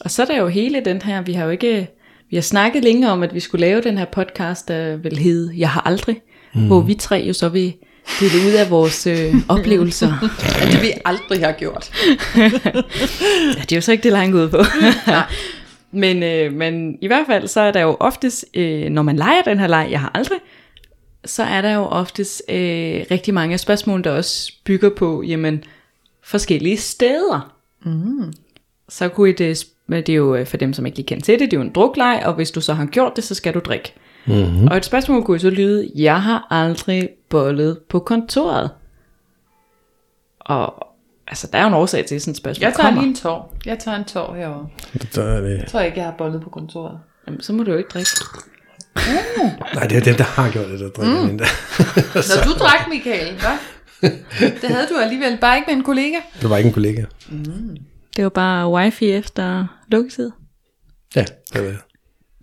og 0.00 0.10
så 0.10 0.22
er 0.22 0.26
der 0.26 0.38
jo 0.38 0.48
hele 0.48 0.84
den 0.84 1.02
her, 1.02 1.22
vi 1.22 1.32
har 1.32 1.44
jo 1.44 1.50
ikke, 1.50 1.88
vi 2.30 2.36
har 2.36 2.42
snakket 2.42 2.84
længe 2.84 3.10
om, 3.10 3.22
at 3.22 3.34
vi 3.34 3.40
skulle 3.40 3.60
lave 3.60 3.82
den 3.82 3.98
her 3.98 4.04
podcast, 4.04 4.68
der 4.68 4.96
vil 4.96 5.18
hedde 5.18 5.52
Jeg 5.56 5.70
har 5.70 5.80
aldrig, 5.80 6.20
mm. 6.54 6.66
hvor 6.66 6.80
vi 6.80 6.94
tre 6.94 7.24
jo 7.28 7.32
så 7.32 7.48
vil 7.48 7.74
dele 8.20 8.48
ud 8.48 8.52
af 8.52 8.70
vores 8.70 9.06
øh, 9.06 9.34
oplevelser. 9.58 10.30
Det 10.72 10.82
vi 10.82 10.92
aldrig 11.04 11.40
har 11.40 11.52
gjort. 11.52 11.90
Ja, 13.56 13.62
det 13.62 13.72
er 13.72 13.76
jo 13.76 13.80
så 13.80 13.92
ikke 13.92 14.04
det 14.04 14.12
langt 14.12 14.34
ud 14.34 14.48
på. 14.48 14.58
men, 16.02 16.22
øh, 16.22 16.52
men 16.52 16.98
i 17.00 17.06
hvert 17.06 17.26
fald, 17.26 17.48
så 17.48 17.60
er 17.60 17.72
der 17.72 17.80
jo 17.80 17.96
oftest, 18.00 18.44
øh, 18.54 18.90
når 18.90 19.02
man 19.02 19.16
leger 19.16 19.42
den 19.42 19.58
her 19.58 19.66
leg, 19.66 19.88
jeg 19.90 20.00
har 20.00 20.10
aldrig, 20.14 20.38
så 21.24 21.42
er 21.42 21.62
der 21.62 21.74
jo 21.74 21.82
oftest 21.82 22.42
øh, 22.48 23.04
rigtig 23.10 23.34
mange 23.34 23.52
af 23.52 23.60
spørgsmålene, 23.60 24.04
der 24.04 24.10
også 24.10 24.52
bygger 24.64 24.90
på, 24.96 25.22
jamen, 25.22 25.64
forskellige 26.22 26.76
steder. 26.76 27.54
Mm. 27.84 28.32
Så 28.88 29.08
kunne 29.08 29.30
et, 29.30 29.38
det 29.88 30.08
er 30.08 30.14
jo 30.14 30.34
øh, 30.34 30.46
for 30.46 30.56
dem, 30.56 30.72
som 30.72 30.86
ikke 30.86 30.98
lige 30.98 31.06
kender 31.06 31.24
til 31.24 31.38
det, 31.38 31.50
det 31.50 31.56
er 31.56 31.60
jo 31.60 31.66
en 31.66 31.72
drukleg, 31.72 32.22
og 32.26 32.34
hvis 32.34 32.50
du 32.50 32.60
så 32.60 32.74
har 32.74 32.86
gjort 32.86 33.16
det, 33.16 33.24
så 33.24 33.34
skal 33.34 33.54
du 33.54 33.58
drikke. 33.58 33.94
Mm-hmm. 34.26 34.68
Og 34.68 34.76
et 34.76 34.84
spørgsmål 34.84 35.24
kunne 35.24 35.38
så 35.38 35.50
lyde, 35.50 35.90
jeg 35.94 36.22
har 36.22 36.46
aldrig 36.50 37.08
bollet 37.28 37.78
på 37.88 37.98
kontoret. 37.98 38.70
Og 40.40 40.86
altså, 41.26 41.48
der 41.52 41.58
er 41.58 41.62
jo 41.62 41.68
en 41.68 41.74
årsag 41.74 42.06
til, 42.06 42.14
at 42.14 42.22
sådan 42.22 42.30
et 42.30 42.36
spørgsmål 42.36 42.62
Jeg 42.64 42.72
tager 42.76 42.86
kommer. 42.88 43.02
lige 43.02 43.08
en 43.10 43.16
tår. 43.16 43.56
Jeg 43.66 43.78
tager 43.78 43.96
en 43.96 44.04
tår 44.04 44.34
herovre. 44.34 44.68
så 45.10 45.22
er 45.22 45.40
det, 45.40 45.58
Jeg 45.58 45.66
tror 45.68 45.80
ikke, 45.80 45.98
jeg 45.98 46.04
har 46.06 46.14
boldet 46.18 46.42
på 46.42 46.50
kontoret. 46.50 46.98
Jamen, 47.26 47.40
så 47.40 47.52
må 47.52 47.62
du 47.62 47.70
jo 47.70 47.78
ikke 47.78 47.88
drikke. 47.88 48.10
Nej, 49.74 49.86
det 49.86 49.96
er 49.96 50.00
den, 50.00 50.18
der 50.18 50.24
har 50.24 50.50
gjort 50.50 50.68
det, 50.68 50.80
der 50.80 50.88
drikker 50.88 51.22
mm. 51.22 51.28
Når 52.36 52.44
du 52.44 52.52
drak, 52.58 52.88
Michael, 52.88 53.34
hvad? 53.40 53.58
Det 54.40 54.70
havde 54.70 54.86
du 54.90 54.96
alligevel 54.96 55.38
bare 55.40 55.56
ikke 55.56 55.66
med 55.70 55.76
en 55.76 55.84
kollega. 55.84 56.16
Det 56.40 56.50
var 56.50 56.56
ikke 56.56 56.68
en 56.68 56.72
kollega. 56.72 57.04
Det 58.16 58.24
var 58.24 58.28
bare 58.28 58.70
wifi 58.72 59.10
efter 59.10 59.66
lukketid. 59.88 60.30
Ja, 61.16 61.24
det 61.52 61.64
var 61.64 61.68
det. 61.68 61.78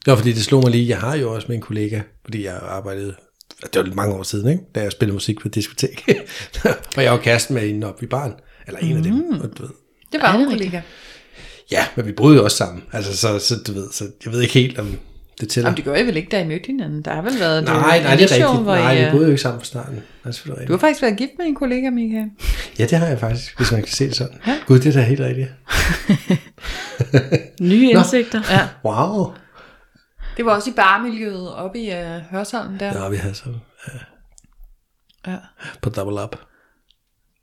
Det 0.05 0.11
var 0.11 0.15
fordi, 0.15 0.31
det 0.31 0.43
slog 0.43 0.63
mig 0.63 0.71
lige, 0.71 0.89
jeg 0.89 0.97
har 0.97 1.15
jo 1.15 1.33
også 1.33 1.47
med 1.47 1.55
en 1.55 1.61
kollega, 1.61 2.01
fordi 2.23 2.45
jeg 2.45 2.59
arbejdede, 2.61 3.15
det 3.61 3.75
var 3.75 3.81
lidt 3.81 3.95
mange 3.95 4.15
år 4.15 4.23
siden, 4.23 4.49
ikke? 4.49 4.63
da 4.75 4.81
jeg 4.81 4.91
spillede 4.91 5.13
musik 5.13 5.39
på 5.41 5.47
et 5.47 5.55
diskotek. 5.55 6.09
og 6.97 7.03
jeg 7.03 7.11
var 7.11 7.17
kæresten 7.17 7.55
med 7.55 7.69
en 7.69 7.83
op 7.83 8.03
i 8.03 8.05
baren, 8.05 8.33
eller 8.67 8.79
en 8.79 8.97
af 8.97 9.03
dem, 9.03 9.39
og 9.41 9.57
du 9.57 9.63
ved. 9.63 9.71
Det 10.11 10.21
var 10.21 10.33
Er 10.33 10.37
en 10.37 10.49
kollega. 10.49 10.81
Ja, 11.71 11.87
men 11.95 12.05
vi 12.05 12.11
boede 12.11 12.35
jo 12.35 12.43
også 12.43 12.57
sammen, 12.57 12.83
altså 12.91 13.17
så, 13.17 13.39
så 13.39 13.55
du 13.67 13.73
ved, 13.73 13.87
så 13.91 14.05
jeg 14.25 14.33
ved 14.33 14.41
ikke 14.41 14.53
helt, 14.53 14.79
om 14.79 14.97
det 15.41 15.49
tæller. 15.49 15.67
Jamen, 15.69 15.75
det 15.77 15.83
gjorde 15.83 16.01
I 16.01 16.05
vel 16.05 16.17
ikke, 16.17 16.29
da 16.29 16.41
I 16.41 16.47
mødte 16.47 16.65
hinanden? 16.67 17.01
Der 17.01 17.13
har 17.13 17.21
vel 17.21 17.39
været 17.39 17.63
nej, 17.63 17.73
nej, 17.79 17.97
det 17.97 18.05
er 18.07 18.11
rigtigt. 18.31 18.63
hvor 18.63 18.75
Nej, 18.75 19.01
I, 19.01 19.05
vi 19.05 19.11
boede 19.11 19.25
jo 19.25 19.29
ikke 19.31 19.41
sammen 19.41 19.59
fra 19.59 19.65
starten. 19.65 19.95
Det 19.95 20.03
er 20.25 20.31
selvfølgelig 20.31 20.67
Du 20.67 20.73
har 20.73 20.75
rigtigt. 20.77 20.81
faktisk 20.87 21.01
været 21.01 21.17
gift 21.17 21.31
med 21.37 21.45
en 21.45 21.55
kollega, 21.55 21.89
Michael. 21.89 22.29
Ja, 22.79 22.85
det 22.85 22.97
har 22.97 23.07
jeg 23.07 23.19
faktisk, 23.19 23.57
hvis 23.57 23.71
man 23.71 23.81
kan 23.81 23.91
se 23.91 24.05
det 24.07 24.15
sådan. 24.15 24.37
Ja. 24.47 24.57
Gud, 24.67 24.79
det 24.79 24.95
er 24.95 24.99
da 24.99 25.05
helt 25.05 25.19
rigtigt. 25.21 25.49
Nye 27.61 27.89
indsigter. 27.89 28.41
Ja. 28.49 28.67
Wow. 28.85 29.33
Det 30.37 30.45
var 30.45 30.55
også 30.55 30.69
i 30.69 30.73
barmiljøet 30.73 31.53
oppe 31.53 31.79
i 31.79 31.89
uh, 31.89 31.97
Hørsholm 32.31 32.77
der. 32.77 33.03
Ja, 33.03 33.09
vi 33.09 33.15
havde 33.15 33.35
så 33.35 33.43
ja, 33.87 33.99
Ja. 35.31 35.37
på 35.81 35.89
double 35.89 36.23
up. 36.23 36.35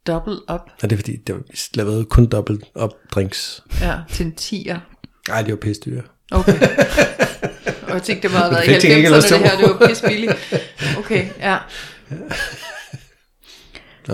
Double 0.06 0.32
up. 0.34 0.60
Og 0.82 0.82
det 0.82 0.92
er 0.92 0.96
fordi, 0.96 1.16
det 1.16 1.34
var, 1.34 1.40
vi 1.50 1.58
lavede 1.74 2.04
kun 2.04 2.26
double 2.26 2.58
up 2.82 2.90
drinks. 3.14 3.62
Ja, 3.80 3.94
til 4.10 4.26
en 4.26 4.34
tiger. 4.34 4.78
Nej, 5.28 5.42
det 5.42 5.50
var 5.50 5.56
pisse 5.56 5.82
dyre. 5.86 6.02
Okay. 6.32 6.52
Og 7.94 7.98
jeg 7.98 8.02
tænkte, 8.02 8.28
det 8.28 8.34
må 8.34 8.38
have 8.38 8.50
været 8.50 8.64
i 8.64 8.70
fik 8.70 8.80
til 8.80 8.90
gengæld 8.90 9.12
90'erne, 9.12 9.16
også 9.16 9.34
det 9.34 9.50
her, 9.50 9.56
det 9.58 9.68
var 9.80 9.86
pisse 9.88 10.06
billigt. 10.06 10.32
Okay, 10.98 11.26
ja. 11.40 11.58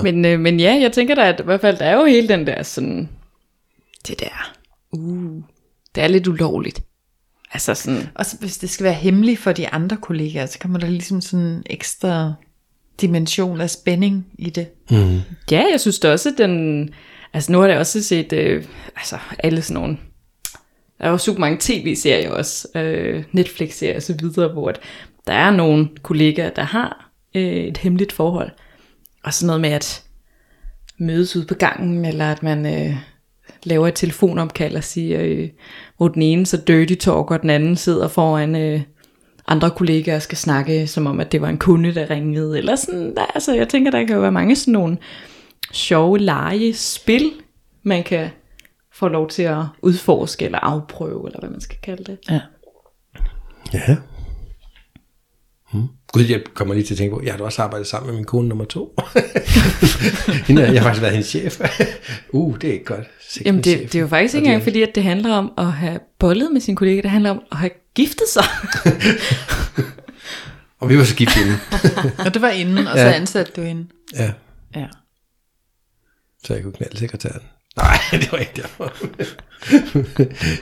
Men, 0.02 0.24
øh, 0.24 0.40
men 0.40 0.60
ja, 0.60 0.78
jeg 0.80 0.92
tænker 0.92 1.14
da, 1.14 1.28
at 1.28 1.40
i 1.40 1.42
hvert 1.42 1.60
fald, 1.60 1.78
der 1.78 1.84
er 1.84 1.96
jo 1.96 2.04
hele 2.04 2.28
den 2.28 2.46
der 2.46 2.62
sådan, 2.62 3.08
det 4.08 4.20
der, 4.20 4.52
uh, 4.92 5.42
det 5.94 6.02
er 6.02 6.08
lidt 6.08 6.26
ulovligt. 6.26 6.82
Altså 7.52 7.74
sådan, 7.74 8.08
Og 8.14 8.26
så, 8.26 8.36
hvis 8.40 8.58
det 8.58 8.70
skal 8.70 8.84
være 8.84 8.92
hemmeligt 8.92 9.40
for 9.40 9.52
de 9.52 9.68
andre 9.68 9.96
kollegaer, 9.96 10.46
så 10.46 10.58
kommer 10.58 10.78
der 10.78 10.86
ligesom 10.86 11.20
sådan 11.20 11.46
en 11.46 11.62
ekstra 11.66 12.32
dimension 13.00 13.60
af 13.60 13.70
spænding 13.70 14.26
i 14.38 14.50
det. 14.50 14.68
Mm. 14.90 15.20
ja, 15.50 15.64
jeg 15.72 15.80
synes 15.80 15.98
da 15.98 16.12
også, 16.12 16.28
at 16.28 16.34
den, 16.38 16.88
altså 17.32 17.52
nu 17.52 17.60
har 17.60 17.68
jeg 17.68 17.78
også 17.78 18.02
set, 18.02 18.32
øh, 18.32 18.64
altså 18.96 19.18
alle 19.38 19.62
sådan 19.62 19.82
nogle, 19.82 19.98
der 21.00 21.06
er 21.06 21.10
jo 21.10 21.18
super 21.18 21.40
mange 21.40 21.58
tv-serier 21.60 22.30
også, 22.30 22.68
øh, 22.74 23.24
Netflix-serier 23.32 23.96
og 23.96 24.02
så 24.02 24.14
videre, 24.20 24.48
hvor 24.48 24.68
at 24.68 24.80
der 25.26 25.32
er 25.32 25.50
nogle 25.50 25.88
kollegaer, 26.02 26.50
der 26.50 26.62
har 26.62 27.10
øh, 27.34 27.42
et 27.42 27.76
hemmeligt 27.76 28.12
forhold. 28.12 28.50
Og 29.24 29.34
sådan 29.34 29.46
noget 29.46 29.60
med 29.60 29.70
at 29.70 30.02
mødes 30.98 31.36
ude 31.36 31.46
på 31.46 31.54
gangen, 31.54 32.04
eller 32.04 32.32
at 32.32 32.42
man 32.42 32.66
øh, 32.66 32.96
laver 33.62 33.88
et 33.88 33.94
telefonopkald 33.94 34.76
og 34.76 34.84
siger, 34.84 35.20
øh, 35.22 35.48
hvor 35.96 36.08
den 36.08 36.22
ene 36.22 36.46
så 36.46 36.56
dirty 36.56 36.94
talk, 36.94 37.30
og 37.30 37.42
den 37.42 37.50
anden 37.50 37.76
sidder 37.76 38.08
foran 38.08 38.56
øh, 38.56 38.80
andre 39.46 39.70
kollegaer 39.70 40.16
og 40.16 40.22
skal 40.22 40.38
snakke, 40.38 40.86
som 40.86 41.06
om 41.06 41.20
at 41.20 41.32
det 41.32 41.40
var 41.40 41.48
en 41.48 41.58
kunde, 41.58 41.94
der 41.94 42.10
ringede. 42.10 42.58
Eller 42.58 42.76
sådan, 42.76 43.14
der, 43.14 43.24
altså, 43.34 43.54
jeg 43.54 43.68
tænker, 43.68 43.90
der 43.90 44.04
kan 44.04 44.14
jo 44.14 44.20
være 44.20 44.32
mange 44.32 44.56
sådan 44.56 44.72
nogle 44.72 44.98
sjove 45.72 46.18
legespil, 46.18 47.30
man 47.82 48.02
kan 48.02 48.28
få 49.00 49.08
lov 49.08 49.28
til 49.28 49.42
at 49.42 49.64
udforske 49.82 50.44
eller 50.44 50.58
afprøve, 50.58 51.26
eller 51.28 51.40
hvad 51.40 51.50
man 51.50 51.60
skal 51.60 51.78
kalde 51.82 52.04
det. 52.04 52.18
Ja. 52.30 52.40
Ja. 53.72 53.96
Hmm. 55.72 55.86
Gud, 56.12 56.22
jeg 56.22 56.42
kommer 56.54 56.74
lige 56.74 56.84
til 56.86 56.94
at 56.94 56.98
tænke 56.98 57.14
på, 57.16 57.22
jeg 57.24 57.32
har 57.32 57.38
da 57.38 57.44
også 57.44 57.62
arbejdet 57.62 57.86
sammen 57.86 58.06
med 58.06 58.14
min 58.16 58.24
kone 58.24 58.48
nummer 58.48 58.64
to. 58.64 58.96
Hende, 60.46 60.62
jeg 60.62 60.72
har 60.82 60.88
faktisk 60.88 61.02
været 61.02 61.12
hendes 61.12 61.28
chef. 61.28 61.60
uh, 62.32 62.58
det 62.58 62.68
er 62.68 62.72
ikke 62.72 62.84
godt. 62.84 63.06
Sikke 63.28 63.48
Jamen 63.48 63.58
en 63.58 63.64
det, 63.64 63.78
chef. 63.78 63.90
det 63.90 63.98
er 63.98 64.00
jo 64.02 64.08
faktisk 64.08 64.34
ikke 64.34 64.46
engang 64.46 64.62
fordi, 64.62 64.82
at 64.82 64.94
det 64.94 65.02
handler 65.02 65.34
om 65.34 65.52
at 65.58 65.72
have 65.72 66.00
bollet 66.18 66.52
med 66.52 66.60
sin 66.60 66.76
kollega, 66.76 67.00
det 67.02 67.10
handler 67.10 67.30
om 67.30 67.42
at 67.52 67.56
have 67.58 67.70
giftet 67.94 68.26
sig. 68.32 68.44
Og 70.80 70.88
vi 70.88 70.98
var 70.98 71.04
så 71.04 71.16
gift 71.16 71.36
inden. 71.36 71.56
Og 72.26 72.34
det 72.34 72.42
var 72.42 72.48
inden, 72.50 72.86
og 72.86 72.92
så 72.98 73.04
Ja. 73.04 73.12
ansatte 73.12 73.52
du 73.56 73.62
hende. 73.62 73.86
ja, 74.14 74.32
Ja. 74.76 74.86
så 76.44 76.54
jeg 76.54 76.62
kunne 76.62 76.72
knalde 76.72 76.96
sekretæren. 76.98 77.42
Nej, 77.76 77.96
det 78.20 78.32
var 78.32 78.38
ikke 78.38 78.52
derfor. 78.62 78.92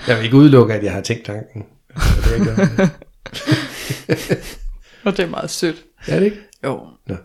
jeg 0.08 0.16
vil 0.16 0.24
ikke 0.24 0.36
udelukke, 0.36 0.74
at 0.74 0.84
jeg 0.84 0.92
har 0.92 1.00
tænkt 1.00 1.24
tanken. 1.24 1.64
Det 1.94 2.32
er 2.32 2.34
ikke. 2.34 2.90
Og 5.04 5.16
det 5.16 5.22
er 5.24 5.28
meget 5.28 5.50
sødt. 5.50 5.84
Er 6.06 6.18
det 6.18 6.24
ikke? 6.26 6.36
Jo. 6.64 6.86
Nå. 7.06 7.16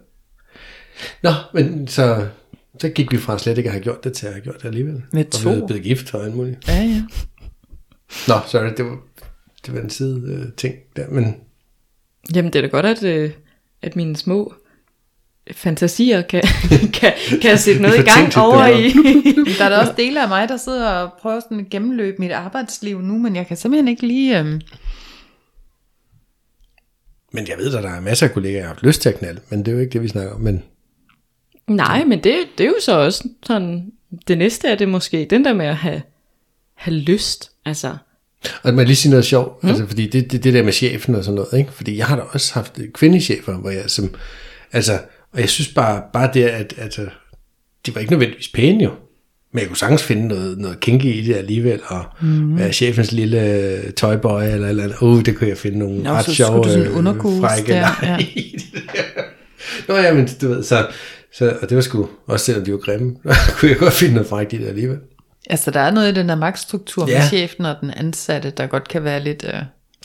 Nå, 1.23 1.31
men 1.53 1.87
så, 1.87 2.27
så 2.81 2.89
gik 2.89 3.11
vi 3.11 3.17
fra 3.17 3.39
slet 3.39 3.57
ikke 3.57 3.67
at 3.67 3.73
have 3.73 3.83
gjort 3.83 4.03
det 4.03 4.13
til 4.13 4.25
at 4.27 4.33
have 4.33 4.43
gjort 4.43 4.61
det 4.61 4.65
alligevel. 4.65 5.03
Med 5.11 5.25
Og 5.25 5.31
to. 5.31 5.49
vi 5.49 5.55
er 5.57 5.67
blevet 5.67 5.83
gift 5.83 6.13
og 6.13 6.25
alt 6.25 6.35
muligt. 6.35 6.67
Ja, 6.67 6.73
ja. 6.81 7.01
Nå, 8.27 8.35
sorry, 8.47 8.73
det 8.77 8.85
var, 8.85 8.97
det 9.65 9.73
var 9.73 9.79
en 9.81 9.89
side 9.89 10.23
øh, 10.27 10.53
ting 10.57 10.75
der, 10.95 11.09
men 11.09 11.35
Jamen 12.35 12.53
det 12.53 12.59
er 12.59 12.61
da 12.61 12.67
godt, 12.67 12.85
at, 12.85 13.03
øh, 13.03 13.31
at 13.81 13.95
mine 13.95 14.15
små 14.15 14.53
fantasier 15.51 16.21
kan, 16.21 16.43
kan, 16.99 17.13
kan 17.41 17.57
sætte 17.57 17.81
noget 17.81 17.99
i 17.99 18.01
gang 18.01 18.37
over 18.37 18.67
i. 18.67 18.89
Der 19.57 19.65
er 19.65 19.69
der 19.69 19.77
også 19.77 19.93
dele 19.97 20.21
af 20.21 20.27
mig, 20.27 20.49
der 20.49 20.57
sidder 20.57 20.89
og 20.89 21.13
prøver 21.21 21.39
sådan 21.39 21.59
at 21.59 21.69
gennemløbe 21.69 22.17
mit 22.19 22.31
arbejdsliv 22.31 23.01
nu, 23.01 23.17
men 23.17 23.35
jeg 23.35 23.47
kan 23.47 23.57
simpelthen 23.57 23.87
ikke 23.87 24.07
lige... 24.07 24.39
Øhm, 24.39 24.61
Men 27.33 27.47
jeg 27.47 27.57
ved, 27.57 27.75
at 27.75 27.83
der 27.83 27.89
er 27.89 28.01
masser 28.01 28.27
af 28.27 28.33
kollegaer, 28.33 28.57
jeg 28.57 28.63
har 28.63 28.73
haft 28.73 28.83
lyst 28.83 29.01
til 29.01 29.09
at 29.09 29.19
knalde, 29.19 29.41
men 29.49 29.59
det 29.59 29.67
er 29.67 29.71
jo 29.71 29.79
ikke 29.79 29.93
det, 29.93 30.01
vi 30.01 30.07
snakker 30.07 30.33
om. 30.33 30.41
Men 30.41 30.63
Nej, 31.67 32.03
men 32.03 32.23
det, 32.23 32.35
det 32.57 32.63
er 32.63 32.67
jo 32.67 32.75
så 32.81 32.99
også 32.99 33.27
sådan, 33.45 33.91
det 34.27 34.37
næste 34.37 34.67
er 34.67 34.75
det 34.75 34.89
måske, 34.89 35.27
den 35.29 35.45
der 35.45 35.53
med 35.53 35.65
at 35.65 35.75
have, 35.75 36.01
have 36.75 36.97
lyst, 36.97 37.51
altså, 37.65 37.97
Og 38.63 38.77
jeg 38.77 38.85
lige 38.85 38.95
sige 38.95 39.09
noget 39.09 39.25
sjovt, 39.25 39.63
mm. 39.63 39.69
altså, 39.69 39.87
fordi 39.87 40.07
det, 40.07 40.31
det, 40.31 40.43
det 40.43 40.53
der 40.53 40.63
med 40.63 40.73
chefen 40.73 41.15
og 41.15 41.23
sådan 41.23 41.35
noget, 41.35 41.59
ikke? 41.59 41.71
fordi 41.71 41.97
jeg 41.97 42.05
har 42.05 42.15
da 42.15 42.21
også 42.21 42.53
haft 42.53 42.79
kvindechefer, 42.93 43.53
hvor 43.53 43.69
jeg 43.69 43.83
som, 43.87 44.15
altså, 44.71 44.99
og 45.33 45.39
jeg 45.39 45.49
synes 45.49 45.67
bare, 45.67 46.01
bare 46.13 46.29
det, 46.33 46.43
at, 46.43 46.73
at 46.77 46.99
øh, 46.99 47.07
de 47.85 47.95
var 47.95 48.01
ikke 48.01 48.11
nødvendigvis 48.11 48.47
pæne 48.47 48.83
jo, 48.83 48.91
men 49.53 49.59
jeg 49.59 49.67
kunne 49.67 49.77
sagtens 49.77 50.03
finde 50.03 50.27
noget, 50.27 50.57
noget 50.57 50.79
kinky 50.79 51.05
i 51.05 51.21
det 51.21 51.35
alligevel, 51.35 51.79
og 51.87 52.03
mm. 52.21 52.57
være 52.57 52.73
chefens 52.73 53.11
lille 53.11 53.91
tøjbøj 53.91 54.47
eller 54.53 54.67
eller 54.69 54.83
andet, 54.83 54.97
uh, 55.01 55.21
det 55.25 55.35
kunne 55.37 55.49
jeg 55.49 55.57
finde 55.57 55.79
nogle 55.79 56.03
Nå, 56.03 56.09
ret 56.09 56.25
så 56.25 56.35
sjove 56.35 56.77
øh, 56.77 56.87
frække 57.41 57.71
der, 57.73 57.87
ja. 58.03 58.17
i 58.17 58.55
det 58.73 58.81
der. 58.93 59.21
Nå 59.87 59.95
ja, 59.99 60.13
men 60.13 60.29
du 60.41 60.47
ved, 60.47 60.63
så, 60.63 60.87
så, 61.33 61.57
og 61.61 61.69
det 61.69 61.75
var 61.75 61.81
sgu, 61.81 62.09
også 62.27 62.45
selvom 62.45 62.65
de 62.65 62.71
var 62.71 62.77
grimme, 62.77 63.15
kunne 63.59 63.69
jeg 63.71 63.77
godt 63.77 63.93
finde 63.93 64.13
noget 64.13 64.29
frækt 64.29 64.53
i 64.53 64.57
det 64.57 64.67
alligevel. 64.67 64.97
altså, 65.49 65.71
der 65.71 65.79
er 65.79 65.91
noget 65.91 66.11
i 66.11 66.15
den 66.19 66.29
der 66.29 66.35
magtstruktur 66.35 67.07
Ja. 67.09 67.19
med 67.19 67.27
chefen 67.27 67.65
og 67.65 67.75
den 67.81 67.91
ansatte, 67.97 68.49
der 68.57 68.67
godt 68.67 68.87
kan 68.87 69.03
være 69.03 69.19
lidt... 69.23 69.45
Øh, 69.47 69.53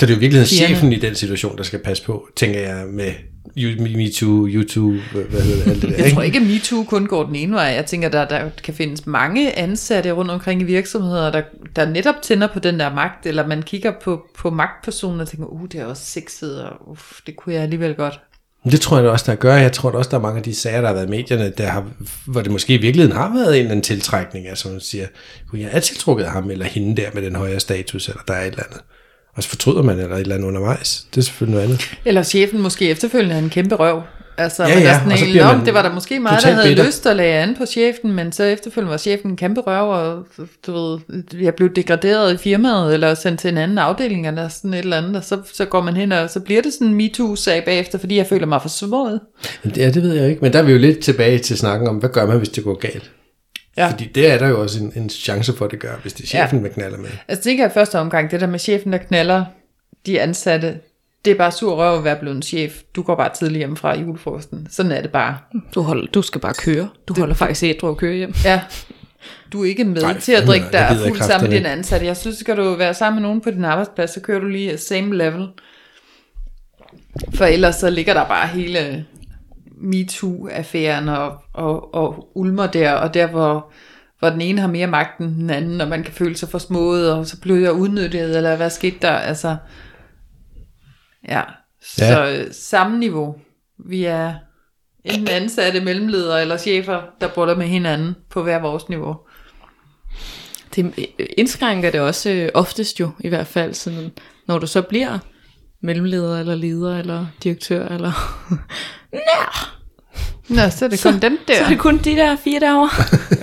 Så 0.01 0.07
det 0.07 0.11
er 0.11 0.15
jo 0.17 0.21
virkelig 0.21 0.47
chefen 0.47 0.93
i 0.93 0.97
den 0.99 1.15
situation, 1.15 1.57
der 1.57 1.63
skal 1.63 1.79
passe 1.79 2.03
på, 2.05 2.29
tænker 2.37 2.61
jeg, 2.61 2.87
med 2.87 3.13
MeToo, 3.57 4.47
YouTube, 4.49 4.99
hvad 5.13 5.43
hedder 5.43 5.65
det, 5.65 5.71
alt 5.71 5.83
det 5.83 5.91
der, 5.91 6.05
Jeg 6.05 6.13
tror 6.15 6.23
ikke, 6.23 6.39
at 6.39 6.47
MeToo 6.47 6.85
kun 6.85 7.07
går 7.07 7.25
den 7.25 7.35
ene 7.35 7.53
vej. 7.53 7.65
Jeg 7.65 7.87
tænker, 7.87 8.09
der, 8.09 8.29
der 8.29 8.49
kan 8.65 8.75
findes 8.75 9.07
mange 9.07 9.59
ansatte 9.59 10.13
rundt 10.13 10.31
omkring 10.31 10.61
i 10.61 10.65
virksomheder, 10.65 11.31
der, 11.31 11.43
der 11.77 11.91
netop 11.91 12.15
tænder 12.23 12.49
på 12.53 12.59
den 12.59 12.81
der 12.81 12.95
magt, 12.95 13.27
eller 13.27 13.47
man 13.47 13.63
kigger 13.63 13.93
på, 14.03 14.27
på 14.39 14.51
magtpersonen 14.51 15.21
og 15.21 15.29
tænker, 15.29 15.47
uh, 15.47 15.69
det 15.73 15.81
er 15.81 15.85
også 15.85 16.05
sexet, 16.05 16.63
og 16.65 16.91
uff, 16.91 17.13
det 17.27 17.37
kunne 17.37 17.55
jeg 17.55 17.63
alligevel 17.63 17.95
godt. 17.95 18.21
Det 18.71 18.81
tror 18.81 18.99
jeg 18.99 19.11
også, 19.11 19.31
der 19.31 19.35
gør. 19.37 19.55
Jeg 19.57 19.73
tror 19.73 19.91
også, 19.91 20.11
der 20.11 20.17
er 20.17 20.21
mange 20.21 20.37
af 20.37 20.43
de 20.43 20.55
sager, 20.55 20.81
der 20.81 20.87
har 20.87 20.95
været 20.95 21.07
i 21.07 21.11
medierne, 21.11 21.53
der 21.59 21.67
har, 21.67 21.87
hvor 22.27 22.41
det 22.43 22.53
måske 22.53 22.75
i 22.75 22.81
virkeligheden 22.81 23.17
har 23.17 23.33
været 23.35 23.55
en 23.55 23.59
eller 23.59 23.71
anden 23.71 23.83
tiltrækning. 23.83 24.49
Altså 24.49 24.69
man 24.69 24.81
siger, 24.81 25.07
"Gud, 25.51 25.59
jeg 25.59 25.69
er 25.73 25.81
tiltrukket 25.81 26.25
af 26.25 26.31
ham 26.31 26.51
eller 26.51 26.65
hende 26.65 27.03
der 27.03 27.11
med 27.15 27.23
den 27.23 27.37
højere 27.37 27.61
status, 27.61 28.09
eller 28.09 28.23
der 28.29 28.35
er 28.35 28.41
et 28.41 28.47
eller 28.47 28.65
andet. 28.65 28.81
Og 29.39 29.45
så 29.45 29.49
fortryder 29.49 29.83
man 29.83 29.99
eller 29.99 30.17
et 30.17 30.21
eller 30.21 30.35
andet 30.35 30.49
undervejs. 30.49 31.07
Det 31.15 31.21
er 31.21 31.25
selvfølgelig 31.25 31.55
noget 31.55 31.69
andet. 31.69 31.97
Eller 32.05 32.23
chefen 32.23 32.61
måske 32.61 32.91
efterfølgende 32.91 33.35
er 33.35 33.39
en 33.39 33.51
kæmpe 33.51 33.75
røv. 33.75 34.03
Altså, 34.39 34.63
Ja, 34.63 34.69
ja, 34.69 34.81
der 34.85 34.91
er 34.91 34.95
sådan 34.95 35.13
og 35.13 35.19
så 35.19 35.25
en, 35.25 35.31
bliver 35.31 35.47
"Nå, 35.53 35.57
man 35.57 35.67
det 35.67 35.75
var 35.75 35.83
der 35.83 35.93
måske 35.95 36.21
mig, 36.21 36.39
der 36.43 36.51
havde 36.51 36.69
bitter." 36.69 36.87
lyst 36.87 37.07
at 37.07 37.17
lage 37.17 37.43
an 37.43 37.55
på 37.59 37.67
chefen, 37.67 38.13
men 38.13 38.33
så 38.33 38.45
efterfølgende 38.45 38.91
var 38.91 38.97
chefen 38.97 39.31
en 39.31 39.37
kæmpe 39.37 39.61
røv, 39.61 39.89
og 39.91 40.27
du 40.67 40.73
ved, 40.73 40.99
jeg 41.41 41.55
blev 41.55 41.75
degraderet 41.77 42.35
i 42.35 42.37
firmaet, 42.37 42.95
eller 42.95 43.15
sendt 43.15 43.41
til 43.41 43.49
en 43.51 43.59
anden 43.59 43.79
afdeling, 43.79 44.29
eller 44.29 44.49
sådan 44.49 44.75
et 44.75 44.79
eller 44.79 44.97
andet, 44.97 45.17
og 45.17 45.25
så, 45.25 45.39
så 45.53 45.65
går 45.65 45.83
man 45.83 45.97
hen, 45.97 46.13
og 46.13 46.31
så 46.31 46.41
bliver 46.41 46.63
det 46.63 46.73
sådan 46.73 46.87
en 46.87 46.95
MeToo-sag 46.95 47.65
bagefter, 47.65 47.99
fordi 47.99 48.17
jeg 48.17 48.27
føler 48.27 48.47
mig. 48.47 48.61
Men 49.63 49.75
det, 49.75 49.77
ja, 49.77 49.91
det 49.91 50.03
ved 50.03 50.13
jeg 50.15 50.29
ikke. 50.29 50.41
Men 50.43 50.53
der 50.53 50.59
er 50.59 50.63
vi 50.63 50.73
jo 50.73 50.79
lidt 50.79 50.99
tilbage 50.99 51.39
til 51.39 51.59
snakken 51.59 51.89
om, 51.89 51.97
hvad 51.97 52.11
gør 52.11 52.27
man, 52.27 52.39
hvis 52.39 52.49
det 52.49 52.65
går 52.65 52.75
galt? 52.75 53.11
Ja. 53.79 53.91
Fordi 53.91 54.05
det 54.15 54.31
er 54.31 54.39
der 54.39 54.49
jo 54.49 54.63
også 54.63 54.83
en, 54.83 54.93
en 54.97 55.11
chance 55.11 55.53
for, 55.53 55.65
at 55.65 55.71
det 55.71 55.81
gør, 55.81 55.97
hvis 56.03 56.13
det 56.13 56.23
er 56.23 56.27
chefen, 56.27 56.59
ja. 56.59 56.63
man 56.63 56.71
knaller 56.71 56.99
med. 56.99 57.09
Altså 57.29 57.45
tænker 57.45 57.65
jeg 57.65 57.71
i 57.71 57.75
første 57.75 57.99
omgang, 57.99 58.31
det 58.31 58.41
der 58.41 58.47
med 58.47 58.59
chefen, 58.59 58.93
der 58.93 58.99
knaller 58.99 59.45
de 60.07 60.21
ansatte, 60.21 60.79
det 61.25 61.31
er 61.31 61.35
bare 61.35 61.53
sur 61.53 61.77
røv 61.77 61.99
at 61.99 62.05
være 62.05 62.17
blevet 62.17 62.37
en 62.37 62.43
chef. 62.43 62.83
Du 62.97 63.03
går 63.03 63.15
bare 63.15 63.31
tidligt 63.35 63.59
hjem 63.59 63.77
fra 63.77 63.99
julefrokosten. 63.99 64.67
Sådan 64.71 64.93
er 64.93 65.01
det 65.03 65.13
bare. 65.13 65.39
du, 65.75 65.81
holder, 65.81 66.07
du 66.07 66.23
skal 66.23 66.41
bare 66.41 66.55
køre. 66.55 66.89
Du 67.09 67.15
holder 67.19 67.35
faktisk 67.35 67.63
ædru 67.63 67.89
og 67.89 67.97
køre 67.97 68.15
hjem. 68.15 68.35
Ja. 68.45 68.61
Du 69.53 69.63
er 69.63 69.69
ikke 69.69 69.85
med 69.85 70.03
Nej, 70.03 70.21
til 70.21 70.33
at 70.33 70.47
drikke 70.47 70.65
det 70.65 70.73
dig 70.73 70.79
jeg 70.79 70.99
fuld 71.09 71.21
sammen 71.21 71.51
med 71.51 71.59
din 71.59 71.67
ansatte. 71.67 72.07
Jeg 72.07 72.17
synes, 72.17 72.37
skal 72.37 72.57
du 72.57 72.75
være 72.75 72.95
sammen 72.95 73.23
med 73.23 73.29
nogen 73.29 73.41
på 73.41 73.51
din 73.51 73.65
arbejdsplads, 73.65 74.11
så 74.11 74.21
kører 74.21 74.41
du 74.41 74.47
lige 74.47 74.79
same 74.79 75.17
level. 75.17 75.49
For 77.35 77.45
ellers 77.45 77.77
så 77.77 77.91
ligger 77.91 78.15
der 78.15 78.25
bare 78.25 78.47
hele 78.47 79.07
MeToo-affæren 79.81 81.09
og, 81.09 81.43
og, 81.53 81.95
og 81.95 82.31
ulmer 82.35 82.67
der, 82.67 82.93
og 82.93 83.15
der 83.15 83.27
hvor, 83.27 83.73
hvor 84.19 84.31
den 84.31 84.41
ene 84.41 84.61
har 84.61 84.69
mere 84.69 84.87
magt 84.87 85.19
end 85.21 85.35
den 85.35 85.51
anden, 85.51 85.81
og 85.81 85.89
man 85.89 86.05
kan 86.05 86.15
føle 86.15 86.37
sig 86.37 86.49
forsmået, 86.49 87.13
og 87.13 87.27
så 87.27 87.41
blev 87.41 87.57
jeg 87.57 87.73
udnyttet, 87.73 88.37
eller 88.37 88.57
hvad 88.57 88.71
skete 88.71 88.97
der? 89.03 89.13
Altså, 89.13 89.57
ja. 91.29 91.43
Så 91.83 92.05
Ja. 92.05 92.25
ja. 92.25 92.53
samme 92.53 92.99
niveau. 92.99 93.37
Vi 93.79 94.05
er 94.05 94.35
enten 95.05 95.29
ansatte, 95.29 95.81
mellemledere 95.81 96.41
eller 96.41 96.57
chefer, 96.57 97.03
der 97.21 97.29
bruger 97.29 97.55
med 97.55 97.67
hinanden 97.67 98.17
på 98.31 98.43
hver 98.43 98.59
vores 98.59 98.89
niveau. 98.89 99.17
Det 100.75 100.95
indskrænker 101.39 101.91
det 101.91 102.01
også 102.01 102.31
øh, 102.31 102.49
oftest 102.55 103.01
jo, 103.01 103.11
i 103.21 103.29
hvert 103.29 103.47
fald, 103.47 103.75
sådan, 103.75 104.11
når 104.47 104.59
du 104.59 104.67
så 104.67 104.83
bliver 104.83 105.19
mellemleder, 105.83 106.41
eller 106.41 106.55
leder, 106.55 106.99
eller 106.99 107.27
direktør, 107.43 107.89
eller... 107.89 108.13
Nå, 110.49 110.69
så 110.71 110.85
er 110.85 110.89
det 110.89 111.03
kun 111.03 111.19
dem 111.19 111.39
Så 111.47 111.53
er 111.53 111.63
der. 111.63 111.69
det 111.69 111.79
kun 111.79 111.99
de 111.99 112.11
der 112.11 112.37
fire 112.37 112.61
derovre. 112.61 112.91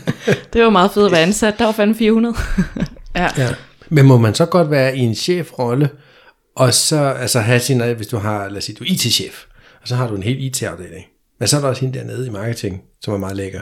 det 0.54 0.64
var 0.64 0.70
meget 0.70 0.92
fedt 0.92 1.06
at 1.06 1.12
være 1.12 1.22
ansat. 1.22 1.60
Der 1.60 1.66
var 1.66 1.72
fandme 1.72 1.96
400. 1.96 2.36
Ja. 3.16 3.28
Ja. 3.38 3.50
Men 3.90 4.06
må 4.06 4.18
man 4.18 4.36
så 4.36 4.46
godt 4.46 4.72
være 4.72 4.98
i 4.98 5.00
en 5.00 5.16
chefrolle, 5.16 5.90
og 6.56 6.74
så 6.74 6.98
altså 6.98 7.40
have 7.40 7.60
sin, 7.60 7.82
hvis 7.96 8.08
du 8.08 8.18
har, 8.18 8.50
lad 8.50 8.58
os 8.58 8.64
sige, 8.64 8.76
du 8.80 8.84
er 8.84 8.88
IT-chef, 8.88 9.46
og 9.82 9.88
så 9.88 9.96
har 9.96 10.08
du 10.08 10.16
en 10.16 10.24
hel 10.24 10.44
IT-afdeling, 10.44 11.06
men 11.40 11.48
så 11.48 11.58
er 11.58 11.62
der 11.62 11.68
også 11.68 11.82
hende 11.82 12.00
dernede 12.00 12.28
i 12.28 12.30
marketing, 12.30 12.82
som 13.02 13.14
er 13.14 13.18
meget 13.18 13.36
lækker. 13.36 13.62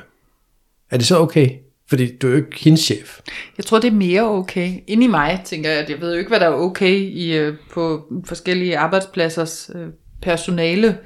Er 0.91 0.97
det 0.97 1.07
så 1.07 1.19
okay? 1.19 1.49
Fordi 1.93 2.17
du 2.17 2.27
er 2.27 2.31
jo 2.31 2.37
ikke 2.37 2.59
hendes 2.59 2.81
chef. 2.81 3.19
Jeg 3.57 3.65
tror, 3.65 3.79
det 3.79 3.87
er 3.87 3.91
mere 3.91 4.21
okay. 4.21 4.73
Inde 4.87 5.03
i 5.03 5.07
mig, 5.07 5.41
tænker 5.45 5.69
jeg, 5.69 5.79
at 5.79 5.89
jeg 5.89 6.01
ved 6.01 6.11
jo 6.11 6.17
ikke, 6.17 6.29
hvad 6.29 6.39
der 6.39 6.45
er 6.45 6.53
okay 6.53 6.95
i, 6.95 7.37
øh, 7.37 7.53
på 7.71 8.05
forskellige 8.25 8.77
arbejdspladsers 8.77 9.71
øh, 9.75 9.87
personale. 10.21 10.97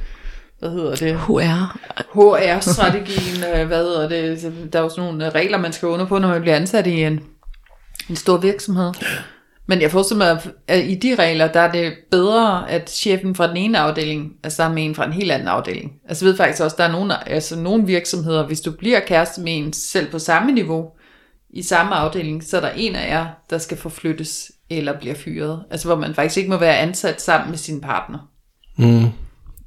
Hvad 0.60 0.70
hedder 0.70 0.96
det? 0.96 1.16
HR. 1.20 1.80
HR-strategien, 2.14 3.44
øh, 3.56 3.68
hvad 3.68 3.84
hedder 3.84 4.10
det? 4.10 4.54
Der 4.74 4.80
er 4.80 4.84
jo 4.84 4.90
sådan 4.90 5.04
nogle 5.04 5.30
regler, 5.30 5.58
man 5.58 5.74
skal 5.74 5.88
under 5.88 6.06
på, 6.06 6.20
når 6.20 6.28
man 6.28 6.42
bliver 6.42 6.56
ansat 6.56 6.88
i 6.88 7.04
en, 7.04 7.20
en 8.10 8.16
stor 8.16 8.38
virksomhed. 8.38 8.92
Men 9.68 9.82
jeg 9.82 9.92
forestiller 9.92 10.26
mig, 10.26 10.42
at 10.68 10.86
i 10.86 10.96
de 10.96 11.16
regler, 11.16 11.48
der 11.48 11.60
er 11.60 11.72
det 11.72 11.94
bedre, 12.12 12.72
at 12.72 12.90
chefen 12.90 13.36
fra 13.36 13.48
den 13.48 13.58
ene 13.58 13.80
afdeling 13.80 14.34
er 14.44 14.50
sammen 14.50 14.76
med 14.76 14.86
en 14.86 14.96
fra 14.96 15.06
en 15.06 15.14
helt 15.14 15.32
anden 15.32 15.48
afdeling. 15.48 15.94
Altså 16.10 16.26
jeg 16.26 16.30
ved 16.30 16.38
faktisk 16.38 16.64
også, 16.64 16.76
der 16.80 16.84
er 16.84 16.92
nogle, 16.92 17.30
altså 17.30 17.60
nogle 17.60 17.86
virksomheder, 17.86 18.48
hvis 18.48 18.62
du 18.62 18.72
bliver 18.72 19.00
kæreste 19.00 19.42
med 19.42 19.58
en 19.58 19.74
selv 19.74 20.12
på 20.12 20.20
samme 20.20 20.52
niveau, 20.52 20.90
i 21.50 21.62
samme 21.62 21.96
afdeling, 21.96 22.44
så 22.44 22.58
er 22.58 22.62
der 22.62 22.70
en 22.70 22.96
af 22.96 23.10
jer, 23.10 23.26
der 23.50 23.58
skal 23.58 23.78
forflyttes 23.78 24.52
eller 24.70 25.00
bliver 25.00 25.16
fyret. 25.16 25.64
Altså 25.72 25.88
hvor 25.88 25.96
man 25.96 26.16
faktisk 26.16 26.38
ikke 26.38 26.50
må 26.50 26.58
være 26.58 26.78
ansat 26.78 27.22
sammen 27.22 27.50
med 27.50 27.58
sin 27.58 27.82
partner. 27.82 28.20
Mm. 28.78 29.06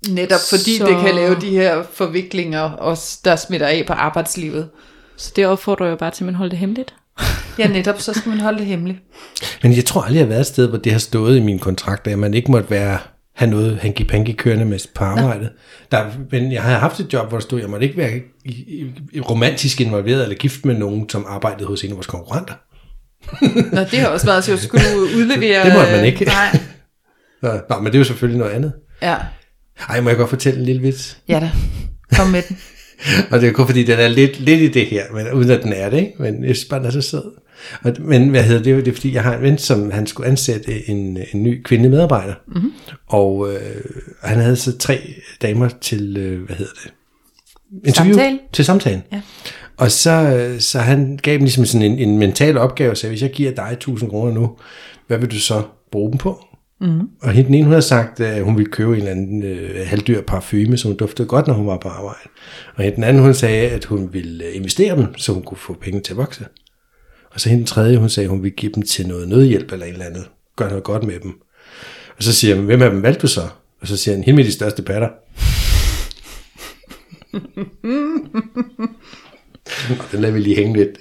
Netop 0.09 0.41
fordi 0.51 0.77
så... 0.79 0.87
det 0.87 0.97
kan 1.01 1.15
lave 1.15 1.35
de 1.41 1.51
her 1.51 1.83
forviklinger, 1.83 2.61
også 2.61 3.21
der 3.25 3.37
smitter 3.37 3.67
af 3.67 3.85
på 3.87 3.93
arbejdslivet. 3.93 4.71
Så 5.17 5.33
det 5.37 5.47
opfordrer 5.47 5.87
jeg 5.87 5.99
bare 5.99 6.11
til, 6.11 6.25
at 6.25 6.27
man 6.27 6.35
holder 6.35 6.51
det 6.51 6.59
hemmeligt. 6.59 6.95
Ja, 7.61 7.69
netop, 7.69 8.01
så 8.01 8.13
skal 8.13 8.31
man 8.31 8.41
holde 8.41 8.59
det 8.59 8.67
hemmeligt. 8.67 8.99
Men 9.63 9.77
jeg 9.77 9.85
tror 9.85 10.01
aldrig, 10.03 10.17
jeg 10.17 10.25
har 10.25 10.29
været 10.29 10.41
et 10.41 10.47
sted, 10.47 10.69
hvor 10.69 10.79
det 10.79 10.93
har 10.93 10.99
stået 10.99 11.37
i 11.37 11.41
min 11.41 11.59
kontrakt, 11.59 12.07
at 12.07 12.19
man 12.19 12.35
ikke 12.35 12.51
måtte 12.51 12.71
være, 12.71 12.99
have 13.37 13.51
noget 13.51 13.79
hanky-panky 13.79 14.33
kørende 14.33 14.65
med 14.65 14.79
på 14.95 15.05
arbejdet. 15.05 15.51
Der, 15.93 16.05
men 16.31 16.53
jeg 16.53 16.63
har 16.63 16.79
haft 16.79 17.01
et 17.01 17.13
job, 17.13 17.29
hvor 17.29 17.39
der 17.39 17.43
stod, 17.43 17.59
at 17.59 17.63
jeg 17.63 17.71
måtte 17.71 17.87
ikke 17.87 17.99
være 17.99 18.21
romantisk 19.31 19.81
involveret 19.81 20.23
eller 20.23 20.37
gift 20.37 20.65
med 20.65 20.75
nogen, 20.75 21.09
som 21.09 21.25
arbejdede 21.29 21.67
hos 21.67 21.85
en 21.85 21.91
af 21.91 21.97
vores 21.97 22.07
konkurrenter. 22.07 22.55
Nå, 23.77 23.81
det 23.81 23.99
har 23.99 24.09
også 24.09 24.27
været, 24.27 24.45
så 24.45 24.57
skulle 24.57 24.85
udlevere... 25.17 25.65
Det 25.65 25.75
måtte 25.75 25.93
man 25.93 26.05
ikke. 26.05 26.25
Nej, 26.25 26.59
Nå, 27.43 27.49
nå, 27.71 27.77
men 27.79 27.87
det 27.87 27.95
er 27.95 27.99
jo 27.99 28.05
selvfølgelig 28.05 28.39
noget 28.39 28.53
andet. 28.53 28.73
ja. 29.03 29.17
Ej, 29.89 30.01
må 30.01 30.09
jeg 30.09 30.19
godt 30.19 30.31
fortælle 30.31 30.59
en 30.59 30.67
lille 30.67 30.83
vits? 30.83 31.19
Ja 31.29 31.41
da, 31.41 31.51
kom 32.17 32.27
med 32.29 32.43
den. 32.49 32.59
Og 33.31 33.41
det 33.41 33.49
er 33.49 33.53
kun 33.53 33.67
fordi, 33.67 33.85
den 33.85 33.99
er 33.99 34.09
lidt, 34.09 34.41
lidt 34.41 34.61
i 34.61 34.69
det 34.69 34.87
her, 34.87 35.05
men 35.13 35.33
uden 35.33 35.51
at 35.51 35.63
den 35.63 35.73
er 35.73 35.91
det, 35.91 35.97
ikke? 35.99 36.13
Men 36.19 36.45
jeg 36.45 36.57
synes 36.57 36.69
bare, 36.69 36.81
den 36.81 36.87
er 36.87 36.91
så 36.91 37.01
sød. 37.01 37.25
Og, 37.83 37.93
men 38.01 38.29
hvad 38.29 38.43
hedder 38.43 38.63
det? 38.63 38.85
Det 38.85 38.91
er 38.91 38.95
fordi, 38.95 39.15
jeg 39.15 39.23
har 39.23 39.37
en 39.37 39.43
ven, 39.43 39.59
som 39.59 39.91
han 39.91 40.07
skulle 40.07 40.29
ansætte 40.29 40.91
en, 40.91 41.19
en 41.35 41.43
ny 41.43 41.63
kvindelig 41.63 41.91
medarbejder. 41.91 42.35
Mm-hmm. 42.47 42.73
Og 43.07 43.53
øh, 43.53 43.85
han 44.23 44.39
havde 44.39 44.57
så 44.57 44.79
tre 44.79 45.01
damer 45.43 45.69
til, 45.81 46.17
øh, 46.17 46.47
hvad 46.47 46.57
hedder 46.57 46.73
det? 46.85 46.93
Samtale? 47.95 48.39
Til 48.53 48.65
samtalen. 48.65 49.03
Ja. 49.13 49.21
Og 49.77 49.91
så, 49.91 50.47
så 50.59 50.79
han 50.79 51.19
gav 51.23 51.33
dem 51.33 51.41
ligesom 51.41 51.65
sådan 51.65 51.93
en, 51.93 51.99
en 51.99 52.19
mental 52.19 52.59
opgave, 52.59 52.91
og 52.91 52.97
sagde, 52.97 53.11
hvis 53.11 53.23
jeg 53.23 53.31
giver 53.31 53.53
dig 53.53 53.69
1000 53.73 54.11
kroner 54.11 54.35
nu, 54.35 54.57
hvad 55.07 55.19
vil 55.19 55.31
du 55.31 55.39
så 55.39 55.63
bruge 55.93 56.11
dem 56.11 56.19
på? 56.19 56.45
Mm. 56.81 57.01
Og 57.23 57.33
hende 57.33 57.47
den 57.47 57.55
ene, 57.55 57.65
hun 57.65 57.73
havde 57.73 57.83
sagt, 57.83 58.21
at 58.21 58.45
hun 58.45 58.57
ville 58.57 58.71
købe 58.71 58.91
en 58.91 58.97
eller 58.97 59.11
anden 59.11 59.43
øh, 59.43 59.87
halvdyr 59.87 60.23
parfume, 60.23 60.77
som 60.77 60.97
duftede 60.97 61.29
godt, 61.29 61.47
når 61.47 61.55
hun 61.55 61.67
var 61.67 61.79
på 61.79 61.89
arbejde. 61.89 62.29
Og 62.77 62.83
hende 62.85 62.97
den 62.97 63.05
anden, 63.05 63.23
hun 63.23 63.35
sagde, 63.35 63.69
at 63.69 63.85
hun 63.85 64.09
ville 64.13 64.45
øh, 64.45 64.57
investere 64.57 64.97
dem, 64.97 65.19
så 65.19 65.33
hun 65.33 65.43
kunne 65.43 65.59
få 65.59 65.77
penge 65.81 66.01
til 66.01 66.13
at 66.13 66.17
vokse. 66.17 66.45
Og 67.31 67.41
så 67.41 67.49
hende 67.49 67.61
den 67.61 67.67
tredje, 67.67 67.97
hun 67.97 68.09
sagde, 68.09 68.29
hun 68.29 68.43
ville 68.43 68.57
give 68.57 68.73
dem 68.75 68.83
til 68.83 69.09
noget 69.09 69.29
nødhjælp 69.29 69.73
eller 69.73 69.87
et 69.87 69.93
eller 69.93 70.07
andet. 70.07 70.29
Gøre 70.57 70.69
noget 70.69 70.85
godt 70.85 71.05
med 71.05 71.21
dem. 71.21 71.41
Og 72.17 72.23
så 72.23 72.33
siger 72.33 72.55
han, 72.55 72.65
hvem 72.65 72.83
af 72.83 72.91
dem 72.91 73.03
valgte 73.03 73.23
du 73.23 73.27
så? 73.27 73.49
Og 73.81 73.89
så 73.89 73.97
siger 73.97 74.15
han, 74.15 74.25
hende 74.25 74.37
med 74.37 74.45
de 74.45 74.53
største 74.53 74.83
patter. 74.83 75.09
Nå, 79.89 79.95
den 80.13 80.21
lader 80.21 80.35
vi 80.35 80.41
lige 80.41 80.57
hænge 80.57 80.77
lidt. 80.77 80.99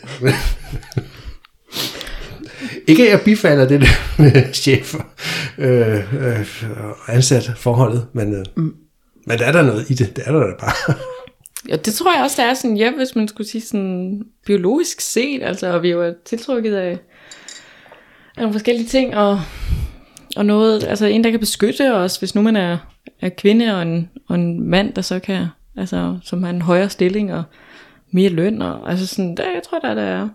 Ikke 2.88 3.04
at 3.04 3.12
jeg 3.12 3.22
bifalder 3.26 3.68
det 3.68 3.82
der 3.82 4.22
med 4.22 4.54
chef 4.54 4.96
øh, 5.58 6.14
øh, 6.14 6.46
og 6.78 7.16
ansat 7.16 7.52
forholdet, 7.56 8.08
men, 8.14 8.34
øh, 8.34 8.46
mm. 8.56 8.76
men 9.28 9.40
der 9.40 9.46
er 9.46 9.52
der 9.52 9.62
noget 9.62 9.90
i 9.90 9.94
det. 9.94 10.16
Det 10.16 10.24
er 10.28 10.32
der 10.32 10.58
bare. 10.60 10.96
Ja, 11.68 11.76
det 11.76 11.94
tror 11.94 12.14
jeg 12.16 12.24
også, 12.24 12.42
der 12.42 12.50
er 12.50 12.54
sådan, 12.54 12.78
ja, 12.78 12.92
hvis 12.92 13.16
man 13.16 13.28
skulle 13.28 13.50
sige 13.50 13.62
sådan 13.62 14.26
biologisk 14.46 15.02
set, 15.02 15.44
altså, 15.44 15.74
og 15.74 15.84
vi 15.84 15.90
er 15.90 15.94
jo 15.96 16.14
tiltrukket 16.26 16.76
af, 16.76 16.92
af 18.38 18.42
nogle 18.42 18.54
forskellige 18.54 18.88
ting, 18.88 19.16
og, 19.16 19.40
og 20.36 20.46
noget, 20.46 20.84
altså 20.84 21.06
en, 21.06 21.24
der 21.24 21.32
kan 21.32 21.40
beskytte 21.40 21.94
os, 21.94 22.18
hvis 22.18 22.36
nu 22.36 22.42
man 22.42 22.56
er, 22.56 22.78
er 23.22 23.30
kvinde 23.30 23.76
og 23.76 23.82
en, 23.82 24.10
og 24.28 24.36
en 24.36 24.70
mand, 24.70 24.94
der 24.94 25.02
så 25.02 25.20
kan, 25.20 25.46
altså, 25.78 26.18
som 26.24 26.44
har 26.44 26.50
en 26.50 26.62
højere 26.62 26.90
stilling 26.90 27.34
og 27.34 27.44
mere 28.12 28.30
løn, 28.30 28.62
og 28.62 28.90
altså 28.90 29.08
sådan, 29.08 29.38
der, 29.38 29.44
jeg 29.44 29.62
tror, 29.70 29.80
der, 29.80 29.94
der 29.94 30.02
er, 30.02 30.30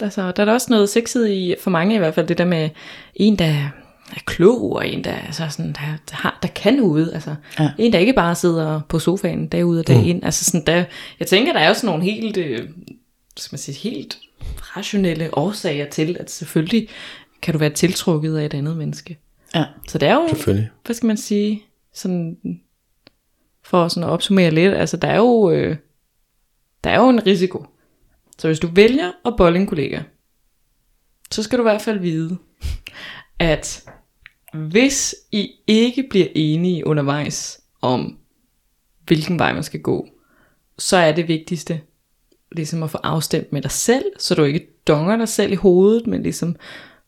altså, 0.00 0.22
der 0.22 0.42
er 0.42 0.44
der 0.44 0.52
også 0.52 0.66
noget 0.70 0.88
sexet 0.88 1.28
i, 1.28 1.54
for 1.60 1.70
mange 1.70 1.94
i 1.94 1.98
hvert 1.98 2.14
fald, 2.14 2.26
det 2.26 2.38
der 2.38 2.44
med 2.44 2.70
en, 3.14 3.36
der 3.36 3.68
er 4.10 4.20
klog, 4.26 4.72
og 4.72 4.88
en, 4.88 5.04
der, 5.04 5.14
altså 5.14 5.48
sådan, 5.50 5.72
der, 5.72 5.96
der, 6.10 6.16
har, 6.16 6.38
der 6.42 6.48
kan 6.48 6.80
ude. 6.80 7.14
Altså, 7.14 7.34
ja. 7.58 7.70
En, 7.78 7.92
der 7.92 7.98
ikke 7.98 8.12
bare 8.12 8.34
sidder 8.34 8.80
på 8.88 8.98
sofaen 8.98 9.48
dag 9.48 9.66
ud 9.66 9.78
og 9.78 9.86
dag 9.86 9.98
mm. 9.98 10.08
ind. 10.08 10.24
Altså 10.24 10.44
sådan, 10.44 10.66
der, 10.66 10.84
jeg 11.20 11.26
tænker, 11.26 11.52
der 11.52 11.60
er 11.60 11.68
jo 11.68 11.74
sådan 11.74 11.86
nogle 11.86 12.04
helt, 12.04 12.36
øh, 12.36 12.68
skal 13.36 13.54
man 13.54 13.58
sige, 13.58 13.90
helt 13.90 14.18
rationelle 14.76 15.38
årsager 15.38 15.90
til, 15.90 16.16
at 16.20 16.30
selvfølgelig 16.30 16.88
kan 17.42 17.52
du 17.52 17.58
være 17.58 17.70
tiltrukket 17.70 18.36
af 18.36 18.44
et 18.44 18.54
andet 18.54 18.76
menneske. 18.76 19.18
Ja. 19.54 19.64
Så 19.88 19.98
det 19.98 20.08
er 20.08 20.14
jo, 20.14 20.28
Selvfølgelig. 20.28 20.70
hvad 20.84 20.94
skal 20.94 21.06
man 21.06 21.16
sige, 21.16 21.62
sådan, 21.92 22.36
for 23.62 23.88
sådan 23.88 24.04
at 24.04 24.10
opsummere 24.10 24.50
lidt, 24.50 24.74
altså 24.74 24.96
der 24.96 25.08
er 25.08 25.16
jo, 25.16 25.50
øh, 25.50 25.76
der 26.84 26.90
er 26.90 26.96
jo 27.00 27.08
en 27.08 27.26
risiko. 27.26 27.66
Så 28.38 28.48
hvis 28.48 28.58
du 28.58 28.66
vælger 28.66 29.12
at 29.26 29.34
bolle 29.36 29.58
en 29.58 29.66
kollega, 29.66 30.00
så 31.30 31.42
skal 31.42 31.58
du 31.58 31.62
i 31.62 31.70
hvert 31.70 31.82
fald 31.82 31.98
vide, 31.98 32.38
at 33.44 33.84
hvis 34.54 35.14
I 35.32 35.50
ikke 35.66 36.06
bliver 36.10 36.26
enige 36.34 36.86
undervejs 36.86 37.60
om, 37.82 38.18
hvilken 39.06 39.38
vej 39.38 39.52
man 39.52 39.62
skal 39.62 39.80
gå, 39.80 40.08
så 40.78 40.96
er 40.96 41.12
det 41.12 41.28
vigtigste 41.28 41.80
ligesom 42.52 42.82
at 42.82 42.90
få 42.90 42.98
afstemt 43.02 43.52
med 43.52 43.62
dig 43.62 43.70
selv, 43.70 44.04
så 44.18 44.34
du 44.34 44.44
ikke 44.44 44.66
donger 44.86 45.16
dig 45.16 45.28
selv 45.28 45.52
i 45.52 45.54
hovedet, 45.54 46.06
men 46.06 46.22
ligesom 46.22 46.56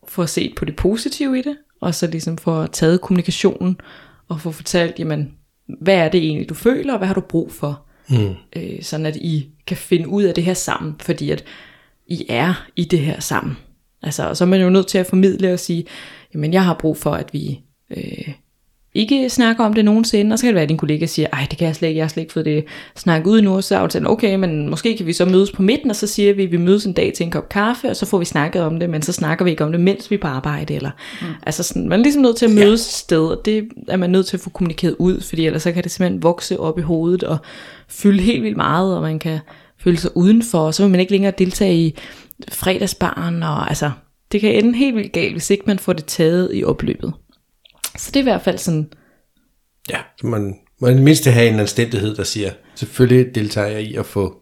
få 0.07 0.25
set 0.25 0.55
på 0.55 0.65
det 0.65 0.75
positive 0.75 1.39
i 1.39 1.41
det, 1.41 1.57
og 1.81 1.95
så 1.95 2.07
ligesom 2.07 2.37
få 2.37 2.67
taget 2.67 3.01
kommunikationen, 3.01 3.79
og 4.27 4.41
få 4.41 4.51
fortalt, 4.51 4.99
jamen, 4.99 5.33
hvad 5.81 5.95
er 5.95 6.09
det 6.09 6.23
egentlig, 6.23 6.49
du 6.49 6.53
føler, 6.53 6.93
og 6.93 6.97
hvad 6.97 7.07
har 7.07 7.15
du 7.15 7.21
brug 7.21 7.51
for? 7.51 7.85
Mm. 8.09 8.35
Øh, 8.55 8.83
sådan 8.83 9.05
at 9.05 9.15
I 9.15 9.49
kan 9.67 9.77
finde 9.77 10.07
ud 10.07 10.23
af 10.23 10.33
det 10.33 10.43
her 10.43 10.53
sammen, 10.53 10.95
fordi 10.99 11.31
at 11.31 11.43
I 12.07 12.25
er 12.29 12.67
i 12.75 12.83
det 12.83 12.99
her 12.99 13.19
sammen. 13.19 13.57
Altså, 14.03 14.29
og 14.29 14.37
så 14.37 14.43
er 14.43 14.47
man 14.47 14.61
jo 14.61 14.69
nødt 14.69 14.87
til 14.87 14.97
at 14.97 15.07
formidle 15.07 15.53
og 15.53 15.59
sige, 15.59 15.85
jamen 16.33 16.53
jeg 16.53 16.65
har 16.65 16.73
brug 16.73 16.97
for, 16.97 17.11
at 17.11 17.33
vi 17.33 17.59
øh, 17.97 18.33
ikke 18.93 19.29
snakker 19.29 19.63
om 19.63 19.73
det 19.73 19.85
nogensinde, 19.85 20.33
og 20.33 20.39
så 20.39 20.43
kan 20.43 20.47
det 20.47 20.55
være, 20.55 20.63
at 20.63 20.69
din 20.69 20.77
kollega 20.77 21.05
siger, 21.05 21.27
ej, 21.33 21.47
det 21.49 21.57
kan 21.57 21.67
jeg 21.67 21.75
slet 21.75 21.87
ikke, 21.87 21.97
jeg 21.97 22.03
har 22.03 22.09
slet 22.09 22.23
ikke 22.23 22.33
fået 22.33 22.45
det 22.45 22.65
snakket 22.95 23.31
ud 23.31 23.41
nu, 23.41 23.55
og 23.55 23.63
så 23.63 23.75
er 23.75 23.79
aftalen, 23.79 24.07
okay, 24.07 24.35
men 24.35 24.69
måske 24.69 24.97
kan 24.97 25.05
vi 25.05 25.13
så 25.13 25.25
mødes 25.25 25.51
på 25.51 25.61
midten, 25.61 25.89
og 25.89 25.95
så 25.95 26.07
siger 26.07 26.33
vi, 26.33 26.43
at 26.43 26.51
vi 26.51 26.57
mødes 26.57 26.85
en 26.85 26.93
dag 26.93 27.13
til 27.13 27.23
en 27.23 27.31
kop 27.31 27.49
kaffe, 27.49 27.89
og 27.89 27.95
så 27.95 28.05
får 28.05 28.17
vi 28.17 28.25
snakket 28.25 28.61
om 28.61 28.79
det, 28.79 28.89
men 28.89 29.01
så 29.01 29.11
snakker 29.11 29.45
vi 29.45 29.51
ikke 29.51 29.63
om 29.63 29.71
det, 29.71 29.81
mens 29.81 30.11
vi 30.11 30.15
er 30.15 30.19
på 30.19 30.27
arbejde, 30.27 30.75
eller, 30.75 30.91
mm. 31.21 31.27
altså 31.43 31.63
sådan, 31.63 31.89
man 31.89 31.99
er 31.99 32.03
ligesom 32.03 32.21
nødt 32.21 32.37
til 32.37 32.45
at 32.45 32.51
mødes 32.51 32.87
ja. 32.87 32.97
sted, 32.97 33.25
og 33.27 33.41
det 33.45 33.67
er 33.87 33.97
man 33.97 34.09
nødt 34.09 34.25
til 34.25 34.37
at 34.37 34.41
få 34.41 34.49
kommunikeret 34.49 34.95
ud, 34.99 35.21
fordi 35.21 35.45
ellers 35.45 35.63
så 35.63 35.71
kan 35.71 35.83
det 35.83 35.91
simpelthen 35.91 36.23
vokse 36.23 36.59
op 36.59 36.79
i 36.79 36.81
hovedet, 36.81 37.23
og 37.23 37.37
fylde 37.87 38.21
helt 38.21 38.43
vildt 38.43 38.57
meget, 38.57 38.95
og 38.95 39.01
man 39.01 39.19
kan 39.19 39.39
føle 39.79 39.97
sig 39.97 40.17
udenfor, 40.17 40.59
og 40.59 40.73
så 40.73 40.83
vil 40.83 40.91
man 40.91 40.99
ikke 40.99 41.11
længere 41.11 41.33
deltage 41.37 41.75
i 41.75 41.95
fredagsbarn, 42.51 43.43
og 43.43 43.69
altså, 43.69 43.91
det 44.31 44.41
kan 44.41 44.51
ende 44.55 44.77
helt 44.77 44.95
vildt 44.95 45.11
galt, 45.13 45.31
hvis 45.33 45.49
ikke 45.49 45.63
man 45.67 45.79
får 45.79 45.93
det 45.93 46.05
taget 46.05 46.49
i 46.53 46.63
opløbet. 46.63 47.13
Så 47.97 48.11
det 48.11 48.15
er 48.15 48.19
i 48.19 48.23
hvert 48.23 48.41
fald 48.41 48.57
sådan, 48.57 48.89
Ja, 49.89 49.99
så 50.21 50.27
man 50.27 50.59
må 50.81 50.87
i 50.87 50.93
det 50.93 51.01
mindste 51.01 51.31
have 51.31 51.49
en 51.49 51.59
anstændighed, 51.59 52.15
der 52.15 52.23
siger, 52.23 52.51
selvfølgelig 52.75 53.35
deltager 53.35 53.67
jeg 53.67 53.81
i 53.81 53.95
at 53.95 54.05
få 54.05 54.41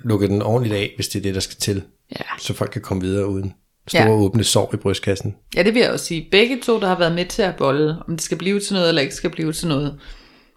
lukket 0.00 0.30
den 0.30 0.42
ordentligt 0.42 0.74
af, 0.76 0.92
hvis 0.96 1.08
det 1.08 1.18
er 1.18 1.22
det, 1.22 1.34
der 1.34 1.40
skal 1.40 1.56
til. 1.56 1.82
ja, 2.12 2.24
Så 2.38 2.54
folk 2.54 2.70
kan 2.70 2.82
komme 2.82 3.02
videre 3.02 3.26
uden 3.28 3.54
store 3.88 4.02
Ja. 4.02 4.10
åbne 4.10 4.44
sår 4.44 4.70
i 4.74 4.76
brystkassen. 4.76 5.34
Ja, 5.56 5.62
det 5.62 5.74
vil 5.74 5.82
jeg 5.82 5.90
også 5.90 6.04
sige. 6.04 6.28
Begge 6.30 6.60
to, 6.62 6.80
der 6.80 6.86
har 6.88 6.98
været 6.98 7.14
med 7.14 7.26
til 7.26 7.42
at 7.42 7.56
bolle, 7.56 7.96
om 8.08 8.14
det 8.14 8.20
skal 8.22 8.38
blive 8.38 8.60
til 8.60 8.74
noget 8.74 8.88
eller 8.88 9.02
ikke 9.02 9.14
skal 9.14 9.30
blive 9.30 9.52
til 9.52 9.68
noget. 9.68 9.98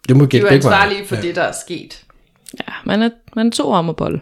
Det 0.08 0.16
må 0.16 0.24
De 0.26 0.38
er 0.38 0.46
ansvarlige 0.48 1.06
for 1.06 1.16
ja. 1.16 1.22
det, 1.22 1.36
der 1.36 1.42
er 1.42 1.52
sket. 1.66 2.04
ja 2.60 2.72
man, 2.86 3.02
er, 3.02 3.10
man 3.36 3.46
er 3.46 3.50
to 3.50 3.70
om 3.70 3.88
at 3.90 3.96
bolle. 3.96 4.20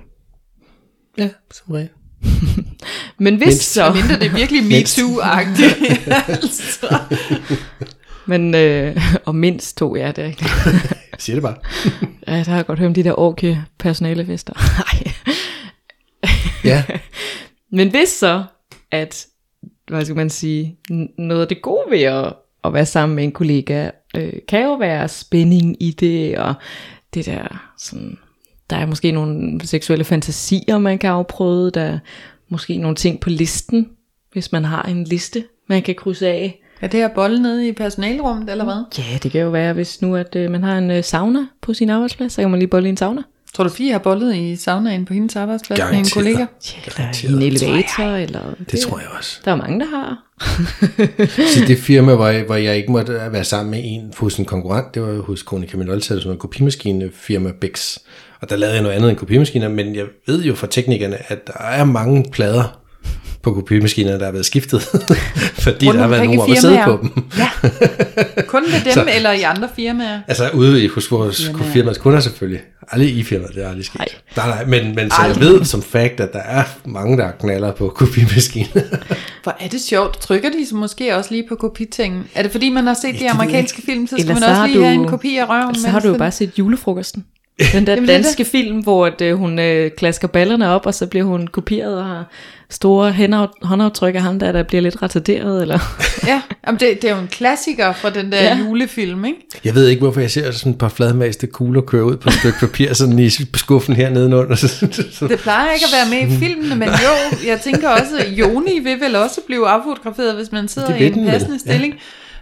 Ja, 1.19 1.31
som 1.53 1.73
regel. 1.75 1.89
Men 3.18 3.37
hvis 3.37 3.47
Mindst. 3.47 3.72
så, 3.72 3.93
Mindre 3.93 4.14
det 4.14 4.27
er 4.27 4.35
virkelig 4.35 4.62
MeToo-agtigt. 4.72 6.11
altså. 6.33 6.99
men, 8.27 8.55
øh, 8.55 8.97
og 9.24 9.35
mindst 9.35 9.77
to, 9.77 9.97
ja, 9.97 10.12
det 10.16 10.24
er 10.24 10.29
ikke 10.29 10.45
Jeg 11.12 11.18
siger 11.18 11.37
det 11.37 11.43
bare. 11.43 11.57
Ja, 12.29 12.37
der 12.37 12.51
har 12.51 12.57
jeg 12.57 12.66
godt 12.66 12.79
hørt 12.79 12.87
om 12.87 12.95
de 12.95 13.05
der 13.05 13.18
orke 13.18 13.62
personalefester. 13.79 14.53
Nej. 14.79 15.12
Ja, 16.64 16.85
Men 17.72 17.91
hvis 17.91 18.09
så, 18.09 18.45
at, 18.91 19.27
hvad 19.89 20.05
skal 20.05 20.16
man 20.16 20.31
sige, 20.31 20.77
noget 21.18 21.43
af 21.43 21.49
det 21.49 21.62
gode 21.62 21.91
ved 21.91 22.03
at, 22.03 22.33
at 22.64 22.72
være 22.72 22.87
sammen 22.87 23.16
med 23.16 23.24
en 23.24 23.33
kollega, 23.33 23.91
øh, 24.16 24.33
kan 24.49 24.62
jo 24.62 24.74
være 24.74 25.09
spænding 25.09 25.83
i 25.83 25.91
det, 25.91 26.39
og 26.39 26.55
det 27.14 27.27
der 27.27 27.72
sådan, 27.79 28.18
der 28.71 28.77
er 28.77 28.87
måske 28.87 29.12
nogle 29.12 29.61
seksuelle 29.64 30.05
fantasier, 30.05 30.79
man 30.79 30.99
kan 30.99 31.11
afprøve, 31.11 31.71
der 31.71 31.81
er 31.81 31.99
måske 32.49 32.77
nogle 32.77 32.97
ting 32.97 33.21
på 33.21 33.31
listen, 33.31 33.89
hvis 34.33 34.53
man 34.53 34.64
har 34.64 34.83
en 34.83 35.05
liste, 35.05 35.45
man 35.69 35.83
kan 35.83 35.95
krydse 35.95 36.29
af. 36.29 36.62
Er 36.81 36.87
det 36.87 37.01
her 37.01 37.09
bolle 37.09 37.43
nede 37.43 37.69
i 37.69 37.73
personalrummet, 37.73 38.51
eller 38.51 38.64
hvad? 38.64 38.85
Ja, 38.99 39.19
det 39.23 39.31
kan 39.33 39.41
jo 39.41 39.51
være, 39.51 39.73
hvis 39.73 40.03
nu 40.03 40.17
at 40.17 40.37
øh, 40.37 40.51
man 40.51 40.62
har 40.62 40.79
en 40.79 40.91
øh, 40.91 41.05
sauna 41.05 41.47
på 41.62 41.75
sin 41.75 41.91
arbejdsplads, 41.91 42.33
så 42.33 42.41
kan 42.41 42.51
man 42.51 42.59
lige 42.59 42.69
bolle 42.69 42.89
i 42.89 42.91
en 42.91 42.97
sauna. 42.97 43.23
Tror 43.55 43.64
du, 43.64 43.71
Fie 43.71 43.93
har 43.93 43.99
bollet 43.99 44.37
i 44.37 44.57
saunaen 44.57 45.05
på 45.05 45.14
hendes 45.14 45.37
arbejdsplads 45.37 45.79
med 45.79 45.87
en 45.87 45.93
Garanteret. 45.93 46.12
kollega? 46.12 46.39
Ja, 46.39 46.79
eller 46.87 47.43
i 47.43 47.47
en 47.47 47.53
elevator, 47.53 48.17
eller... 48.17 48.41
det 48.71 48.81
tror 48.81 48.99
jeg 48.99 49.09
også. 49.19 49.41
Der 49.45 49.51
er 49.51 49.57
mange, 49.57 49.81
der 49.81 49.87
har. 49.87 50.23
Så 51.55 51.64
det 51.67 51.79
firma, 51.79 52.14
hvor 52.14 52.27
jeg, 52.27 52.45
hvor 52.45 52.55
jeg 52.55 52.77
ikke 52.77 52.93
måtte 52.93 53.12
være 53.12 53.45
sammen 53.45 53.71
med 53.71 53.81
en 53.83 54.12
hos 54.17 54.37
en 54.37 54.45
konkurrent, 54.45 54.95
det 54.95 55.03
var 55.03 55.09
jo 55.09 55.23
hos 55.23 55.43
Konica 55.43 55.77
Minolta, 55.77 56.21
som 56.21 56.33
en 56.33 56.39
kopimaskine 56.39 57.11
firma 57.14 57.53
Bex. 57.61 57.99
Og 58.43 58.51
der 58.51 58.57
lavede 58.57 58.74
jeg 58.74 58.82
noget 58.82 58.97
andet 58.97 59.11
end 59.11 59.18
kopimaskiner, 59.18 59.68
men 59.68 59.95
jeg 59.95 60.05
ved 60.26 60.43
jo 60.45 60.55
fra 60.55 60.66
teknikerne, 60.66 61.16
at 61.28 61.47
der 61.47 61.53
er 61.64 61.84
mange 61.84 62.24
plader 62.32 62.80
på 63.43 63.53
kopimaskinerne, 63.55 64.18
der 64.18 64.24
har 64.24 64.32
været 64.32 64.47
skiftet, 64.47 64.82
fordi 65.64 65.87
Rundt 65.89 65.95
der 65.99 66.01
har 66.03 66.09
været 66.09 66.24
nogen 66.24 66.53
at 66.53 66.59
sidde 66.59 66.74
firmaer. 66.74 66.97
på 66.97 67.03
dem. 67.03 67.24
Ja. 67.39 67.49
Kun 68.53 68.62
ved 68.62 68.84
dem, 68.84 68.93
Så- 68.93 69.05
eller 69.14 69.32
i 69.32 69.43
andre 69.43 69.68
firmaer? 69.76 70.20
Altså 70.28 70.51
ude 70.55 70.84
i, 70.84 70.89
hos 70.89 71.11
vores 71.11 71.47
Firmaer. 71.47 71.72
firmas 71.72 71.99
kunder 71.99 72.20
selvfølgelig. 72.20 72.61
Aldrig 72.89 73.16
i 73.16 73.22
firmaet, 73.22 73.55
det 73.55 73.64
er 73.64 73.68
aldrig 73.68 73.84
sket. 73.84 73.99
Nej. 74.37 74.47
Nej, 74.47 74.64
men, 74.64 74.95
men 74.95 75.11
så 75.11 75.16
jeg 75.20 75.28
Aldrig. 75.30 75.49
ved 75.51 75.64
som 75.64 75.82
fact, 75.82 76.20
at 76.20 76.32
der 76.32 76.39
er 76.39 76.62
mange, 76.84 77.16
der 77.18 77.30
knaller 77.41 77.72
på 77.72 77.89
kopimaskiner. 77.89 78.82
Hvor 79.43 79.57
er 79.61 79.68
det 79.68 79.80
sjovt. 79.80 80.20
Trykker 80.20 80.49
de 80.51 80.66
så 80.68 80.74
måske 80.76 81.16
også 81.16 81.30
lige 81.30 81.45
på 81.49 81.55
kopitingen? 81.55 82.24
Er 82.34 82.43
det 82.43 82.51
fordi, 82.53 82.70
man 82.70 82.87
har 82.87 82.95
set 82.95 83.20
de 83.20 83.30
amerikanske 83.30 83.82
film, 83.82 84.07
så 84.07 84.11
skal 84.16 84.20
Eller 84.20 84.34
man 84.34 84.43
så 84.43 84.49
også 84.49 84.66
lige 84.66 84.78
du- 84.78 84.82
have 84.84 84.95
en 84.95 85.09
kopi 85.09 85.37
af 85.37 85.49
røven? 85.49 85.74
Så 85.74 85.89
har 85.89 86.01
du 86.01 86.09
jo 86.09 86.18
bare 86.18 86.32
set 86.32 86.59
julefrokosten. 86.59 87.24
Den 87.73 87.87
der 87.87 87.93
Jamen, 87.95 88.09
det 88.09 88.15
danske 88.15 88.45
film, 88.45 88.79
hvor 88.79 89.07
at, 89.07 89.21
øh, 89.21 89.35
hun 89.39 89.59
øh, 89.59 89.91
klasker 89.97 90.29
ballerne 90.29 90.69
op, 90.69 90.87
og 90.87 90.95
så 90.95 91.07
bliver 91.07 91.25
hun 91.25 91.47
kopieret 91.47 91.99
og 91.99 92.05
har 92.05 92.31
store 92.71 93.13
hænder- 93.13 93.67
håndaftryk 93.67 94.15
af 94.15 94.23
ham 94.23 94.39
der, 94.39 94.53
der 94.53 94.63
bliver 94.63 94.83
lidt 94.83 95.03
retarderet. 95.03 95.63
Eller... 95.63 95.79
Ja, 96.27 96.43
jamen 96.67 96.81
det, 96.81 97.03
det 97.03 97.11
er 97.11 97.15
jo 97.15 97.21
en 97.21 97.29
klassiker 97.29 97.93
fra 97.93 98.11
den 98.11 98.33
der 98.33 98.43
Ja. 98.43 98.59
julefilm, 98.59 99.25
ikke? 99.25 99.39
Jeg 99.65 99.75
ved 99.75 99.89
ikke, 99.89 100.01
hvorfor 100.03 100.21
jeg 100.21 100.31
ser 100.31 100.51
sådan 100.51 100.73
et 100.73 100.79
par 100.79 100.89
fladmaste 100.89 101.47
kugler 101.47 101.81
køre 101.81 102.05
ud 102.05 102.17
på 102.17 102.29
et 102.29 102.35
stykke 102.35 102.59
papir, 102.61 102.93
sådan 102.95 103.19
i 103.19 103.31
skuffen 103.57 103.97
her 103.97 104.11
nedenunder. 104.11 104.55
Det 105.29 105.39
plejer 105.39 105.73
ikke 105.73 105.87
at 105.87 105.93
være 106.13 106.21
med 106.29 106.37
i 106.37 106.39
filmene, 106.39 106.77
men 106.77 106.89
jo, 106.89 107.39
jeg 107.47 107.61
tænker 107.61 107.89
også, 107.89 108.19
at 108.19 108.33
Joni 108.33 108.79
vil 108.79 109.01
vel 109.01 109.17
også 109.17 109.41
blive 109.47 109.69
affotograferet, 109.69 110.35
hvis 110.35 110.53
man 110.53 110.69
sidder 110.69 110.89
Det 110.89 111.01
i 111.01 111.19
en 111.19 111.27
passende 111.27 111.59
ja. 111.67 111.71
stilling. 111.71 111.95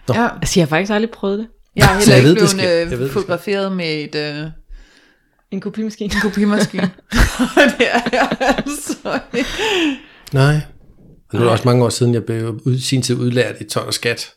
Ja. 0.08 0.22
ja. 0.22 0.28
Altså, 0.40 0.60
jeg 0.60 0.64
har 0.64 0.68
faktisk 0.68 0.92
aldrig 0.92 1.10
prøvet 1.10 1.38
det. 1.38 1.46
Jeg 1.76 1.88
Så 2.00 2.12
heller 2.12 2.30
ikke 2.30 2.40
det 2.40 2.54
blevet 2.56 2.92
øh, 2.92 3.00
det 3.00 3.10
fotograferet 3.10 3.72
med 3.72 3.86
et 3.94 4.14
øh, 4.14 4.46
En 5.50 5.60
kopimaskine. 5.60 6.14
en 6.14 6.20
kopimaskine. 6.22 6.82
det 7.78 7.86
er 7.92 8.00
jeg 8.12 8.36
altså 8.40 9.18
ikke. 9.34 9.48
nej. 10.32 10.54
Og 11.32 11.34
nu 11.34 11.38
er 11.40 11.42
det 11.44 11.52
også 11.52 11.64
mange 11.68 11.84
år 11.84 11.88
siden, 11.88 12.14
jeg 12.14 12.24
blev 12.24 12.60
ud, 12.66 12.78
sin 12.78 13.02
tid 13.02 13.16
udlært 13.16 13.54
i 13.60 13.64
tolv 13.64 13.86
og 13.86 13.94
skat. 13.94 14.32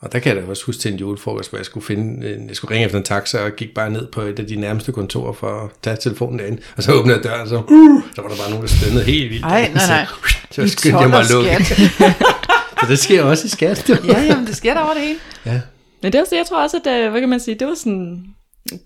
Og 0.00 0.12
der 0.12 0.18
kan 0.18 0.36
jeg 0.36 0.42
da 0.42 0.48
også 0.48 0.64
huske 0.66 0.80
til 0.82 0.92
en 0.92 0.98
julefrokost, 0.98 1.50
hvor 1.50 1.58
jeg 1.58 1.66
skulle, 1.66 1.86
finde, 1.86 2.34
en- 2.34 2.48
jeg 2.48 2.56
skulle 2.56 2.74
ringe 2.74 2.84
efter 2.86 2.98
en 2.98 3.04
taxa, 3.04 3.38
og 3.38 3.50
gik 3.56 3.74
bare 3.74 3.90
ned 3.90 4.06
på 4.06 4.20
et 4.20 4.38
af 4.38 4.46
de 4.46 4.56
nærmeste 4.56 4.92
kontorer 4.92 5.32
for 5.32 5.64
at 5.64 5.70
tage 5.82 5.96
telefonen 5.96 6.38
derinde. 6.38 6.62
Og 6.76 6.82
så 6.82 6.92
åbnede 6.92 7.16
jeg 7.16 7.24
døren, 7.24 7.40
og 7.40 7.48
så, 7.48 7.56
uh, 7.68 8.02
så 8.14 8.22
var 8.22 8.28
der 8.28 8.36
bare 8.36 8.50
nogen, 8.50 8.66
der 8.66 8.72
stønnede 8.72 9.04
helt 9.04 9.30
vildt. 9.30 9.44
Ej, 9.44 9.70
nej, 9.74 9.86
nej. 9.88 10.06
Så 10.50 10.62
I 10.62 10.68
skyndte 10.68 10.98
jeg 10.98 11.10
mig 11.10 11.20
at 11.20 11.30
lukke. 11.30 11.64
skat. 11.64 11.78
Så 12.80 12.86
det 12.88 12.98
sker 12.98 13.22
også 13.22 13.46
i 13.46 13.48
skat. 13.48 13.88
Ja, 13.88 14.20
jamen 14.22 14.46
det 14.46 14.56
sker 14.56 14.74
der 14.74 14.80
over 14.80 14.92
det 14.94 15.02
hele. 15.02 15.18
ja. 15.46 15.60
Men 16.02 16.12
det 16.12 16.18
er 16.18 16.22
også, 16.22 16.36
jeg 16.36 16.46
tror 16.48 16.62
også, 16.62 16.76
at, 16.86 17.04
øh, 17.04 17.10
hvad 17.10 17.20
kan 17.20 17.28
man 17.28 17.40
sige, 17.40 17.54
det 17.58 17.66
var 17.66 17.74
sådan, 17.74 18.24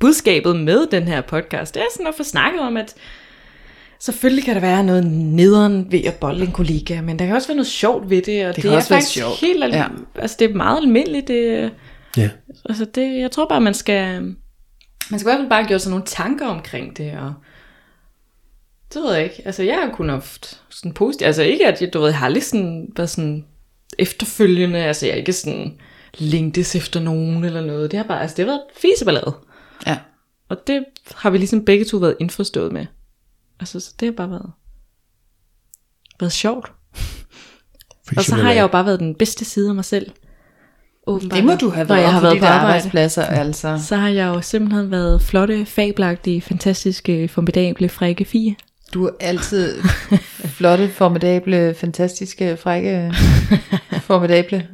budskabet 0.01 0.57
med 0.57 0.87
den 0.91 1.03
her 1.09 1.21
podcast, 1.21 1.75
det 1.75 1.81
er 1.83 1.87
sådan 1.93 2.07
at 2.07 2.15
få 2.17 2.23
snakket 2.23 2.61
om, 2.61 2.77
at 2.77 2.95
selvfølgelig 4.01 4.45
kan 4.45 4.55
der 4.55 4.61
være 4.61 4.85
noget 4.85 5.07
nederen 5.07 5.93
ved 5.93 6.05
at 6.05 6.15
bolle 6.15 6.45
en 6.47 6.53
kollega, 6.53 7.01
men 7.01 7.19
der 7.19 7.27
kan 7.27 7.35
også 7.35 7.49
være 7.49 7.57
noget 7.57 7.67
sjovt 7.67 8.11
ved 8.11 8.23
det, 8.23 8.47
og 8.47 8.57
det, 8.57 8.63
det 8.65 8.73
er 8.75 8.81
faktisk 8.81 9.13
sjovt. 9.13 9.41
helt, 9.41 9.65
al- 9.65 9.71
Ja. 9.75 9.85
altså 10.15 10.37
det 10.39 10.51
er 10.51 10.55
meget 10.55 10.79
almindeligt, 10.79 11.29
det, 11.29 11.71
Ja. 12.17 12.31
altså 12.69 12.85
det, 12.85 13.19
jeg 13.19 13.31
tror 13.31 13.49
bare, 13.49 13.61
man 13.61 13.75
skal, 13.75 14.23
man 15.11 15.21
skal 15.21 15.21
i 15.21 15.25
hvert 15.25 15.39
fald 15.39 15.49
bare 15.49 15.69
gøre 15.69 15.79
sig 15.79 15.91
nogle 15.91 16.05
tanker 16.07 16.47
omkring 16.47 16.97
det, 16.97 17.13
og 17.13 17.33
det 18.95 19.03
ved 19.03 19.15
jeg 19.15 19.25
ikke, 19.25 19.43
altså 19.45 19.63
jeg 19.63 19.75
har 19.75 19.91
kun 19.95 20.09
haft 20.09 20.61
sådan 20.71 20.93
positivt, 20.93 21.27
altså 21.27 21.43
ikke 21.43 21.67
at 21.67 21.83
jeg, 21.83 21.93
du 21.93 21.99
ved, 21.99 22.09
jeg 22.09 22.19
har 22.19 22.27
aldrig 22.27 22.43
sådan 22.43 22.89
været 22.97 23.11
sådan 23.11 23.45
efterfølgende, 23.99 24.79
altså 24.79 25.07
jeg 25.07 25.13
er 25.13 25.17
ikke 25.17 25.33
sådan 25.33 25.73
længtes 26.19 26.77
efter 26.77 27.01
nogen 27.01 27.45
eller 27.45 27.61
noget, 27.61 27.91
det 27.91 27.97
har 27.99 28.05
bare, 28.07 28.21
altså 28.23 28.37
det 28.37 28.45
har 28.45 28.53
været 28.53 28.63
fiseballade. 28.81 29.35
Ja. 29.87 29.99
Og 30.49 30.57
det 30.67 30.85
har 31.15 31.31
vi 31.31 31.39
ligesom 31.39 31.65
begge 31.65 31.85
to 31.85 31.97
været 31.97 32.17
indforstået 32.21 32.73
med. 32.73 32.87
Altså, 33.61 33.81
så 33.81 33.95
det 34.01 34.07
har 34.07 34.13
bare 34.13 34.31
været, 34.31 34.51
været 36.21 36.33
sjovt. 36.33 36.73
Og 38.17 38.25
så 38.25 38.35
har 38.35 38.53
jeg 38.53 38.63
jo 38.63 38.67
bare 38.67 38.87
været 38.87 39.01
den 39.01 39.15
bedste 39.15 39.45
side 39.45 39.69
af 39.69 39.75
mig 39.75 39.85
selv. 39.85 40.11
Åbenbart, 41.07 41.37
Det 41.37 41.45
må 41.45 41.55
du 41.55 41.71
have 41.71 41.89
været, 41.89 42.01
jeg 42.01 42.13
har 42.13 42.21
på 42.21 42.27
været 42.27 42.39
på 42.39 42.47
arbejdspladser, 42.47 43.25
altså. 43.25 43.79
Så 43.87 43.97
har 43.97 44.09
jeg 44.09 44.27
jo 44.27 44.41
simpelthen 44.41 44.91
været 44.91 45.23
flotte, 45.23 45.67
fabelagtige, 45.67 46.43
fantastiske, 46.43 47.29
formidable, 47.29 47.89
frække 47.89 48.25
fie. 48.25 48.57
Du 48.95 49.07
er 49.07 49.11
altid 49.21 49.83
flotte, 50.45 50.89
formidable, 50.89 51.75
fantastiske, 51.75 52.57
frække, 52.57 53.13
formidable. 54.09 54.69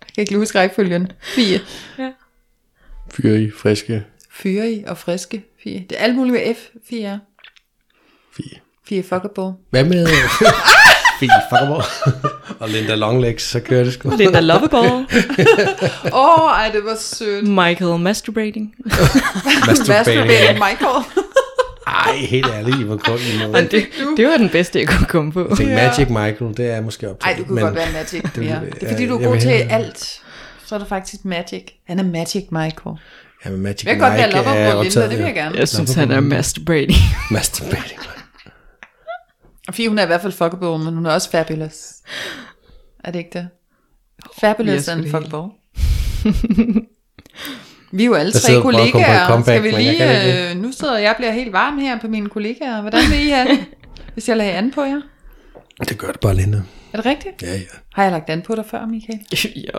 Jeg 0.00 0.14
kan 0.14 0.22
ikke 0.22 0.36
huske 0.36 0.58
rækkefølgen. 0.58 1.12
Fie. 1.20 1.60
Fyre 3.10 3.42
i 3.42 3.50
friske 3.50 4.04
Fyre 4.34 4.82
og 4.86 4.98
friske. 4.98 5.44
Fie. 5.64 5.84
Det 5.90 5.98
er 6.00 6.04
alt 6.04 6.14
muligt 6.16 6.32
med 6.34 6.54
F. 6.54 6.58
Fie 6.88 7.06
er. 7.06 7.18
fie. 8.36 8.58
Fie 8.88 9.02
fuckable. 9.02 9.52
Hvad 9.70 9.84
med... 9.84 10.06
Fie 11.20 11.30
fuckerborg. 11.50 11.82
og 12.60 12.68
Linda 12.68 12.94
Longlegs, 12.94 13.42
så 13.42 13.60
kører 13.60 13.84
det 13.84 13.92
sgu. 13.92 14.16
Linda 14.16 14.40
Loveball. 14.40 14.86
Åh, 16.12 16.44
oh, 16.44 16.50
ej, 16.50 16.70
det 16.72 16.84
var 16.84 16.96
sødt. 17.00 17.48
Michael 17.48 18.00
Masturbating. 18.00 18.74
Masturbating 19.68 20.52
Michael. 20.54 21.04
Ej, 21.86 22.16
helt 22.16 22.46
ærligt, 22.46 22.76
I 22.76 22.88
var 22.88 22.96
godt 22.96 23.20
i 23.20 23.38
Men 23.38 23.50
noget. 23.50 23.70
det, 23.72 23.86
det 24.16 24.26
var 24.28 24.36
den 24.36 24.48
bedste, 24.48 24.78
jeg 24.78 24.88
kunne 24.88 25.06
komme 25.06 25.32
på. 25.32 25.46
Jeg 25.48 25.56
tænkte, 25.56 25.74
Magic 25.74 26.08
Michael, 26.08 26.56
det 26.56 26.70
er 26.70 26.80
måske 26.80 27.10
op 27.10 27.20
til. 27.20 27.28
Ej, 27.28 27.36
du 27.38 27.44
kunne 27.44 27.60
godt 27.60 27.74
være 27.74 27.92
Magic. 27.92 28.22
det- 28.34 28.44
ja. 28.46 28.58
Det 28.80 28.82
er 28.82 28.88
fordi, 28.90 29.06
du 29.06 29.18
er 29.18 29.24
god 29.24 29.40
til 29.40 29.50
hellere- 29.50 29.72
alt. 29.72 30.20
Så 30.66 30.74
er 30.74 30.78
du 30.78 30.84
faktisk 30.84 31.24
Magic. 31.24 31.62
Han 31.86 31.98
er 31.98 32.04
Magic 32.04 32.44
Michael. 32.50 32.96
Ja, 33.44 33.50
men 33.50 33.60
Magic 33.60 33.86
Jeg 33.86 33.94
kan 33.96 34.00
godt 34.08 34.14
være 34.18 34.26
Mike 34.26 34.38
er 34.38 34.42
på 34.42 34.50
Linda, 34.52 34.74
optaget, 34.86 35.10
det 35.10 35.18
vil 35.18 35.24
jeg 35.24 35.34
gerne. 35.34 35.58
Jeg 35.58 35.68
synes, 35.68 35.94
han 35.94 36.10
er 36.10 36.20
masturbating. 36.20 36.98
Masturbating. 37.30 38.00
Og 39.68 39.74
Fie, 39.74 39.88
hun 39.88 39.98
er 39.98 40.02
i 40.02 40.06
hvert 40.06 40.20
fald 40.22 40.32
fuckable, 40.32 40.78
men 40.84 40.94
hun 40.94 41.06
er 41.06 41.10
også 41.10 41.30
fabulous. 41.30 41.92
Er 43.04 43.10
det 43.10 43.18
ikke 43.18 43.30
det? 43.32 43.48
Fabulous 44.40 44.88
Jeg 44.88 44.96
and 44.96 45.10
fuckable. 45.10 45.48
Vi 47.94 48.02
er 48.02 48.06
jo 48.06 48.14
alle 48.14 48.32
tre 48.32 48.62
kollegaer. 48.62 49.26
comeback, 49.26 49.58
Skal 49.58 49.62
vi 49.62 49.70
lige... 49.82 50.50
Øh, 50.50 50.56
nu 50.56 50.72
sidder 50.72 50.98
jeg 50.98 51.14
bliver 51.16 51.32
helt 51.32 51.52
varm 51.52 51.78
her 51.78 51.98
på 52.00 52.08
mine 52.08 52.28
kollegaer. 52.28 52.80
Hvordan 52.80 53.00
vil 53.10 53.26
I 53.26 53.28
have 53.30 53.48
det, 53.48 53.58
hvis 54.14 54.28
jeg 54.28 54.36
lagde 54.36 54.52
an 54.52 54.70
på 54.70 54.82
jer? 54.82 55.00
Det 55.88 55.98
gør 55.98 56.10
det 56.10 56.20
bare, 56.20 56.34
Linda. 56.34 56.62
Er 56.92 56.96
det 56.96 57.06
rigtigt? 57.06 57.42
Ja, 57.42 57.52
ja. 57.52 57.76
Har 57.94 58.02
jeg 58.02 58.12
lagt 58.12 58.30
an 58.30 58.42
på 58.42 58.54
dig 58.54 58.64
før, 58.66 58.86
Michael? 58.86 59.18
ja. 59.66 59.78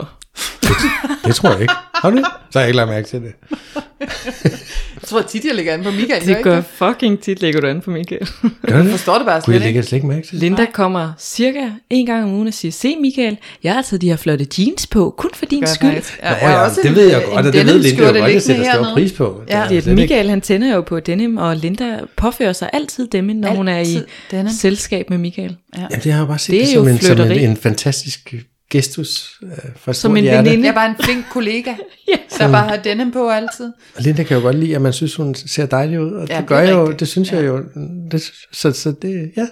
Det 1.26 1.36
tror 1.36 1.52
jeg 1.52 1.62
ikke. 1.62 1.74
Har 1.96 2.10
du 2.10 2.18
det? 2.18 2.26
Så 2.50 2.60
har 2.60 2.66
jeg 2.66 2.70
ikke 2.70 2.78
lagt 2.78 2.90
mærke 2.90 3.08
til 3.08 3.22
det. 3.22 3.34
Jeg 5.04 5.10
tror 5.10 5.22
tit, 5.22 5.46
jeg 5.46 5.56
lægger 5.56 5.74
an 5.74 5.84
på 5.84 5.92
Michael. 5.92 6.28
Det 6.28 6.44
gør 6.44 6.58
ikke 6.58 6.70
fucking 6.76 7.20
tit, 7.20 7.42
lægger 7.42 7.62
du 7.62 7.68
an 7.68 7.82
på 7.82 7.92
Michael. 7.92 8.28
Gør 8.68 8.78
det? 8.78 8.84
Jeg 8.84 8.92
forstår 8.92 9.18
det 9.18 9.26
bare 9.26 9.42
Kunne 9.42 9.54
jeg 9.54 9.62
slet 9.62 9.62
lægge 9.62 9.78
ikke. 9.78 9.88
slet 9.88 9.98
ikke 9.98 10.08
mærke 10.08 10.28
til? 10.28 10.38
Linda 10.38 10.66
kommer 10.74 11.12
cirka 11.20 11.60
en 11.90 12.06
gang 12.06 12.24
om 12.24 12.34
ugen 12.34 12.48
og 12.48 12.54
siger, 12.54 12.72
se 12.72 12.96
Michael, 13.02 13.38
jeg 13.64 13.74
har 13.74 13.82
taget 13.82 14.02
de 14.02 14.10
her 14.10 14.16
flotte 14.16 14.48
jeans 14.60 14.88
på, 14.88 15.16
kun 15.18 15.30
for 15.34 15.46
din 15.46 15.60
Gør 15.60 15.68
jeg 15.68 15.76
skyld. 15.76 15.90
Jeg, 15.90 16.02
Nå, 16.22 16.28
jeg 16.28 16.38
ja, 16.42 16.58
også 16.64 16.80
det 16.84 16.90
en- 16.90 16.96
ved 16.96 17.10
jeg 17.12 17.24
godt, 17.26 17.38
og 17.48 17.54
det 17.54 17.66
ved 17.66 17.80
Linda 17.80 18.04
jo 18.08 18.20
godt, 18.20 18.34
jeg 18.34 18.42
sætter 18.42 18.64
hernede. 18.64 18.94
pris 18.94 19.12
på. 19.12 19.42
Ja. 19.50 19.66
Det 19.70 19.78
er, 19.78 19.82
slet 19.82 19.96
Michael 19.96 20.30
han 20.30 20.42
tænder 20.42 20.74
jo 20.76 20.82
på 20.82 21.00
denim, 21.00 21.38
og 21.38 21.56
Linda 21.58 22.00
påfører 22.18 22.54
sig 22.54 22.70
altid 22.74 23.08
denim, 23.08 23.36
når 23.36 23.50
hun 23.50 23.68
er 23.68 23.76
i 23.76 23.80
Altid 23.80 24.06
denim. 24.32 24.52
selskab 24.54 25.10
med 25.10 25.18
Michael. 25.18 25.56
Jamen, 25.78 25.90
det 26.04 26.12
har 26.12 26.20
jeg 26.20 26.28
bare 26.28 26.40
set 26.40 26.52
Det 26.54 26.60
det, 26.62 26.70
er 26.70 26.74
som, 26.74 26.84
jo 26.88 26.94
en, 26.94 27.00
som 27.00 27.20
en, 27.20 27.32
en 27.32 27.58
fantastisk 27.58 28.34
gestus 28.74 29.40
øh, 29.44 29.50
fra 29.76 29.94
Som 29.94 30.18
en 30.18 30.24
hjerte. 30.24 30.44
veninde. 30.50 30.66
Jeg 30.66 30.70
er 30.72 30.76
bare 30.76 30.90
en 30.90 30.96
flink 31.04 31.26
kollega, 31.32 31.74
Ja. 32.08 32.18
der 32.38 32.52
bare 32.52 32.68
har 32.68 32.78
denim 32.78 33.12
på 33.12 33.30
altid. 33.30 33.66
Og 33.96 34.02
Linda 34.02 34.24
kan 34.24 34.38
jo 34.38 34.44
godt 34.44 34.56
lide, 34.56 34.76
at 34.76 34.82
man 34.82 34.94
synes, 34.94 35.16
hun 35.16 35.36
ser 35.36 35.66
dejlig 35.66 36.00
ud, 36.02 36.12
og 36.12 36.28
Ja, 36.28 36.34
ja, 36.34 36.42
det 36.42 36.42
det 36.42 36.48
gør 36.50 36.60
jeg 36.60 36.72
jo, 36.74 36.92
det 36.92 37.08
synes 37.08 37.32
jeg 37.32 37.46
jo. 37.46 37.64
Det, 38.12 38.32
så, 38.52 38.72
så 38.72 38.92
det, 39.02 39.32
ja, 39.38 39.48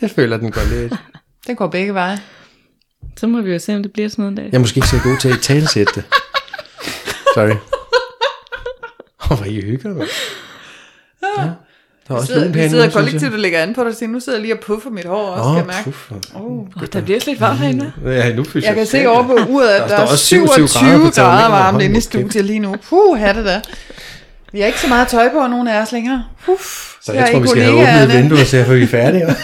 jeg 0.00 0.10
føler, 0.10 0.36
den 0.36 0.50
går 0.50 0.74
lidt. 0.74 0.94
Det 1.46 1.56
går 1.56 1.66
begge 1.66 1.94
veje. 1.94 2.18
Så 3.16 3.26
må 3.26 3.40
vi 3.40 3.52
jo 3.52 3.58
se, 3.58 3.76
om 3.76 3.82
det 3.82 3.92
bliver 3.92 4.08
sådan 4.08 4.22
noget 4.22 4.30
en 4.32 4.36
dag. 4.36 4.44
Jeg 4.52 4.54
er 4.54 4.58
måske 4.60 4.78
ikke 4.78 4.88
så 4.88 5.00
god 5.04 5.18
til 5.20 5.28
at 5.28 5.38
talsætte 5.42 5.92
det. 5.94 6.04
Sorry. 7.34 7.54
Åh, 9.30 9.36
hvor 9.38 9.46
I 9.46 9.60
hygger, 9.60 9.94
mand. 9.94 10.08
Der 12.08 12.14
er 12.14 12.18
Vi 12.18 12.20
også 12.20 12.32
sidder, 12.32 12.48
vi 12.52 12.68
sidder 12.68 12.90
kollektivt 12.90 13.32
og 13.32 13.38
lægger 13.38 13.58
an 13.62 13.74
på 13.74 13.80
dig 13.80 13.88
og 13.88 13.94
siger, 13.96 14.10
nu 14.10 14.20
sidder 14.20 14.38
jeg 14.38 14.42
lige 14.42 14.54
og 14.54 14.60
puffer 14.60 14.90
mit 14.90 15.04
hår 15.04 15.16
også, 15.26 15.50
jeg. 15.50 15.52
skal 15.52 15.56
jeg 15.56 15.62
Åh, 15.62 15.66
mærke. 15.66 15.84
puff. 15.84 16.10
Oh. 16.34 16.58
Oh, 16.82 16.86
der 16.92 17.00
bliver 17.00 17.18
lidt 17.26 17.40
varmt 17.40 17.58
herinde. 17.58 17.92
Ja, 18.06 18.34
nu 18.34 18.44
fyser 18.44 18.68
Jeg 18.68 18.76
kan 18.76 18.86
se 18.86 19.06
over 19.08 19.22
på 19.26 19.38
uret, 19.48 19.68
at 19.68 19.80
Der 19.80 19.88
der, 19.88 19.96
er 19.96 20.02
også 20.02 20.24
27 20.26 20.68
27 20.68 20.90
grader 21.00 21.10
grader, 21.10 21.48
varmt 21.48 21.82
inde 21.82 21.98
i 21.98 22.00
studiet 22.00 22.44
lige 22.44 22.58
nu. 22.58 22.74
Puh, 22.88 23.20
er 23.22 23.32
det 23.32 23.44
da. 23.44 23.60
Vi 24.52 24.60
har 24.60 24.66
ikke 24.66 24.80
så 24.80 24.88
meget 24.88 25.08
tøj 25.08 25.28
på, 25.32 25.46
nogen 25.46 25.68
af 25.68 25.82
os 25.82 25.92
længere. 25.92 26.24
Uff, 26.48 26.92
Så 27.02 27.12
jeg 27.12 27.28
tror, 27.32 27.40
vi 27.40 27.48
skal 27.48 27.62
have 27.62 27.74
åbnet 28.04 28.16
vinduet, 28.22 28.46
så 28.46 28.64
vi 28.64 28.82
er 28.82 28.86
færdige. 28.86 29.26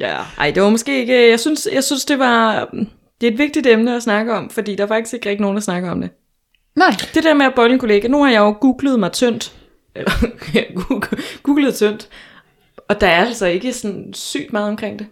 Ja, 0.00 0.16
ej, 0.38 0.50
det 0.50 0.62
var 0.62 0.70
måske 0.70 1.00
ikke... 1.00 1.30
Jeg 1.30 1.40
synes, 1.40 1.68
jeg 1.72 1.84
synes 1.84 2.04
det 2.04 2.18
var... 2.18 2.68
Det 3.20 3.26
er 3.28 3.32
et 3.32 3.38
vigtigt 3.38 3.66
emne 3.66 3.96
at 3.96 4.02
snakke 4.02 4.34
om, 4.34 4.50
fordi 4.50 4.74
der 4.76 4.84
er 4.84 4.88
faktisk 4.88 5.14
ikke 5.14 5.28
rigtig 5.28 5.40
nogen, 5.40 5.56
der 5.56 5.62
snakker 5.62 5.90
om 5.90 6.00
det. 6.00 6.10
Nej, 6.76 6.90
Det 7.14 7.24
der 7.24 7.34
med 7.34 7.46
at 7.46 7.52
bolle 7.56 7.72
en 7.72 7.78
kollega, 7.78 8.08
nu 8.08 8.22
har 8.24 8.30
jeg 8.30 8.38
jo 8.38 8.56
googlet 8.60 9.00
mig 9.00 9.12
tyndt. 9.12 9.52
Eller, 9.96 10.10
googlet 11.42 11.74
tyndt. 11.74 12.08
Og 12.88 13.00
der 13.00 13.06
er 13.06 13.24
altså 13.24 13.46
ikke 13.46 13.72
sådan 13.72 14.10
sygt 14.14 14.52
meget 14.52 14.68
omkring 14.68 14.98
det. 14.98 15.06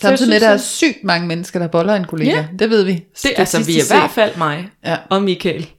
Samtidig 0.00 0.28
med, 0.28 0.36
at 0.36 0.40
synes, 0.40 0.78
der 0.78 0.88
er 0.88 0.92
sygt 0.92 1.04
mange 1.04 1.26
mennesker, 1.28 1.58
der 1.58 1.66
boller 1.66 1.94
en 1.94 2.04
kollega. 2.04 2.30
Ja. 2.30 2.46
Det 2.58 2.70
ved 2.70 2.82
vi. 2.84 2.92
Det, 3.22 3.32
altså, 3.36 3.62
vi 3.64 3.78
er 3.78 3.82
i 3.82 3.86
hvert 3.88 4.10
fald 4.10 4.36
mig 4.36 4.68
Ja. 4.84 4.96
og 5.10 5.22
Michael 5.22 5.70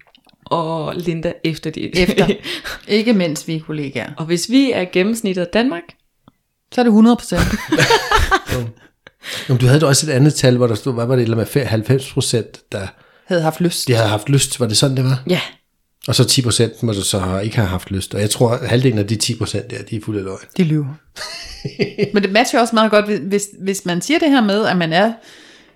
og 0.45 0.95
Linda 0.95 1.33
efter 1.43 1.69
de. 1.69 1.97
Efter. 1.99 2.27
Ikke 2.87 3.13
mens 3.13 3.47
vi 3.47 3.55
er 3.55 3.59
kollegaer. 3.59 4.09
og 4.17 4.25
hvis 4.25 4.49
vi 4.49 4.71
er 4.71 4.85
gennemsnittet 4.93 5.41
af 5.41 5.47
Danmark, 5.53 5.83
Så 6.71 6.81
er 6.81 6.83
det 6.83 6.89
100 6.89 7.15
procent. 7.15 7.41
Jamen, 9.49 9.61
du 9.61 9.65
havde 9.65 9.79
da 9.79 9.85
også 9.85 10.11
et 10.11 10.13
andet 10.13 10.33
tal, 10.33 10.57
hvor 10.57 10.67
der 10.67 10.75
stod, 10.75 10.93
hvad 10.93 11.05
var 11.05 11.15
det, 11.15 11.23
eller 11.23 11.37
med 11.37 11.65
90 11.65 12.13
procent, 12.13 12.71
der 12.71 12.87
Havde 13.25 13.41
haft 13.41 13.61
lyst. 13.61 13.87
de 13.87 13.93
havde 13.93 14.07
haft 14.09 14.29
lyst. 14.29 14.59
Var 14.59 14.67
det 14.67 14.77
sådan, 14.77 14.97
det 14.97 15.05
var? 15.05 15.23
ja, 15.29 15.41
Og 16.07 16.15
så 16.15 16.25
10 16.25 16.41
procent 16.41 16.83
må 16.83 16.91
du 16.91 17.01
så 17.01 17.39
ikke 17.43 17.55
have 17.55 17.67
haft 17.67 17.91
lyst. 17.91 18.15
Og 18.15 18.21
jeg 18.21 18.29
tror, 18.29 18.51
at 18.51 18.69
halvdelen 18.69 18.99
af 18.99 19.07
de 19.07 19.15
10 19.15 19.37
procent 19.37 19.71
der, 19.71 19.83
de 19.83 19.95
er 19.95 20.01
fulde 20.05 20.19
af 20.19 20.25
løgn. 20.25 20.39
De 20.57 20.63
lyver. 20.63 20.85
Men 22.13 22.23
det 22.23 22.31
matcher 22.31 22.59
også 22.59 22.75
meget 22.75 22.91
godt, 22.91 23.05
hvis, 23.05 23.47
hvis 23.59 23.85
man 23.85 24.01
siger 24.01 24.19
det 24.19 24.29
her 24.29 24.41
med, 24.41 24.65
at 24.65 24.77
man 24.77 24.93
er 24.93 25.13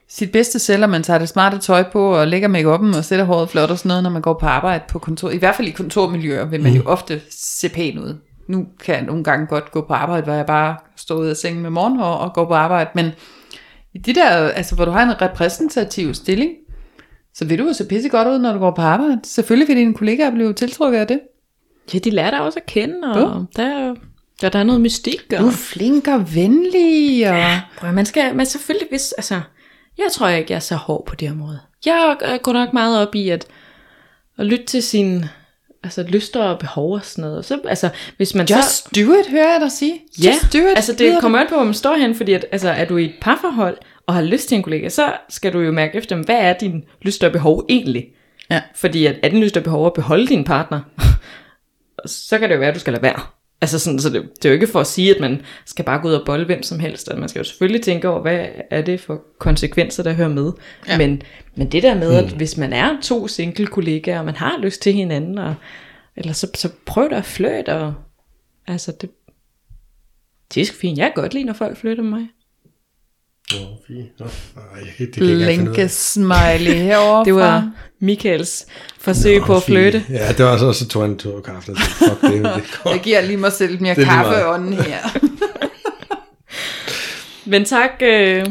sit 0.10 0.32
bedste 0.32 0.60
selv, 0.60 0.84
og 0.84 0.90
man 0.90 1.04
tager 1.04 1.20
det 1.20 1.30
smarte 1.30 1.58
tøj 1.58 1.84
på, 1.92 2.20
og 2.20 2.28
lægger 2.28 2.48
make 2.48 2.70
og 2.70 3.06
sætter 3.06 3.26
håret 3.26 3.50
flot 3.50 3.72
og 3.72 3.78
sådan 3.78 3.88
noget, 3.88 4.04
når 4.04 4.10
man 4.10 4.22
går 4.22 4.34
på 4.40 4.46
arbejde 4.46 4.84
på 4.90 5.00
kontor. 5.00 5.30
I 5.30 5.38
hvert 5.38 5.56
fald 5.56 5.68
i 5.68 5.72
kontormiljøer 5.72 6.46
vil 6.46 6.62
man 6.62 6.74
jo 6.74 6.84
ofte 6.86 7.22
se 7.32 7.70
pæn 7.70 8.00
ud. 8.00 8.16
Nu 8.48 8.66
kan 8.84 8.96
jeg 8.96 9.04
nogle 9.04 9.24
gange 9.24 9.48
godt 9.48 9.72
gå 9.72 9.82
på 9.88 9.94
arbejde, 9.94 10.24
hvor 10.24 10.34
jeg 10.34 10.46
bare 10.46 10.76
står 10.98 11.16
ud 11.16 11.28
af 11.28 11.38
sengen 11.38 11.62
med 11.62 11.70
morgenhår 11.70 12.14
og 12.14 12.34
går 12.34 12.46
på 12.46 12.54
arbejde, 12.54 12.90
men 12.96 13.12
i 13.94 13.98
det 13.98 14.16
der, 14.16 14.30
altså 14.30 14.76
hvor 14.76 14.86
du 14.86 14.92
har 14.92 15.04
en 15.04 15.22
repræsentativ 15.22 16.14
stilling, 16.14 16.52
så 17.36 17.46
vil 17.46 17.60
du 17.60 17.68
jo 17.68 17.74
se 17.74 17.86
pisse 17.86 18.10
godt 18.10 18.28
ud, 18.28 18.40
når 18.40 18.54
du 18.54 18.60
går 18.60 18.72
på 18.72 18.82
arbejde. 18.82 19.20
Selvfølgelig 19.24 19.68
vil 19.68 19.78
dine 19.78 19.94
kollegaer 19.94 20.32
blive 20.32 20.54
tiltrukket 20.54 21.00
af 21.00 21.08
det. 21.08 21.20
ja, 21.94 22.00
de 22.00 22.10
lærer 22.10 22.32
dig 22.32 22.42
også 22.42 22.60
at 22.60 22.66
kende, 22.66 22.96
og 23.04 23.20
Ja. 23.20 23.62
der, 23.64 23.70
er- 23.70 23.96
der, 24.42 24.50
der 24.50 24.60
er 24.60 24.64
noget 24.64 24.82
mystik. 24.82 25.24
Og, 25.34 25.40
Du 25.40 25.48
er 25.48 25.52
flink 25.52 26.08
og 26.08 26.36
venlig, 26.36 27.30
og... 27.30 27.44
Prøv, 27.78 27.90
at- 27.90 27.96
man 27.96 28.06
skal, 28.06 28.36
man 28.36 28.46
selvfølgelig, 28.46 28.88
hvis, 28.90 29.12
altså, 29.12 29.42
jeg 29.98 30.06
tror 30.12 30.28
ikke, 30.28 30.52
jeg 30.52 30.56
er 30.56 30.60
så 30.60 30.76
hård 30.76 31.06
på 31.06 31.16
det 31.16 31.32
område. 31.32 31.60
Jeg 31.86 32.18
går 32.44 32.54
nok 32.54 32.74
meget 32.74 33.08
op 33.08 33.16
i 33.16 33.30
at, 33.30 33.46
at 34.38 34.46
lytte 34.46 34.66
til 34.66 34.84
sine 34.84 35.30
altså, 35.84 36.04
lyster 36.04 36.44
og 36.44 36.60
behov 36.60 36.94
og 36.94 37.06
sådan 37.06 37.22
noget. 37.30 37.46
Så, 37.46 37.60
altså, 37.66 37.90
hvis 38.18 38.36
man 38.36 38.48
så, 38.48 38.56
Just 38.56 38.96
do 38.96 39.00
it, 39.02 39.28
hører 39.30 39.52
jeg 39.52 39.62
dig 39.62 39.72
sige. 39.72 40.02
Ja, 40.24 40.30
Just 40.30 40.54
do 40.54 40.58
it. 40.58 40.66
altså 40.76 40.94
det 40.94 41.18
kommer 41.22 41.40
an 41.40 41.48
på, 41.50 41.56
hvor 41.56 41.64
man 41.64 41.74
står 41.74 41.96
hen, 41.96 42.16
fordi 42.16 42.34
at, 42.34 42.46
altså, 42.52 42.70
er 42.70 42.86
du 42.86 42.98
i 42.98 43.06
et 43.06 43.14
parforhold 43.22 43.78
og 44.12 44.16
har 44.16 44.24
lyst 44.24 44.48
til 44.48 44.56
en 44.56 44.64
kollega, 44.64 44.90
så 44.90 45.14
skal 45.30 45.54
du 45.54 45.60
jo 45.60 45.72
mærke 45.72 45.98
efter, 45.98 46.16
hvad 46.16 46.40
er 46.40 46.54
din 46.54 46.84
lyst 47.02 47.24
og 47.24 47.32
behov 47.32 47.66
egentlig? 47.70 48.08
Ja. 48.50 48.62
Fordi 48.76 49.06
at, 49.06 49.20
er 49.24 49.30
din 49.30 49.44
lyst 49.44 49.58
og 49.58 49.64
behov 49.64 49.86
at 49.86 49.94
beholde 49.94 50.28
din 50.28 50.44
partner, 50.44 50.82
så 52.06 52.40
kan 52.40 52.50
det 52.50 52.56
jo 52.56 52.60
være, 52.60 52.70
at 52.70 52.76
du 52.76 52.80
skal 52.80 52.94
lade 52.94 53.04
være. 53.04 53.20
Altså 53.62 53.80
sådan, 53.80 54.00
så 54.00 54.10
det, 54.10 54.30
det 54.36 54.46
er 54.46 54.50
jo 54.50 54.54
ikke 54.54 54.68
for 54.68 54.80
at 54.80 54.88
sige, 54.88 55.16
at 55.16 55.22
man 55.22 55.42
skal 55.66 55.86
bare 55.86 56.02
gå 56.02 56.08
ud 56.08 56.14
og 56.14 56.26
bolle 56.26 56.46
hvem 56.46 56.64
som 56.64 56.80
helst. 56.80 57.08
Altså, 57.08 57.20
man 57.20 57.30
skal 57.30 57.40
jo 57.40 57.44
selvfølgelig 57.44 57.82
tænke 57.82 58.10
over, 58.10 58.22
hvad 58.22 58.46
er 58.70 58.82
det 58.82 59.00
for 59.00 59.22
konsekvenser, 59.40 60.04
der 60.04 60.14
hører 60.14 60.30
med. 60.30 60.52
Ja. 60.88 60.98
Men, 60.98 61.22
men 61.56 61.72
det 61.72 61.84
der 61.84 61.96
med, 61.96 62.14
at 62.14 62.30
hvis 62.30 62.58
man 62.58 62.74
er 62.74 62.98
to 63.02 63.28
single 63.28 63.68
kollegaer, 63.68 64.20
og 64.20 64.26
man 64.26 64.36
har 64.36 64.60
lyst 64.62 64.82
til 64.82 64.94
hinanden, 64.94 65.38
og, 65.38 65.56
eller 66.16 66.34
så, 66.34 66.48
så 66.56 66.70
prøv 66.86 67.10
da 67.10 67.16
at 67.16 67.26
flytte, 67.26 67.70
og 67.74 67.94
altså 68.68 68.92
det, 69.02 69.10
det 70.54 70.62
er 70.62 70.74
fint. 70.74 70.98
Jeg 70.98 71.12
kan 71.16 71.22
godt 71.24 71.34
lide, 71.34 71.46
når 71.46 71.54
folk 71.54 71.78
flytter 71.78 72.04
med 72.04 72.12
mig. 72.12 72.28
Det. 73.52 75.12
Blinke-smiley 75.18 76.74
herovre 76.76 77.26
Det 77.30 77.36
var 77.36 77.72
Michaels 78.00 78.66
forsøg 79.00 79.40
Nå, 79.40 79.46
på 79.46 79.56
at 79.56 79.64
flytte. 79.64 80.04
Ja, 80.10 80.32
det 80.38 80.46
var 80.46 80.58
så, 80.58 80.74
så 80.74 80.88
tog 80.88 81.02
han 81.02 81.12
en 81.12 81.18
tur 81.18 81.42
kaffe. 81.42 81.72
og 81.72 81.78
Fuck 81.78 82.22
det, 82.22 82.32
det 82.44 82.64
går. 82.84 82.92
Jeg 82.92 83.00
giver 83.00 83.22
lige 83.22 83.38
mig 83.38 83.52
selv 83.52 83.82
mere 83.82 83.96
Det 83.96 84.02
er 84.02 84.06
lige 84.06 84.14
kaffe 84.24 84.40
i 84.40 84.44
ånden 84.44 84.74
her. 84.74 84.98
Men 87.46 87.66
tak, 87.66 87.90
øh, 88.02 88.46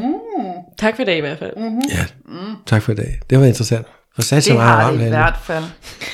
tak 0.78 0.96
for 0.96 1.02
i 1.02 1.06
dag 1.06 1.16
i 1.16 1.20
hvert 1.20 1.38
fald. 1.38 1.50
Ja, 1.90 2.04
tak 2.66 2.82
for 2.82 2.92
i 2.92 2.94
dag. 2.94 3.20
Det 3.30 3.38
var 3.40 3.46
interessant. 3.46 3.86
For 4.14 4.22
sat 4.22 4.44
så 4.44 4.48
Det 4.50 4.56
meget 4.56 4.70
har 4.70 4.82
varmt 4.82 4.92
det 4.92 5.06
i 5.06 5.08
herinde. 5.10 5.18
hvert 5.18 5.38
fald. 5.44 5.64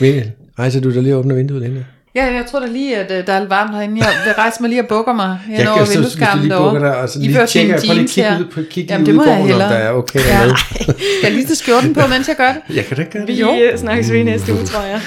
Mikkel, 0.01 0.33
rejser 0.59 0.81
du 0.81 0.95
der 0.95 1.01
lige 1.01 1.15
og 1.15 1.19
åbner 1.19 1.35
vinduet 1.35 1.65
inde? 1.65 1.85
Ja, 2.17 2.25
jeg 2.35 2.45
tror 2.51 2.61
da 2.61 2.67
lige, 2.67 2.97
at 2.97 3.11
øh, 3.19 3.27
der 3.27 3.33
er 3.33 3.39
lidt 3.41 3.51
varmt 3.51 3.75
herinde. 3.75 4.01
Jeg 4.05 4.13
vil 4.25 4.33
rejse 4.35 4.57
mig 4.61 4.69
lige 4.71 4.83
og 4.83 4.89
bukker 4.89 5.13
mig 5.13 5.39
hen 5.47 5.61
Jeg 5.61 5.69
over 5.69 5.79
kan 5.85 5.95
vindueskarmen 5.95 6.43
lige 6.45 6.55
derovre. 6.55 6.73
bukker 6.73 6.89
der, 6.89 6.95
og 6.95 7.09
så 7.09 7.19
I 7.19 7.23
lige 7.23 7.35
fører 7.35 7.47
tjekker, 7.47 7.79
prøv 7.87 7.95
lige 7.97 8.09
kigge 8.09 8.31
ud, 8.41 8.45
på, 8.45 8.61
kigge 8.71 8.93
Jamen, 8.93 9.07
det 9.07 9.13
ud 9.13 9.15
i 9.15 9.17
må 9.17 9.23
jeg 9.25 9.29
gården, 9.31 9.43
om 9.43 9.49
hellere. 9.49 9.69
der 9.73 9.77
er 9.77 9.91
okay 9.93 10.19
Ja. 10.21 10.25
dernede. 10.39 10.57
Skal 10.77 10.97
jeg 11.23 11.33
lige 11.33 11.47
tage 11.47 11.57
skjorten 11.57 11.95
på, 11.95 12.01
mens 12.07 12.29
jeg 12.29 12.37
gør 12.37 12.53
det? 12.69 12.77
Jeg 12.77 12.85
kan 12.85 12.97
da 12.97 13.03
ikke 13.03 13.13
gøre 13.13 13.27
det. 13.27 13.37
Vi 13.57 13.63
øh, 13.63 13.79
snakkes 13.79 14.13
ved 14.13 14.25
næste 14.25 14.53
uge, 14.53 14.65
tror 14.65 14.83
jeg. 14.83 15.01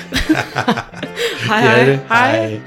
hej 1.50 1.60
Ja, 1.60 1.70
hej. 1.76 1.86
det. 1.86 2.00
Hej. 2.10 2.32
Hej. 2.48 2.60